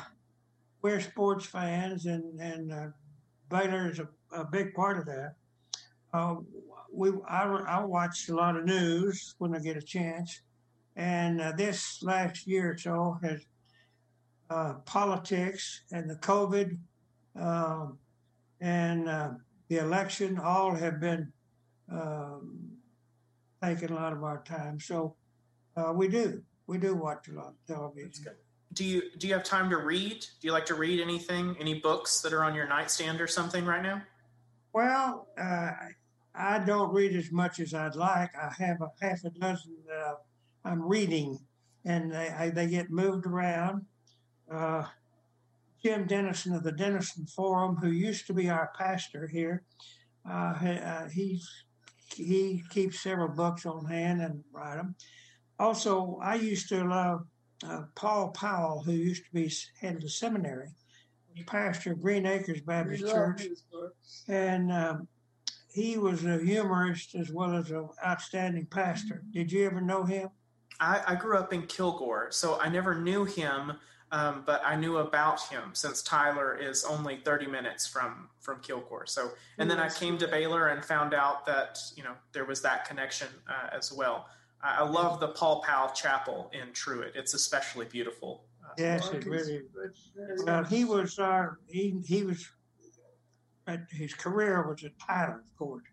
we're 0.82 1.00
sports 1.00 1.46
fans, 1.46 2.08
and 2.08 2.40
and 2.40 2.72
uh, 2.74 2.88
Baylor 3.50 3.92
is 3.92 4.00
a, 4.00 4.08
a 4.32 4.44
big 4.46 4.74
part 4.74 4.98
of 4.98 5.06
that. 5.06 5.36
Uh, 6.14 6.38
we 6.92 7.12
I, 7.30 7.44
I 7.44 7.84
watch 7.86 8.30
a 8.30 8.36
lot 8.36 8.56
of 8.58 8.66
news 8.66 9.36
when 9.38 9.54
I 9.56 9.60
get 9.60 9.78
a 9.78 9.82
chance, 9.82 10.42
and 10.96 11.42
uh, 11.42 11.54
this 11.56 12.02
last 12.04 12.48
year 12.48 12.72
or 12.72 12.78
so 12.78 13.18
has 13.24 13.42
uh, 14.50 14.74
politics 14.86 15.82
and 15.92 16.10
the 16.10 16.16
COVID 16.16 16.78
um, 17.40 17.98
and 18.60 19.08
uh, 19.08 19.30
the 19.70 19.78
election 19.78 20.38
all 20.38 20.76
have 20.76 21.00
been 21.00 21.32
um, 21.92 22.72
taking 23.64 23.92
a 23.92 23.96
lot 23.96 24.14
of 24.14 24.24
our 24.24 24.44
time. 24.44 24.80
So 24.80 25.16
uh, 25.78 25.94
we 25.94 26.08
do 26.08 26.42
we 26.68 26.78
do 26.78 26.96
watch 26.96 27.28
a 27.28 27.34
lot 27.34 27.48
of 27.48 27.66
television. 27.68 28.34
Do 28.74 28.84
you 28.84 29.04
do 29.18 29.28
you 29.28 29.34
have 29.34 29.44
time 29.44 29.70
to 29.70 29.78
read? 29.78 30.22
Do 30.22 30.48
you 30.48 30.52
like 30.52 30.66
to 30.68 30.76
read 30.76 31.00
anything? 31.02 31.56
Any 31.60 31.80
books 31.80 32.22
that 32.22 32.34
are 32.34 32.44
on 32.44 32.56
your 32.56 32.68
nightstand 32.68 33.20
or 33.20 33.28
something 33.28 33.66
right 33.66 33.82
now? 33.82 34.02
Well, 34.74 35.28
uh, 35.38 35.72
I 36.34 36.60
don't 36.60 36.94
read 36.94 37.16
as 37.16 37.32
much 37.32 37.60
as 37.60 37.74
I'd 37.74 37.96
like. 37.96 38.32
I 38.36 38.54
have 38.58 38.82
a 38.82 38.90
half 39.02 39.24
a 39.26 39.30
dozen 39.32 39.76
uh, 39.94 40.14
I'm 40.64 40.82
reading, 40.82 41.40
and 41.86 42.12
they 42.12 42.30
I, 42.30 42.50
they 42.50 42.68
get 42.68 42.90
moved 42.90 43.26
around. 43.26 43.86
Uh, 44.52 44.84
Jim 45.84 46.06
Denison 46.06 46.54
of 46.54 46.64
the 46.64 46.72
Denison 46.72 47.26
Forum, 47.26 47.76
who 47.78 47.90
used 47.90 48.28
to 48.28 48.34
be 48.34 48.50
our 48.50 48.72
pastor 48.78 49.28
here, 49.28 49.64
uh, 50.30 50.54
he- 50.56 50.68
uh, 50.78 51.08
he's 51.10 51.50
he 52.14 52.62
keeps 52.70 53.00
several 53.02 53.30
books 53.30 53.66
on 53.66 53.86
hand 53.86 54.22
and 54.22 54.44
write 54.52 54.76
them. 54.76 54.96
Also, 55.58 56.20
I 56.22 56.36
used 56.36 56.68
to 56.70 56.84
love 56.84 57.26
uh, 57.64 57.84
Paul 57.96 58.30
Powell, 58.32 58.84
who 58.84 58.92
used 58.92 59.24
to 59.26 59.32
be 59.34 59.52
head 59.80 59.96
of 59.96 60.02
the 60.02 60.10
seminary, 60.10 60.70
pastor 61.48 61.94
of 61.94 62.02
Green 62.02 62.26
Acres 62.26 62.62
Baptist 62.62 63.04
Church 63.14 63.42
and 64.28 64.72
um, 64.74 65.08
he 65.74 65.98
was 65.98 66.26
a 66.26 66.44
humorist 66.44 67.16
as 67.16 67.32
well 67.32 67.56
as 67.56 67.72
an 67.72 67.88
outstanding 68.06 68.66
pastor. 68.66 69.24
Did 69.32 69.52
you 69.52 69.66
ever 69.66 69.80
know 69.80 70.04
him? 70.04 70.30
I, 70.80 71.02
I 71.08 71.16
grew 71.16 71.38
up 71.38 71.54
in 71.54 71.64
Kilgore, 71.68 72.32
so 72.32 72.60
I 72.60 72.70
never 72.70 72.96
knew 72.96 73.26
him, 73.26 73.74
um, 74.12 74.44
but 74.46 74.62
I 74.66 74.76
knew 74.76 74.98
about 74.98 75.42
him 75.48 75.72
since 75.74 76.02
Tyler 76.02 76.56
is 76.58 76.84
only 76.84 77.18
30 77.24 77.48
minutes 77.48 77.88
from 77.88 78.30
from 78.40 78.60
Kilgore. 78.62 79.06
So, 79.06 79.32
and 79.58 79.70
then 79.70 79.80
I 79.80 79.90
came 79.90 80.18
to. 80.18 80.28
Baylor 80.28 80.70
and 80.70 80.84
found 80.84 81.14
out 81.14 81.46
that 81.46 81.80
you 81.96 82.04
know 82.04 82.14
there 82.34 82.46
was 82.46 82.62
that 82.64 82.86
connection 82.86 83.28
uh, 83.48 83.76
as 83.76 83.92
well. 83.92 84.28
I, 84.64 84.80
I 84.80 84.84
love 84.84 85.20
the 85.20 85.30
Paul 85.30 85.62
Powell 85.62 85.92
Chapel 85.94 86.52
in 86.54 86.74
Truett. 86.74 87.14
It's 87.16 87.34
especially 87.34 87.86
beautiful. 87.86 88.44
Uh, 88.64 88.74
Yes, 88.78 89.10
it 89.10 89.26
really. 89.26 89.62
it's 89.86 90.12
very 90.16 90.44
Well, 90.44 90.64
he 90.64 90.86
was 90.86 91.20
our 91.20 91.60
he 91.68 92.02
he 92.06 92.24
was. 92.24 92.50
His 93.90 94.14
career 94.14 94.68
was 94.68 94.84
at 94.84 94.92
Tyler, 95.00 95.44
of 95.46 95.58
course. 95.58 95.84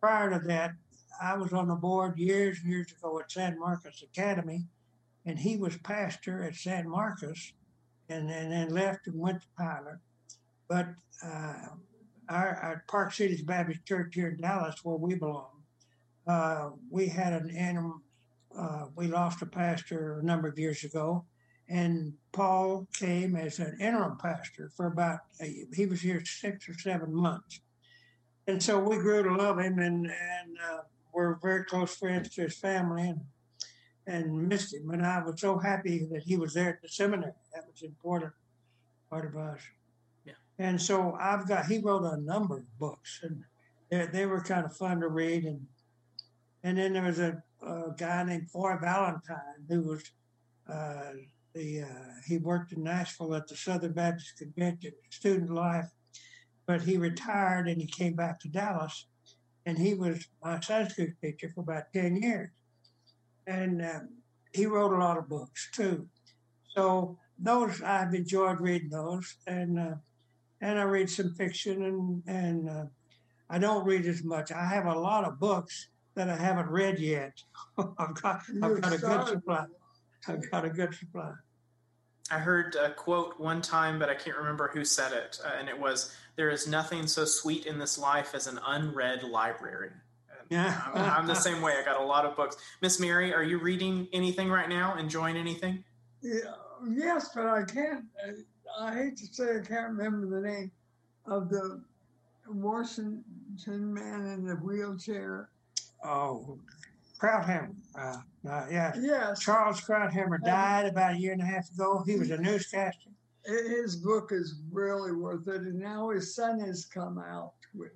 Prior 0.00 0.30
to 0.30 0.44
that, 0.46 0.72
I 1.20 1.36
was 1.36 1.52
on 1.52 1.68
the 1.68 1.74
board 1.74 2.18
years 2.18 2.58
and 2.60 2.70
years 2.70 2.92
ago 2.92 3.18
at 3.20 3.30
San 3.30 3.58
Marcos 3.58 4.02
Academy, 4.02 4.66
and 5.26 5.38
he 5.38 5.56
was 5.56 5.76
pastor 5.78 6.42
at 6.42 6.54
San 6.54 6.88
Marcos, 6.88 7.52
and 8.08 8.28
then, 8.28 8.50
then 8.50 8.68
left 8.68 9.06
and 9.06 9.18
went 9.18 9.40
to 9.40 9.46
Tyler. 9.56 10.00
But 10.68 10.88
uh, 11.24 11.68
our, 12.28 12.56
our 12.56 12.84
Park 12.88 13.12
Cities 13.12 13.42
Baptist 13.42 13.86
Church 13.86 14.14
here 14.14 14.28
in 14.28 14.40
Dallas, 14.40 14.80
where 14.82 14.96
we 14.96 15.14
belong, 15.14 15.62
uh, 16.26 16.70
we 16.90 17.08
had 17.08 17.32
an 17.32 17.50
interim. 17.50 18.02
Uh, 18.56 18.86
we 18.94 19.08
lost 19.08 19.42
a 19.42 19.46
pastor 19.46 20.20
a 20.20 20.24
number 20.24 20.46
of 20.46 20.58
years 20.58 20.84
ago, 20.84 21.24
and 21.68 22.12
Paul 22.32 22.86
came 22.94 23.34
as 23.34 23.58
an 23.58 23.76
interim 23.80 24.16
pastor 24.16 24.70
for 24.76 24.86
about 24.86 25.20
a, 25.40 25.66
he 25.74 25.86
was 25.86 26.00
here 26.00 26.24
six 26.24 26.68
or 26.68 26.74
seven 26.74 27.12
months, 27.12 27.60
and 28.46 28.62
so 28.62 28.78
we 28.78 28.96
grew 28.96 29.24
to 29.24 29.34
love 29.34 29.58
him, 29.58 29.80
and 29.80 30.06
and 30.06 30.56
uh, 30.70 30.82
we're 31.14 31.38
very 31.42 31.64
close 31.64 31.94
friends 31.94 32.30
to 32.30 32.42
his 32.42 32.58
family, 32.58 33.08
and 33.08 33.20
and 34.06 34.48
missed 34.48 34.74
him. 34.74 34.90
And 34.90 35.06
I 35.06 35.22
was 35.22 35.40
so 35.40 35.58
happy 35.58 36.06
that 36.12 36.22
he 36.22 36.36
was 36.36 36.54
there 36.54 36.70
at 36.70 36.82
the 36.82 36.88
seminary. 36.88 37.32
That 37.54 37.64
was 37.70 37.82
an 37.82 37.88
important 37.88 38.32
part 39.08 39.24
of 39.26 39.36
us. 39.36 39.60
Yeah. 40.24 40.34
And 40.58 40.80
so 40.80 41.16
I've 41.20 41.48
got 41.48 41.66
he 41.66 41.78
wrote 41.78 42.04
a 42.04 42.20
number 42.20 42.58
of 42.58 42.78
books, 42.78 43.20
and 43.22 43.42
they, 43.90 44.06
they 44.06 44.26
were 44.26 44.42
kind 44.42 44.64
of 44.66 44.76
fun 44.76 45.00
to 45.00 45.08
read, 45.08 45.44
and 45.44 45.66
and 46.62 46.78
then 46.78 46.92
there 46.92 47.02
was 47.02 47.18
a, 47.18 47.42
a 47.62 47.94
guy 47.96 48.24
named 48.24 48.50
Foy 48.50 48.76
Valentine 48.80 49.64
who 49.68 49.82
was. 49.82 50.02
Uh, 50.68 51.12
the 51.54 51.82
uh, 51.82 52.14
he 52.26 52.38
worked 52.38 52.72
in 52.72 52.82
Nashville 52.82 53.34
at 53.34 53.46
the 53.46 53.54
Southern 53.56 53.92
Baptist 53.92 54.38
Convention, 54.38 54.92
student 55.10 55.50
life, 55.50 55.88
but 56.66 56.82
he 56.82 56.96
retired 56.96 57.68
and 57.68 57.80
he 57.80 57.86
came 57.86 58.14
back 58.14 58.40
to 58.40 58.48
Dallas, 58.48 59.06
and 59.66 59.78
he 59.78 59.94
was 59.94 60.26
my 60.42 60.60
school 60.60 60.86
teacher 61.22 61.50
for 61.54 61.60
about 61.60 61.92
ten 61.92 62.16
years, 62.16 62.50
and 63.46 63.82
um, 63.82 64.08
he 64.52 64.66
wrote 64.66 64.92
a 64.92 64.98
lot 64.98 65.18
of 65.18 65.28
books 65.28 65.68
too. 65.72 66.06
So 66.74 67.18
those 67.38 67.82
I've 67.82 68.14
enjoyed 68.14 68.60
reading 68.60 68.90
those, 68.90 69.36
and 69.46 69.78
uh, 69.78 69.94
and 70.60 70.78
I 70.78 70.82
read 70.82 71.10
some 71.10 71.34
fiction 71.34 71.84
and 71.84 72.22
and 72.26 72.68
uh, 72.68 72.84
I 73.50 73.58
don't 73.58 73.84
read 73.84 74.06
as 74.06 74.24
much. 74.24 74.52
I 74.52 74.64
have 74.66 74.86
a 74.86 74.98
lot 74.98 75.24
of 75.24 75.38
books 75.38 75.88
that 76.14 76.28
I 76.28 76.36
haven't 76.36 76.70
read 76.70 76.98
yet. 76.98 77.32
I've 77.98 78.14
got 78.20 78.42
I've 78.62 78.80
got 78.80 78.92
a 78.92 78.98
good 78.98 79.28
supply. 79.28 79.66
I've 80.28 80.50
got 80.50 80.64
a 80.64 80.70
good 80.70 80.94
supply. 80.94 81.32
I 82.30 82.38
heard 82.38 82.74
a 82.74 82.90
quote 82.90 83.38
one 83.38 83.60
time, 83.60 83.98
but 83.98 84.08
I 84.08 84.14
can't 84.14 84.36
remember 84.36 84.68
who 84.72 84.84
said 84.84 85.12
it, 85.12 85.38
uh, 85.44 85.52
and 85.58 85.68
it 85.68 85.78
was, 85.78 86.14
"There 86.36 86.50
is 86.50 86.66
nothing 86.66 87.06
so 87.06 87.24
sweet 87.24 87.66
in 87.66 87.78
this 87.78 87.98
life 87.98 88.34
as 88.34 88.46
an 88.46 88.58
unread 88.66 89.22
library." 89.24 89.90
Yeah, 90.50 90.82
I'm, 90.94 91.10
I'm 91.10 91.26
the 91.26 91.34
same 91.34 91.62
way. 91.62 91.74
I 91.78 91.84
got 91.84 92.00
a 92.00 92.04
lot 92.04 92.24
of 92.26 92.36
books. 92.36 92.56
Miss 92.80 93.00
Merrie, 93.00 93.34
are 93.34 93.42
you 93.42 93.58
reading 93.58 94.08
anything 94.12 94.50
right 94.50 94.68
now? 94.68 94.96
Enjoying 94.96 95.36
anything? 95.36 95.84
Yeah, 96.22 96.54
yes, 96.88 97.30
but 97.34 97.46
I 97.46 97.64
can't. 97.64 98.04
I 98.78 98.94
hate 98.94 99.16
to 99.18 99.26
say 99.26 99.58
I 99.58 99.66
can't 99.66 99.96
remember 99.96 100.26
the 100.40 100.46
name 100.46 100.70
of 101.26 101.48
the 101.48 101.82
Washington 102.48 103.94
man 103.94 104.26
in 104.26 104.46
the 104.46 104.56
wheelchair. 104.56 105.48
Oh, 106.02 106.58
Krauthammer. 107.20 107.74
Uh, 107.96 108.16
uh, 108.48 108.66
yeah, 108.70 108.92
Yes, 109.00 109.40
Charles 109.40 109.80
Krauthammer 109.80 110.42
died 110.44 110.86
about 110.86 111.14
a 111.14 111.18
year 111.18 111.32
and 111.32 111.40
a 111.40 111.44
half 111.44 111.70
ago. 111.72 112.02
He 112.06 112.16
was 112.16 112.30
a 112.30 112.38
newscaster. 112.38 113.10
his 113.46 113.96
book 113.96 114.30
is 114.32 114.56
really 114.72 115.12
worth 115.12 115.46
it, 115.48 115.62
and 115.62 115.78
now 115.78 116.10
his 116.10 116.34
son 116.34 116.58
has 116.60 116.84
come 116.84 117.18
out 117.18 117.52
with. 117.74 117.92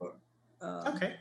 Uh, 0.00 0.92
Okay. 0.94 1.16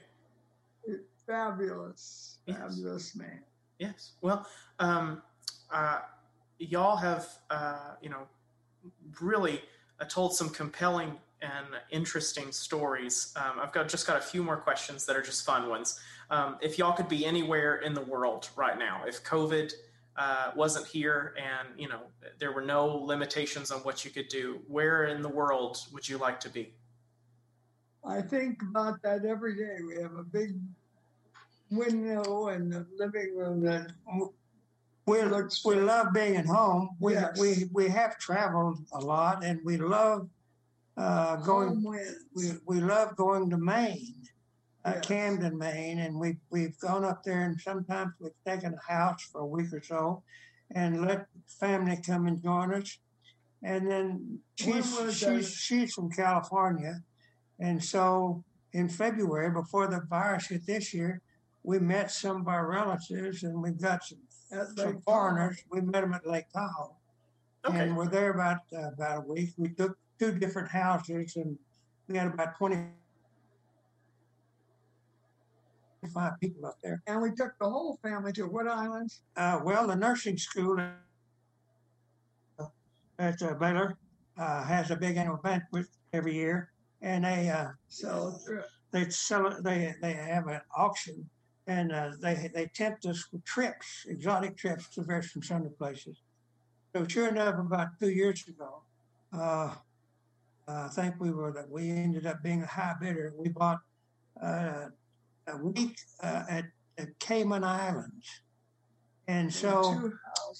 Fabulous, 1.27 2.39
Yes. 2.45 2.57
fabulous 2.57 3.15
man. 3.15 3.39
Yes. 3.79 4.13
Well, 4.21 4.45
um, 4.79 5.21
uh, 5.71 6.01
y'all 6.59 6.97
have, 6.97 7.27
uh, 7.49 7.95
you 8.01 8.09
know, 8.09 8.27
really 9.21 9.61
uh, 9.99 10.05
told 10.05 10.35
some 10.35 10.49
compelling 10.49 11.17
and 11.41 11.67
interesting 11.89 12.51
stories. 12.51 13.33
Um, 13.35 13.59
I've 13.59 13.71
got 13.71 13.89
just 13.89 14.05
got 14.05 14.17
a 14.17 14.21
few 14.21 14.43
more 14.43 14.57
questions 14.57 15.05
that 15.05 15.15
are 15.15 15.21
just 15.21 15.45
fun 15.45 15.69
ones. 15.69 15.99
Um, 16.29 16.57
if 16.61 16.77
y'all 16.77 16.93
could 16.93 17.09
be 17.09 17.25
anywhere 17.25 17.77
in 17.77 17.93
the 17.93 18.01
world 18.01 18.49
right 18.55 18.77
now, 18.77 19.03
if 19.07 19.23
COVID 19.23 19.73
uh, 20.17 20.51
wasn't 20.55 20.85
here 20.85 21.33
and 21.37 21.67
you 21.79 21.89
know 21.89 22.01
there 22.39 22.51
were 22.51 22.61
no 22.61 22.85
limitations 22.85 23.71
on 23.71 23.79
what 23.79 24.05
you 24.05 24.11
could 24.11 24.27
do, 24.27 24.59
where 24.67 25.05
in 25.05 25.21
the 25.21 25.29
world 25.29 25.79
would 25.91 26.07
you 26.07 26.17
like 26.17 26.39
to 26.41 26.49
be? 26.49 26.73
I 28.05 28.21
think 28.21 28.61
about 28.63 29.01
that 29.03 29.25
every 29.25 29.55
day. 29.55 29.77
We 29.85 30.01
have 30.01 30.15
a 30.15 30.23
big 30.23 30.55
window 31.69 32.49
in 32.49 32.69
the 32.69 32.85
living 32.97 33.35
room 33.35 33.61
that 33.63 33.91
We 35.05 35.19
we 35.65 35.75
love 35.75 36.13
being 36.13 36.35
at 36.35 36.45
home. 36.45 36.95
We 36.99 37.13
Yes. 37.13 37.39
we 37.39 37.69
we 37.73 37.89
have 37.89 38.17
traveled 38.19 38.79
a 38.93 38.99
lot, 38.99 39.43
and 39.43 39.59
we 39.63 39.77
love 39.77 40.29
uh, 40.97 41.37
going. 41.37 41.83
We 42.35 42.51
we 42.65 42.81
love 42.81 43.15
going 43.15 43.49
to 43.49 43.57
Maine, 43.57 44.15
uh, 44.85 44.93
Yes. 44.95 45.05
Camden, 45.05 45.57
Maine, 45.57 45.99
and 45.99 46.19
we 46.19 46.37
we've 46.49 46.77
gone 46.79 47.03
up 47.03 47.23
there, 47.23 47.41
and 47.41 47.59
sometimes 47.59 48.13
we've 48.19 48.31
taken 48.45 48.73
a 48.73 48.91
house 48.93 49.23
for 49.31 49.41
a 49.41 49.45
week 49.45 49.73
or 49.73 49.81
so, 49.81 50.23
and 50.75 51.01
let 51.05 51.27
family 51.59 51.97
come 52.05 52.27
and 52.27 52.41
join 52.41 52.73
us. 52.73 52.97
And 53.63 53.89
then 53.89 54.39
she's 54.55 55.17
she's 55.17 55.51
she's 55.53 55.93
from 55.93 56.09
California, 56.11 57.01
and 57.59 57.83
so 57.83 58.43
in 58.73 58.89
February, 58.89 59.51
before 59.51 59.87
the 59.87 60.01
virus 60.09 60.47
hit 60.47 60.65
this 60.65 60.93
year, 60.93 61.21
we 61.63 61.77
met 61.77 62.09
some 62.11 62.41
of 62.41 62.47
our 62.47 62.67
relatives, 62.67 63.43
and 63.43 63.61
we've 63.61 63.79
got 63.79 64.03
some 64.03 64.19
some 64.75 64.99
foreigners. 65.01 65.63
We 65.69 65.81
met 65.81 66.01
them 66.01 66.13
at 66.13 66.25
Lake 66.27 66.49
Tahoe, 66.51 66.95
Okay. 67.65 67.79
and 67.79 67.95
we're 67.95 68.07
there 68.09 68.31
about 68.31 68.61
uh, 68.75 68.87
about 68.93 69.17
a 69.19 69.21
week. 69.21 69.51
We 69.57 69.69
took 69.69 69.95
two 70.21 70.37
different 70.37 70.69
houses, 70.69 71.35
and 71.35 71.57
we 72.07 72.15
had 72.15 72.27
about 72.27 72.55
twenty 72.57 72.77
five 76.13 76.33
people 76.39 76.65
up 76.65 76.77
there. 76.83 77.01
And 77.07 77.21
we 77.21 77.31
took 77.31 77.53
the 77.59 77.69
whole 77.69 77.97
family 78.03 78.31
to 78.33 78.43
what 78.43 78.67
islands? 78.67 79.21
Uh, 79.35 79.59
well, 79.63 79.87
the 79.87 79.95
nursing 79.95 80.37
school 80.37 80.79
at 83.19 83.41
uh, 83.41 83.53
Baylor 83.55 83.97
uh, 84.37 84.63
has 84.63 84.91
a 84.91 84.95
big 84.95 85.17
annual 85.17 85.37
banquet 85.37 85.87
every 86.13 86.35
year, 86.35 86.71
and 87.01 87.23
they 87.25 87.49
uh, 87.49 87.69
So 87.87 88.35
they 88.91 89.09
sell 89.09 89.47
it. 89.47 89.63
They 89.63 89.93
they 90.01 90.13
have 90.13 90.47
an 90.47 90.61
auction, 90.75 91.29
and 91.65 91.91
uh, 91.91 92.11
they 92.21 92.49
they 92.53 92.67
tempt 92.67 93.05
us 93.05 93.27
with 93.31 93.43
trips, 93.45 94.05
exotic 94.07 94.57
trips 94.57 94.89
to 94.93 95.03
various 95.03 95.33
and 95.35 95.43
sundry 95.43 95.71
places. 95.71 96.17
So 96.95 97.07
sure 97.07 97.29
enough, 97.29 97.57
about 97.59 97.89
two 97.99 98.09
years 98.09 98.43
ago, 98.47 98.83
uh, 99.33 99.75
I 100.67 100.87
think 100.87 101.15
we 101.19 101.31
were 101.31 101.51
that 101.53 101.69
we 101.69 101.89
ended 101.91 102.25
up 102.25 102.43
being 102.43 102.63
a 102.63 102.67
high 102.67 102.95
bidder. 102.99 103.33
We 103.37 103.49
bought 103.49 103.79
uh, 104.41 104.87
a 105.47 105.57
week 105.57 105.97
uh, 106.23 106.43
at, 106.49 106.65
at 106.97 107.19
Cayman 107.19 107.63
Islands, 107.63 108.27
and 109.27 109.53
so 109.53 110.11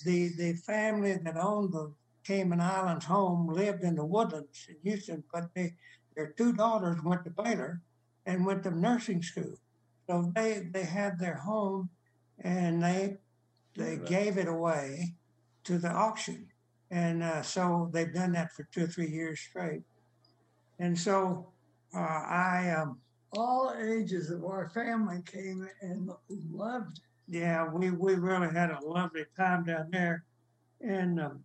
the 0.06 0.30
the 0.38 0.54
family 0.54 1.18
that 1.24 1.38
owned 1.38 1.74
the 1.74 1.94
Cayman 2.26 2.62
Islands 2.62 3.06
home 3.06 3.48
lived 3.48 3.84
in 3.84 3.96
the 3.96 4.06
Woodlands 4.06 4.68
in 4.70 4.76
Houston, 4.84 5.24
but 5.34 5.46
they 5.56 5.76
their 6.16 6.34
two 6.38 6.54
daughters 6.54 7.02
went 7.04 7.24
to 7.24 7.32
Baylor 7.32 7.82
and 8.26 8.46
went 8.46 8.64
to 8.64 8.72
nursing 8.72 9.22
school. 9.22 9.56
So 10.10 10.32
they 10.36 10.68
they 10.74 10.84
had 10.84 11.20
their 11.20 11.36
home 11.36 11.90
and 12.40 12.84
they 12.84 13.18
they 13.76 13.98
Right. 13.98 14.06
gave 14.06 14.38
it 14.38 14.48
away 14.48 15.16
to 15.64 15.78
the 15.78 15.90
auction. 15.90 16.48
And 16.90 17.24
uh, 17.24 17.42
so 17.42 17.90
they've 17.94 18.14
done 18.14 18.34
that 18.34 18.52
for 18.52 18.68
two 18.74 18.84
or 18.84 18.88
three 18.88 19.08
years 19.08 19.40
straight. 19.40 19.84
And 20.82 20.98
so 20.98 21.46
uh, 21.96 22.00
I 22.00 22.76
um, 22.76 22.98
all 23.34 23.74
ages 23.80 24.32
of 24.32 24.44
our 24.44 24.68
family 24.70 25.22
came 25.32 25.70
and 25.82 26.10
loved 26.52 26.98
it. 26.98 27.38
yeah, 27.40 27.70
we, 27.72 27.92
we 27.92 28.16
really 28.16 28.52
had 28.52 28.72
a 28.72 28.80
lovely 28.84 29.26
time 29.38 29.64
down 29.64 29.90
there. 29.92 30.26
And 30.82 31.22
um, 31.22 31.44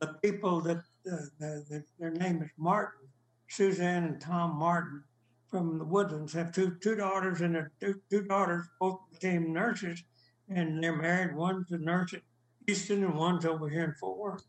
the 0.00 0.14
people 0.22 0.62
that, 0.62 0.78
uh, 0.78 1.26
the, 1.38 1.64
the, 1.68 1.84
their 1.98 2.10
name 2.10 2.42
is 2.42 2.48
Martin, 2.56 3.06
Suzanne 3.48 4.04
and 4.04 4.20
Tom 4.20 4.56
Martin 4.56 5.04
from 5.50 5.78
the 5.78 5.84
Woodlands, 5.84 6.32
have 6.32 6.52
two 6.52 6.76
two 6.80 6.96
daughters, 6.96 7.42
and 7.42 7.54
their 7.54 7.70
two, 7.80 8.00
two 8.10 8.22
daughters 8.22 8.66
both 8.80 8.98
became 9.12 9.52
nurses, 9.52 10.02
and 10.48 10.82
they're 10.82 10.96
married. 10.96 11.36
One's 11.36 11.70
a 11.70 11.76
nurse 11.78 12.14
at 12.14 12.22
Houston, 12.66 13.04
and 13.04 13.14
one's 13.14 13.44
over 13.44 13.68
here 13.68 13.84
in 13.84 13.92
Fort 13.92 14.18
Worth. 14.18 14.44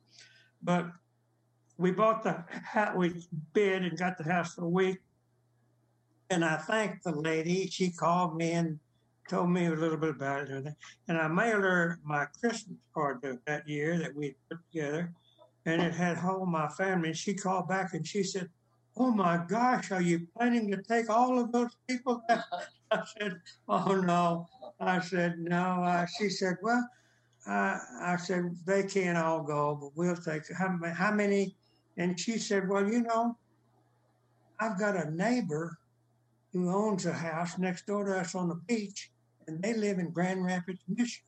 But 0.63 0.88
we 1.78 1.91
bought 1.91 2.23
the 2.23 2.43
house, 2.49 2.95
we 2.95 3.13
bid 3.53 3.84
and 3.84 3.97
got 3.97 4.17
the 4.17 4.23
house 4.23 4.55
for 4.55 4.65
a 4.65 4.69
week. 4.69 4.97
And 6.30 6.43
I 6.43 6.57
thanked 6.57 7.03
the 7.03 7.11
lady. 7.11 7.67
She 7.67 7.91
called 7.91 8.36
me 8.36 8.51
and 8.51 8.80
told 9.30 9.49
me 9.49 9.65
a 9.67 9.71
little 9.75 9.97
bit 9.97 10.09
about 10.11 10.49
it 10.49 10.73
and 11.07 11.17
I 11.17 11.28
mailed 11.28 11.63
her 11.63 11.99
my 12.03 12.25
Christmas 12.25 12.78
card 12.93 13.21
that- 13.45 13.67
year 13.67 13.97
that 13.99 14.15
we 14.15 14.36
put 14.49 14.59
together, 14.71 15.13
and 15.65 15.82
it 15.82 15.93
had 15.93 16.17
all 16.17 16.45
my 16.45 16.67
family. 16.69 17.09
And 17.09 17.17
she 17.17 17.34
called 17.34 17.67
back 17.67 17.93
and 17.93 18.07
she 18.07 18.23
said, 18.23 18.49
"Oh 18.95 19.11
my 19.11 19.38
gosh, 19.38 19.91
are 19.91 20.01
you 20.01 20.28
planning 20.36 20.71
to 20.71 20.82
take 20.82 21.09
all 21.09 21.39
of 21.39 21.51
those 21.51 21.75
people?" 21.88 22.23
I 22.91 23.03
said, 23.17 23.41
"Oh 23.67 23.95
no." 23.95 24.47
I 24.80 24.99
said, 24.99 25.39
"No." 25.39 26.05
She 26.17 26.30
said, 26.30 26.57
"Well," 26.61 26.88
uh, 27.45 27.80
I 27.99 28.15
said, 28.17 28.55
"They 28.65 28.84
can't 28.84 29.17
all 29.17 29.43
go, 29.43 29.75
but 29.75 29.95
we'll 29.95 30.15
take 30.15 30.43
how, 30.53 30.78
how 30.93 31.11
many?" 31.11 31.55
And 31.98 32.20
she 32.20 32.38
said, 32.38 32.70
"Well, 32.70 32.89
you 32.89 33.02
know, 33.02 33.38
I've 34.60 34.80
got 34.80 34.95
a 34.95 35.12
neighbor 35.12 35.78
who 36.54 36.70
owns 36.70 37.06
a 37.06 37.14
house 37.14 37.58
next 37.58 37.86
door 37.86 38.06
to 38.06 38.18
us 38.20 38.36
on 38.36 38.48
the 38.50 38.56
beach, 38.56 39.12
and 39.48 39.62
they 39.62 39.74
live 39.74 40.00
in 40.00 40.12
Grand 40.12 40.43
Rapids, 40.43 40.82
Michigan. 40.88 41.24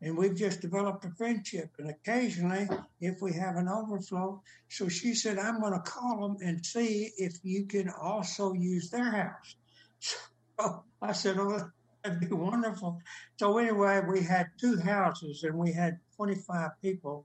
And 0.00 0.18
we've 0.18 0.34
just 0.34 0.60
developed 0.60 1.04
a 1.04 1.10
friendship. 1.10 1.70
And 1.78 1.90
occasionally, 1.90 2.68
if 3.00 3.22
we 3.22 3.32
have 3.34 3.56
an 3.56 3.68
overflow, 3.68 4.42
so 4.68 4.88
she 4.88 5.14
said, 5.14 5.38
I'm 5.38 5.60
going 5.60 5.74
to 5.74 5.78
call 5.78 6.20
them 6.20 6.36
and 6.44 6.64
see 6.66 7.12
if 7.16 7.34
you 7.44 7.66
can 7.66 7.88
also 7.88 8.52
use 8.52 8.90
their 8.90 9.10
house. 9.10 9.56
So 10.60 10.84
I 11.00 11.12
said, 11.12 11.38
Oh, 11.38 11.70
that'd 12.04 12.20
be 12.20 12.26
wonderful. 12.26 13.00
So 13.38 13.58
anyway, 13.58 14.00
we 14.06 14.22
had 14.22 14.48
two 14.60 14.78
houses 14.78 15.42
and 15.42 15.56
we 15.56 15.72
had 15.72 15.98
25 16.16 16.70
people 16.82 17.24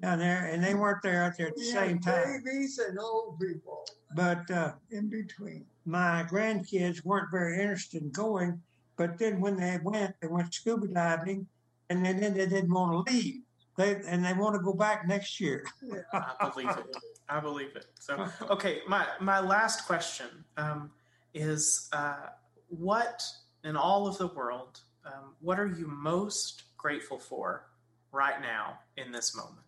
down 0.00 0.18
there, 0.18 0.46
and 0.46 0.62
they 0.62 0.74
weren't 0.74 1.02
there 1.02 1.24
out 1.24 1.36
there 1.36 1.48
at 1.48 1.54
the 1.54 1.60
We 1.60 1.66
same 1.66 2.02
had 2.02 2.02
time. 2.02 2.42
Babies 2.44 2.78
and 2.78 2.98
old 2.98 3.38
people 3.40 3.84
But 4.14 4.50
uh, 4.50 4.72
in 4.90 5.08
between. 5.08 5.64
my 5.84 6.24
grandkids 6.30 7.04
weren't 7.04 7.30
very 7.30 7.60
interested 7.60 8.02
in 8.02 8.10
going, 8.10 8.60
but 8.96 9.18
then 9.18 9.40
when 9.40 9.56
they 9.56 9.78
went, 9.82 10.14
they 10.20 10.28
went 10.28 10.52
scuba 10.52 10.86
diving, 10.88 11.46
and 11.90 12.04
then, 12.04 12.20
then 12.20 12.34
they 12.34 12.46
didn't 12.46 12.72
want 12.72 13.06
to 13.06 13.12
leave. 13.12 13.42
They 13.76 14.00
and 14.06 14.24
they 14.24 14.32
want 14.32 14.54
to 14.54 14.62
go 14.62 14.72
back 14.72 15.06
next 15.06 15.38
year. 15.38 15.64
I 16.12 16.48
believe 16.50 16.70
it. 16.70 16.96
I 17.28 17.40
believe 17.40 17.76
it. 17.76 17.86
So, 18.00 18.26
okay, 18.50 18.80
my 18.88 19.06
my 19.20 19.38
last 19.40 19.86
question 19.86 20.28
um, 20.56 20.90
is: 21.34 21.88
uh, 21.92 22.28
What 22.68 23.22
in 23.64 23.76
all 23.76 24.06
of 24.06 24.16
the 24.16 24.28
world, 24.28 24.80
um, 25.04 25.34
what 25.40 25.60
are 25.60 25.66
you 25.66 25.86
most 25.88 26.62
grateful 26.78 27.18
for 27.18 27.66
right 28.12 28.40
now 28.40 28.78
in 28.96 29.12
this 29.12 29.36
moment? 29.36 29.65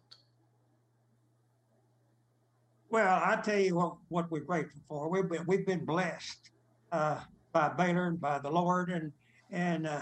Well, 2.91 3.23
I 3.23 3.37
tell 3.43 3.59
you 3.59 3.75
what, 3.75 3.97
what 4.09 4.31
we're 4.31 4.41
grateful 4.41 4.81
for. 4.89 5.11
We've 5.11 5.29
been, 5.29 5.45
we've 5.47 5.67
been 5.67 5.85
blessed 5.85 6.51
uh, 6.91 7.21
by 7.53 7.69
Baylor 7.69 8.07
and 8.07 8.21
by 8.21 8.39
the 8.39 8.51
Lord, 8.51 8.89
and 8.89 9.13
and 9.51 9.87
uh, 9.87 10.01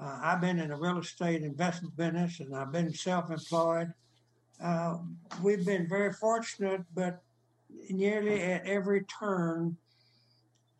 uh, 0.00 0.18
I've 0.22 0.40
been 0.40 0.58
in 0.58 0.70
the 0.70 0.76
real 0.76 0.98
estate 0.98 1.42
investment 1.42 1.96
business, 1.96 2.40
and 2.40 2.54
I've 2.56 2.72
been 2.72 2.92
self-employed. 2.92 3.92
Uh, 4.62 4.98
we've 5.42 5.64
been 5.64 5.88
very 5.88 6.12
fortunate, 6.12 6.82
but 6.92 7.22
nearly 7.88 8.40
at 8.42 8.66
every 8.66 9.04
turn, 9.04 9.76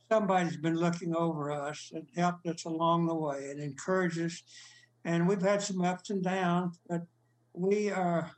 somebody's 0.08 0.56
been 0.56 0.76
looking 0.76 1.14
over 1.14 1.52
us 1.52 1.92
and 1.94 2.06
helped 2.16 2.46
us 2.46 2.64
along 2.64 3.06
the 3.06 3.14
way 3.14 3.50
and 3.50 3.60
encouraged 3.60 4.20
us. 4.20 4.42
And 5.04 5.28
we've 5.28 5.42
had 5.42 5.62
some 5.62 5.82
ups 5.82 6.10
and 6.10 6.22
downs, 6.22 6.80
but 6.88 7.02
we 7.52 7.90
are 7.90 8.32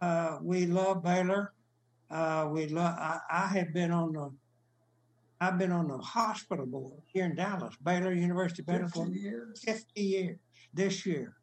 uh, 0.00 0.38
we 0.42 0.66
love 0.66 1.04
Baylor. 1.04 1.52
Uh, 2.10 2.48
we 2.50 2.66
love. 2.66 2.96
I, 2.98 3.18
I 3.30 3.46
have 3.46 3.72
been 3.72 3.92
on 3.92 4.12
the. 4.12 4.30
I've 5.40 5.58
been 5.58 5.72
on 5.72 5.88
the 5.88 5.96
hospital 5.96 6.66
board 6.66 7.00
here 7.06 7.24
in 7.24 7.34
Dallas, 7.34 7.74
Baylor 7.82 8.12
University, 8.12 8.62
Baylor 8.62 8.88
50 8.88 9.18
years. 9.18 9.62
50 9.64 10.00
years 10.02 10.38
this 10.74 11.06
year. 11.06 11.34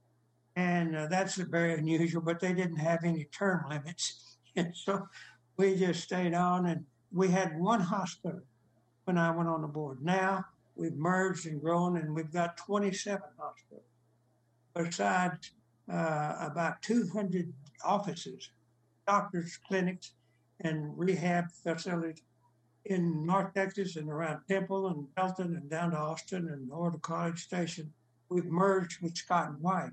And 0.56 0.96
uh, 0.96 1.08
that's 1.08 1.36
very 1.36 1.74
unusual, 1.74 2.22
but 2.22 2.40
they 2.40 2.54
didn't 2.54 2.78
have 2.78 3.04
any 3.04 3.26
term 3.26 3.66
limits. 3.70 4.24
And 4.56 4.76
so 4.76 5.08
we 5.56 5.76
just 5.76 6.02
stayed 6.02 6.34
on, 6.34 6.66
and 6.66 6.84
we 7.12 7.28
had 7.28 7.60
one 7.60 7.80
hospital 7.80 8.42
when 9.04 9.16
I 9.16 9.30
went 9.30 9.48
on 9.48 9.62
the 9.62 9.68
board. 9.68 10.00
Now 10.04 10.46
we've 10.76 10.96
merged 10.96 11.46
and 11.46 11.62
grown, 11.62 11.96
and 11.96 12.16
we've 12.16 12.34
got 12.34 12.58
27 12.58 13.22
hospitals, 13.38 13.84
besides 14.74 15.52
uh, 15.92 16.38
about 16.40 16.82
200 16.82 17.54
offices, 17.86 18.50
doctors' 19.06 19.60
clinics, 19.68 20.14
and 20.62 20.98
rehab 20.98 21.52
facilities 21.52 22.22
in 22.86 23.26
North 23.26 23.54
Texas 23.54 23.96
and 23.96 24.10
around 24.10 24.42
Temple 24.48 24.88
and 24.88 25.14
Belton 25.16 25.56
and 25.56 25.70
down 25.70 25.92
to 25.92 25.98
Austin 25.98 26.48
and 26.48 26.72
over 26.72 26.92
to 26.92 26.98
College 27.00 27.44
Station. 27.44 27.92
We've 28.30 28.46
merged 28.46 29.02
with 29.02 29.18
Scott 29.18 29.50
and 29.50 29.62
White. 29.62 29.92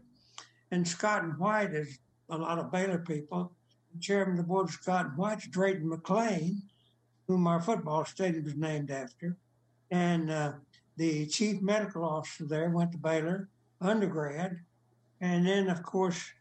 And 0.70 0.86
Scott 0.86 1.24
and 1.24 1.38
White 1.38 1.72
is 1.72 1.98
a 2.30 2.38
lot 2.38 2.58
of 2.58 2.72
Baylor 2.72 2.98
people. 2.98 3.52
The 3.92 4.00
chairman 4.00 4.32
of 4.32 4.38
the 4.38 4.44
board 4.44 4.68
of 4.68 4.74
Scott 4.74 5.06
and 5.06 5.16
White's 5.16 5.46
Drayton 5.46 5.88
McLane, 5.88 6.62
whom 7.26 7.46
our 7.46 7.60
football 7.60 8.04
stadium 8.04 8.46
is 8.46 8.56
named 8.56 8.90
after. 8.90 9.36
And 9.90 10.30
uh, 10.30 10.52
the 10.96 11.26
chief 11.26 11.60
medical 11.62 12.04
officer 12.04 12.44
there 12.44 12.70
went 12.70 12.92
to 12.92 12.98
Baylor, 12.98 13.48
undergrad. 13.80 14.60
And 15.20 15.46
then, 15.46 15.68
of 15.68 15.82
course, 15.82 16.32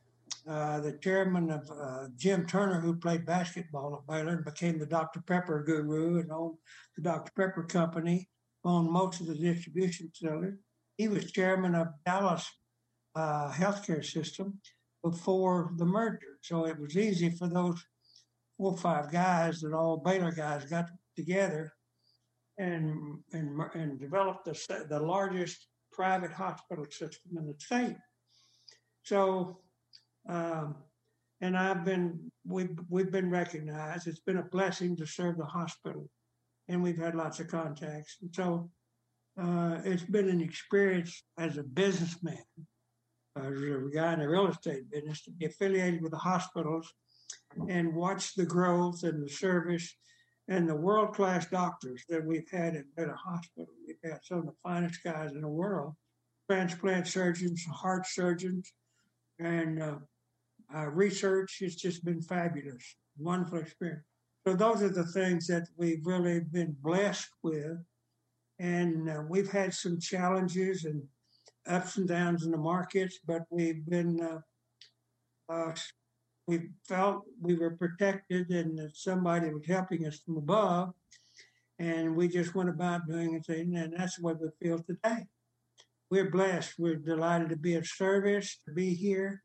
uh, 0.48 0.80
the 0.82 0.98
chairman 1.02 1.50
of 1.50 1.70
uh, 1.72 2.08
Jim 2.16 2.46
Turner, 2.46 2.80
who 2.80 2.96
played 2.96 3.26
basketball 3.26 3.96
at 3.96 4.08
Baylor 4.08 4.34
and 4.34 4.46
became 4.46 4.80
the 4.80 4.86
Dr. 4.86 5.22
Pepper 5.22 5.64
guru 5.64 6.20
and 6.20 6.32
owned 6.32 6.58
the 6.96 7.02
Dr. 7.02 7.32
Pepper 7.36 7.64
company, 7.64 8.30
owned 8.64 8.92
most 8.92 9.22
of 9.22 9.28
the 9.28 9.36
distribution 9.36 10.10
facilities. 10.10 10.60
He 10.98 11.08
was 11.08 11.32
chairman 11.32 11.76
of 11.76 11.88
Dallas 12.06 12.50
uh, 13.16 13.52
healthcare 13.52 14.04
system 14.04 14.60
before 15.04 15.72
the 15.78 15.86
merger. 15.86 16.38
So 16.42 16.66
it 16.66 16.80
was 16.80 16.98
easy 16.98 17.30
for 17.30 17.48
those 17.48 17.84
four 18.58 18.72
or 18.72 18.78
five 18.78 19.12
guys 19.12 19.62
that 19.62 19.74
all 19.74 19.98
Baylor 19.98 20.32
guys 20.32 20.66
got 20.66 20.90
together 21.16 21.74
and 22.58 23.20
and, 23.32 23.60
and 23.74 24.00
developed 24.00 24.46
the, 24.46 24.86
the 24.90 25.00
largest 25.00 25.68
private 25.92 26.32
hospital 26.32 26.86
system 26.90 27.38
in 27.38 27.48
the 27.48 27.56
state. 27.58 27.96
So, 29.04 29.60
um, 30.28 30.76
and 31.42 31.58
I've 31.58 31.84
been 31.84 32.32
we've 32.46 32.78
we've 32.90 33.12
been 33.12 33.30
recognized. 33.30 34.08
It's 34.08 34.20
been 34.20 34.38
a 34.38 34.44
blessing 34.44 34.96
to 34.98 35.06
serve 35.06 35.38
the 35.38 35.46
hospital, 35.46 36.10
and 36.68 36.82
we've 36.82 36.98
had 36.98 37.16
lots 37.16 37.40
of 37.40 37.48
contacts. 37.48 38.18
And 38.22 38.34
so, 38.34 38.70
uh, 39.40 39.80
it's 39.84 40.04
been 40.04 40.30
an 40.30 40.42
experience 40.42 41.24
as 41.38 41.58
a 41.58 41.64
businessman, 41.64 42.44
as 43.38 43.46
a 43.46 43.90
guy 43.94 44.14
in 44.14 44.20
the 44.20 44.30
real 44.30 44.48
estate 44.48 44.90
business, 44.90 45.24
to 45.24 45.32
be 45.32 45.46
affiliated 45.46 46.02
with 46.02 46.12
the 46.12 46.18
hospitals 46.18 46.94
and 47.68 47.94
watch 47.94 48.36
the 48.36 48.46
growth 48.46 49.04
and 49.04 49.24
the 49.24 49.30
service 49.30 49.96
and 50.48 50.68
the 50.68 50.76
world 50.76 51.14
class 51.14 51.46
doctors 51.48 52.04
that 52.10 52.26
we've 52.26 52.50
had 52.52 52.76
at 52.76 52.84
Baylor 52.96 53.16
Hospital. 53.16 53.68
We've 53.88 54.12
had 54.12 54.20
some 54.24 54.40
of 54.40 54.46
the 54.46 54.56
finest 54.64 55.04
guys 55.04 55.32
in 55.32 55.42
the 55.42 55.48
world 55.48 55.94
transplant 56.50 57.08
surgeons, 57.08 57.64
heart 57.66 58.06
surgeons, 58.06 58.74
and 59.40 59.82
uh, 59.82 59.96
uh, 60.76 60.88
research. 60.88 61.58
It's 61.62 61.76
just 61.76 62.04
been 62.04 62.22
fabulous, 62.22 62.96
wonderful 63.18 63.60
experience. 63.60 64.06
So, 64.46 64.56
those 64.56 64.82
are 64.82 64.90
the 64.90 65.06
things 65.06 65.48
that 65.48 65.68
we've 65.78 66.06
really 66.06 66.42
been 66.42 66.76
blessed 66.82 67.30
with. 67.44 67.78
And 68.60 69.10
uh, 69.10 69.24
we've 69.28 69.52
had 69.52 69.74
some 69.74 70.00
challenges 70.00 70.86
and 70.86 71.02
ups 71.68 71.98
and 71.98 72.08
downs 72.08 72.46
in 72.46 72.52
the 72.52 72.58
markets, 72.58 73.20
but 73.26 73.44
we've 73.50 73.86
been 73.86 74.22
uh, 74.22 74.40
uh, 75.54 75.74
we 76.48 76.70
felt 76.84 77.24
we 77.42 77.56
were 77.56 77.78
protected 77.78 78.50
and 78.50 78.78
that 78.78 78.96
somebody 78.96 79.50
was 79.50 79.66
helping 79.66 80.06
us 80.06 80.20
from 80.20 80.38
above. 80.38 80.94
And 81.80 82.16
we 82.16 82.28
just 82.28 82.54
went 82.54 82.70
about 82.70 83.08
doing 83.08 83.34
it, 83.34 83.48
and 83.50 83.94
that's 83.98 84.20
what 84.20 84.40
we 84.40 84.48
feel 84.62 84.80
today. 84.80 85.26
We're 86.12 86.30
blessed. 86.30 86.74
We're 86.78 86.96
delighted 86.96 87.50
to 87.50 87.56
be 87.56 87.76
of 87.76 87.88
service, 87.88 88.60
to 88.68 88.74
be 88.74 88.94
here, 88.94 89.42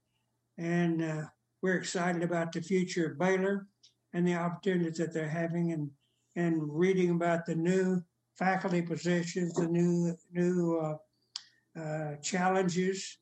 and 0.59 1.03
uh, 1.03 1.23
we're 1.63 1.77
excited 1.77 2.23
about 2.23 2.53
the 2.53 2.61
future 2.61 3.07
of 3.07 3.19
Baylor 3.19 3.67
and 4.13 4.27
the 4.27 4.35
opportunities 4.35 4.99
that 4.99 5.15
they're 5.15 5.29
having, 5.29 5.73
and 5.73 5.91
and 6.37 6.63
reading 6.63 7.11
about 7.11 7.47
the 7.47 7.55
new 7.55 8.03
faculty 8.37 8.83
positions, 8.83 9.55
the 9.55 9.67
new 9.67 10.15
new 10.33 10.79
uh, 10.79 11.81
uh, 11.81 12.17
challenges. 12.17 13.19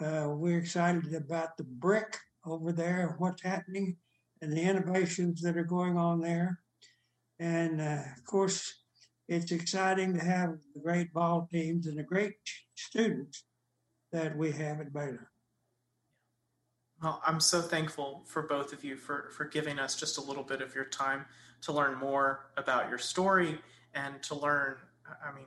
Uh, 0.00 0.28
we're 0.28 0.58
excited 0.58 1.12
about 1.14 1.56
the 1.56 1.64
BRIC 1.64 2.16
over 2.46 2.72
there, 2.72 3.16
what's 3.18 3.42
happening, 3.42 3.96
and 4.40 4.52
the 4.52 4.62
innovations 4.62 5.42
that 5.42 5.56
are 5.56 5.64
going 5.64 5.96
on 5.96 6.20
there. 6.20 6.60
And 7.40 7.80
uh, 7.80 8.02
of 8.16 8.24
course, 8.24 8.74
it's 9.28 9.52
exciting 9.52 10.14
to 10.14 10.24
have 10.24 10.58
the 10.74 10.80
great 10.80 11.12
ball 11.12 11.48
teams 11.52 11.86
and 11.86 11.98
the 11.98 12.02
great 12.02 12.34
students 12.74 13.44
that 14.12 14.36
we 14.36 14.52
have 14.52 14.80
at 14.80 14.92
Baylor. 14.92 15.30
Well, 17.02 17.22
I'm 17.24 17.40
so 17.40 17.60
thankful 17.60 18.22
for 18.26 18.42
both 18.42 18.72
of 18.72 18.82
you 18.82 18.96
for, 18.96 19.30
for 19.36 19.44
giving 19.44 19.78
us 19.78 19.94
just 19.94 20.18
a 20.18 20.20
little 20.20 20.42
bit 20.42 20.60
of 20.60 20.74
your 20.74 20.84
time 20.84 21.26
to 21.62 21.72
learn 21.72 21.96
more 21.98 22.50
about 22.56 22.88
your 22.88 22.98
story 22.98 23.58
and 23.94 24.22
to 24.24 24.34
learn, 24.34 24.76
I 25.24 25.34
mean, 25.34 25.46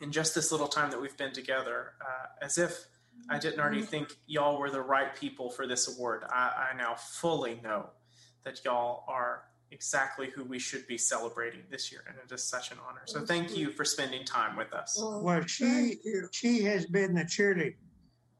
in 0.00 0.12
just 0.12 0.34
this 0.34 0.52
little 0.52 0.68
time 0.68 0.90
that 0.90 1.00
we've 1.00 1.16
been 1.16 1.32
together, 1.32 1.92
uh, 2.00 2.44
as 2.44 2.56
if 2.56 2.86
I 3.28 3.38
didn't 3.38 3.60
already 3.60 3.82
think 3.82 4.16
y'all 4.26 4.58
were 4.58 4.70
the 4.70 4.80
right 4.80 5.14
people 5.14 5.50
for 5.50 5.66
this 5.66 5.94
award. 5.94 6.24
I, 6.30 6.70
I 6.72 6.76
now 6.76 6.94
fully 6.94 7.60
know 7.62 7.90
that 8.44 8.64
y'all 8.64 9.04
are 9.08 9.42
exactly 9.70 10.30
who 10.30 10.44
we 10.44 10.58
should 10.58 10.86
be 10.86 10.96
celebrating 10.96 11.62
this 11.70 11.92
year, 11.92 12.02
and 12.08 12.16
it 12.16 12.32
is 12.32 12.42
such 12.42 12.70
an 12.70 12.78
honor. 12.88 13.02
So 13.04 13.20
thank 13.20 13.56
you 13.56 13.70
for 13.70 13.84
spending 13.84 14.24
time 14.24 14.56
with 14.56 14.72
us. 14.72 14.96
Well, 14.98 15.44
she 15.46 15.96
she 16.32 16.62
has 16.62 16.86
been 16.86 17.14
the 17.14 17.22
cheerleader. 17.24 17.74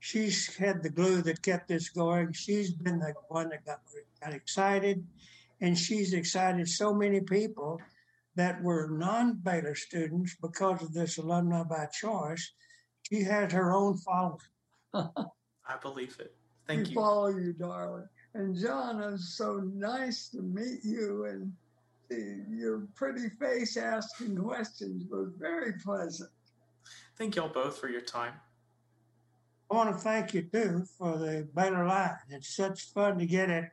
She's 0.00 0.56
had 0.56 0.82
the 0.82 0.88
glue 0.88 1.20
that 1.22 1.42
kept 1.42 1.68
this 1.68 1.90
going. 1.90 2.32
She's 2.32 2.72
been 2.72 2.98
the 2.98 3.14
one 3.28 3.50
that 3.50 3.64
got, 3.66 3.80
got 4.22 4.32
excited, 4.32 5.06
and 5.60 5.78
she's 5.78 6.14
excited 6.14 6.68
so 6.68 6.94
many 6.94 7.20
people 7.20 7.80
that 8.34 8.62
were 8.62 8.88
non-Baylor 8.90 9.74
students 9.74 10.36
because 10.40 10.82
of 10.82 10.94
this 10.94 11.18
alumni 11.18 11.62
by 11.62 11.86
choice. 11.86 12.52
She 13.02 13.22
has 13.24 13.52
her 13.52 13.72
own 13.74 13.98
following. 13.98 14.38
I 14.94 15.76
believe 15.82 16.16
it. 16.18 16.34
Thank 16.66 16.78
you. 16.78 16.84
we 16.84 16.90
you. 16.90 16.94
follow 16.94 17.28
you, 17.28 17.52
darling. 17.52 18.08
And 18.34 18.56
John, 18.56 19.02
it's 19.02 19.36
so 19.36 19.56
nice 19.74 20.28
to 20.28 20.40
meet 20.40 20.84
you 20.84 21.26
and 21.26 21.52
your 22.48 22.88
pretty 22.94 23.28
face 23.28 23.76
asking 23.76 24.36
questions 24.36 25.04
was 25.10 25.32
very 25.38 25.74
pleasant. 25.84 26.30
Thank 27.16 27.36
y'all 27.36 27.48
both 27.48 27.78
for 27.78 27.88
your 27.88 28.00
time. 28.00 28.32
I 29.70 29.74
want 29.74 29.90
to 29.96 30.02
thank 30.02 30.34
you 30.34 30.42
too 30.42 30.84
for 30.98 31.16
the 31.16 31.48
Baylor 31.54 31.86
Line. 31.86 32.16
It's 32.30 32.56
such 32.56 32.92
fun 32.92 33.18
to 33.18 33.26
get 33.26 33.50
it, 33.50 33.66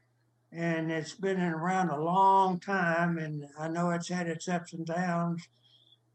and 0.51 0.91
it's 0.91 1.13
been 1.13 1.41
around 1.41 1.89
a 1.89 1.99
long 1.99 2.59
time. 2.59 3.17
And 3.17 3.45
I 3.59 3.67
know 3.67 3.89
it's 3.89 4.07
had 4.07 4.27
its 4.27 4.47
ups 4.47 4.73
and 4.73 4.85
downs, 4.85 5.47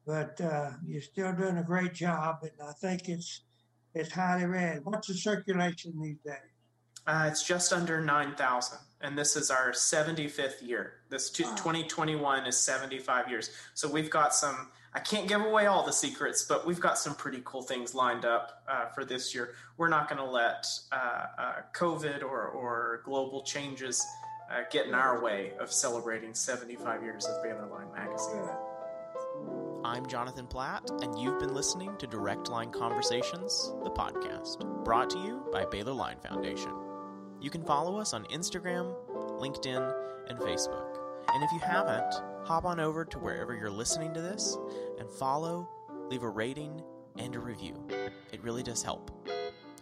but 0.07 0.41
uh, 0.41 0.71
you're 0.87 1.03
still 1.03 1.33
doing 1.33 1.59
a 1.59 1.65
great 1.65 1.95
job. 1.95 2.39
And 2.43 2.53
I 2.63 2.73
think 2.81 3.09
it's 3.09 3.43
it's 3.95 4.13
highly 4.13 4.47
read. 4.47 4.81
What's 4.85 5.09
the 5.09 5.15
circulation 5.15 6.01
these 6.01 6.19
days? 6.25 6.37
Uh, 7.05 7.27
it's 7.29 7.43
just 7.43 7.73
under 7.73 8.01
9,000, 8.01 8.79
and 9.01 9.19
this 9.19 9.35
is 9.35 9.51
our 9.51 9.73
75th 9.73 10.63
year. 10.63 11.01
This 11.11 11.31
two, 11.31 11.43
Wow. 11.43 11.57
2021 11.57 12.47
is 12.47 12.57
75 12.57 13.29
years. 13.29 13.51
So 13.75 13.91
we've 13.91 14.09
got 14.09 14.33
some, 14.33 14.71
I 14.95 15.01
can't 15.01 15.27
give 15.27 15.41
away 15.41 15.67
all 15.67 15.85
the 15.85 15.93
secrets, 15.93 16.45
but 16.45 16.67
we've 16.67 16.81
got 16.81 16.99
some 16.99 17.15
pretty 17.15 17.41
cool 17.45 17.63
things 17.63 17.95
lined 17.95 18.27
up 18.27 18.63
uh, 18.69 18.87
for 18.89 19.07
this 19.07 19.35
year. 19.35 19.55
We're 19.79 19.89
not 19.89 20.09
going 20.09 20.19
to 20.19 20.31
let 20.31 20.67
uh, 20.93 21.27
uh, 21.39 21.53
COVID 21.75 22.23
or, 22.23 22.49
or 22.49 23.01
global 23.05 23.43
changes 23.43 24.07
uh, 24.51 24.65
get 24.71 24.87
in 24.87 24.95
our 24.95 25.23
way 25.23 25.53
of 25.59 25.73
celebrating 25.73 26.35
75 26.35 27.03
years 27.03 27.25
of 27.25 27.43
Baylor 27.43 27.67
Line 27.67 27.91
Magazine. 27.95 28.49
I'm 29.83 30.07
Jonathan 30.07 30.47
Platt, 30.47 30.91
and 31.01 31.19
you've 31.19 31.41
been 31.41 31.55
listening 31.55 31.97
to 31.97 32.07
Direct 32.07 32.49
Line 32.51 32.71
Conversations, 32.71 33.73
the 33.83 33.91
podcast, 33.91 34.85
brought 34.85 35.09
to 35.11 35.19
you 35.19 35.43
by 35.51 35.65
Baylor 35.65 35.95
Line 35.95 36.19
Foundation. 36.23 36.73
You 37.41 37.49
can 37.49 37.65
follow 37.65 37.97
us 37.97 38.13
on 38.13 38.25
Instagram, 38.27 38.95
LinkedIn, 39.41 39.95
and 40.29 40.39
Facebook. 40.39 40.99
And 41.35 41.43
if 41.43 41.51
you 41.51 41.61
haven't, 41.61 42.15
hop 42.45 42.65
on 42.65 42.81
over 42.81 43.05
to 43.05 43.19
wherever 43.19 43.55
you're 43.55 43.71
listening 43.71 44.13
to 44.15 44.21
this 44.21 44.57
and 44.99 45.11
follow, 45.11 45.69
leave 46.09 46.23
a 46.23 46.29
rating, 46.29 46.83
and 47.19 47.35
a 47.35 47.41
review. 47.41 47.75
It 48.33 48.43
really 48.43 48.63
does 48.63 48.83
help. 48.83 49.11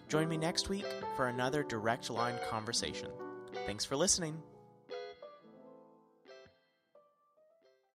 Join 0.09 0.29
me 0.29 0.37
next 0.37 0.69
week 0.69 0.87
for 1.17 1.29
another 1.29 1.63
Direct 1.63 2.11
Line 2.11 2.35
conversation. 2.49 3.11
Thanks 3.67 3.85
for 3.85 3.97
listening. 3.97 4.43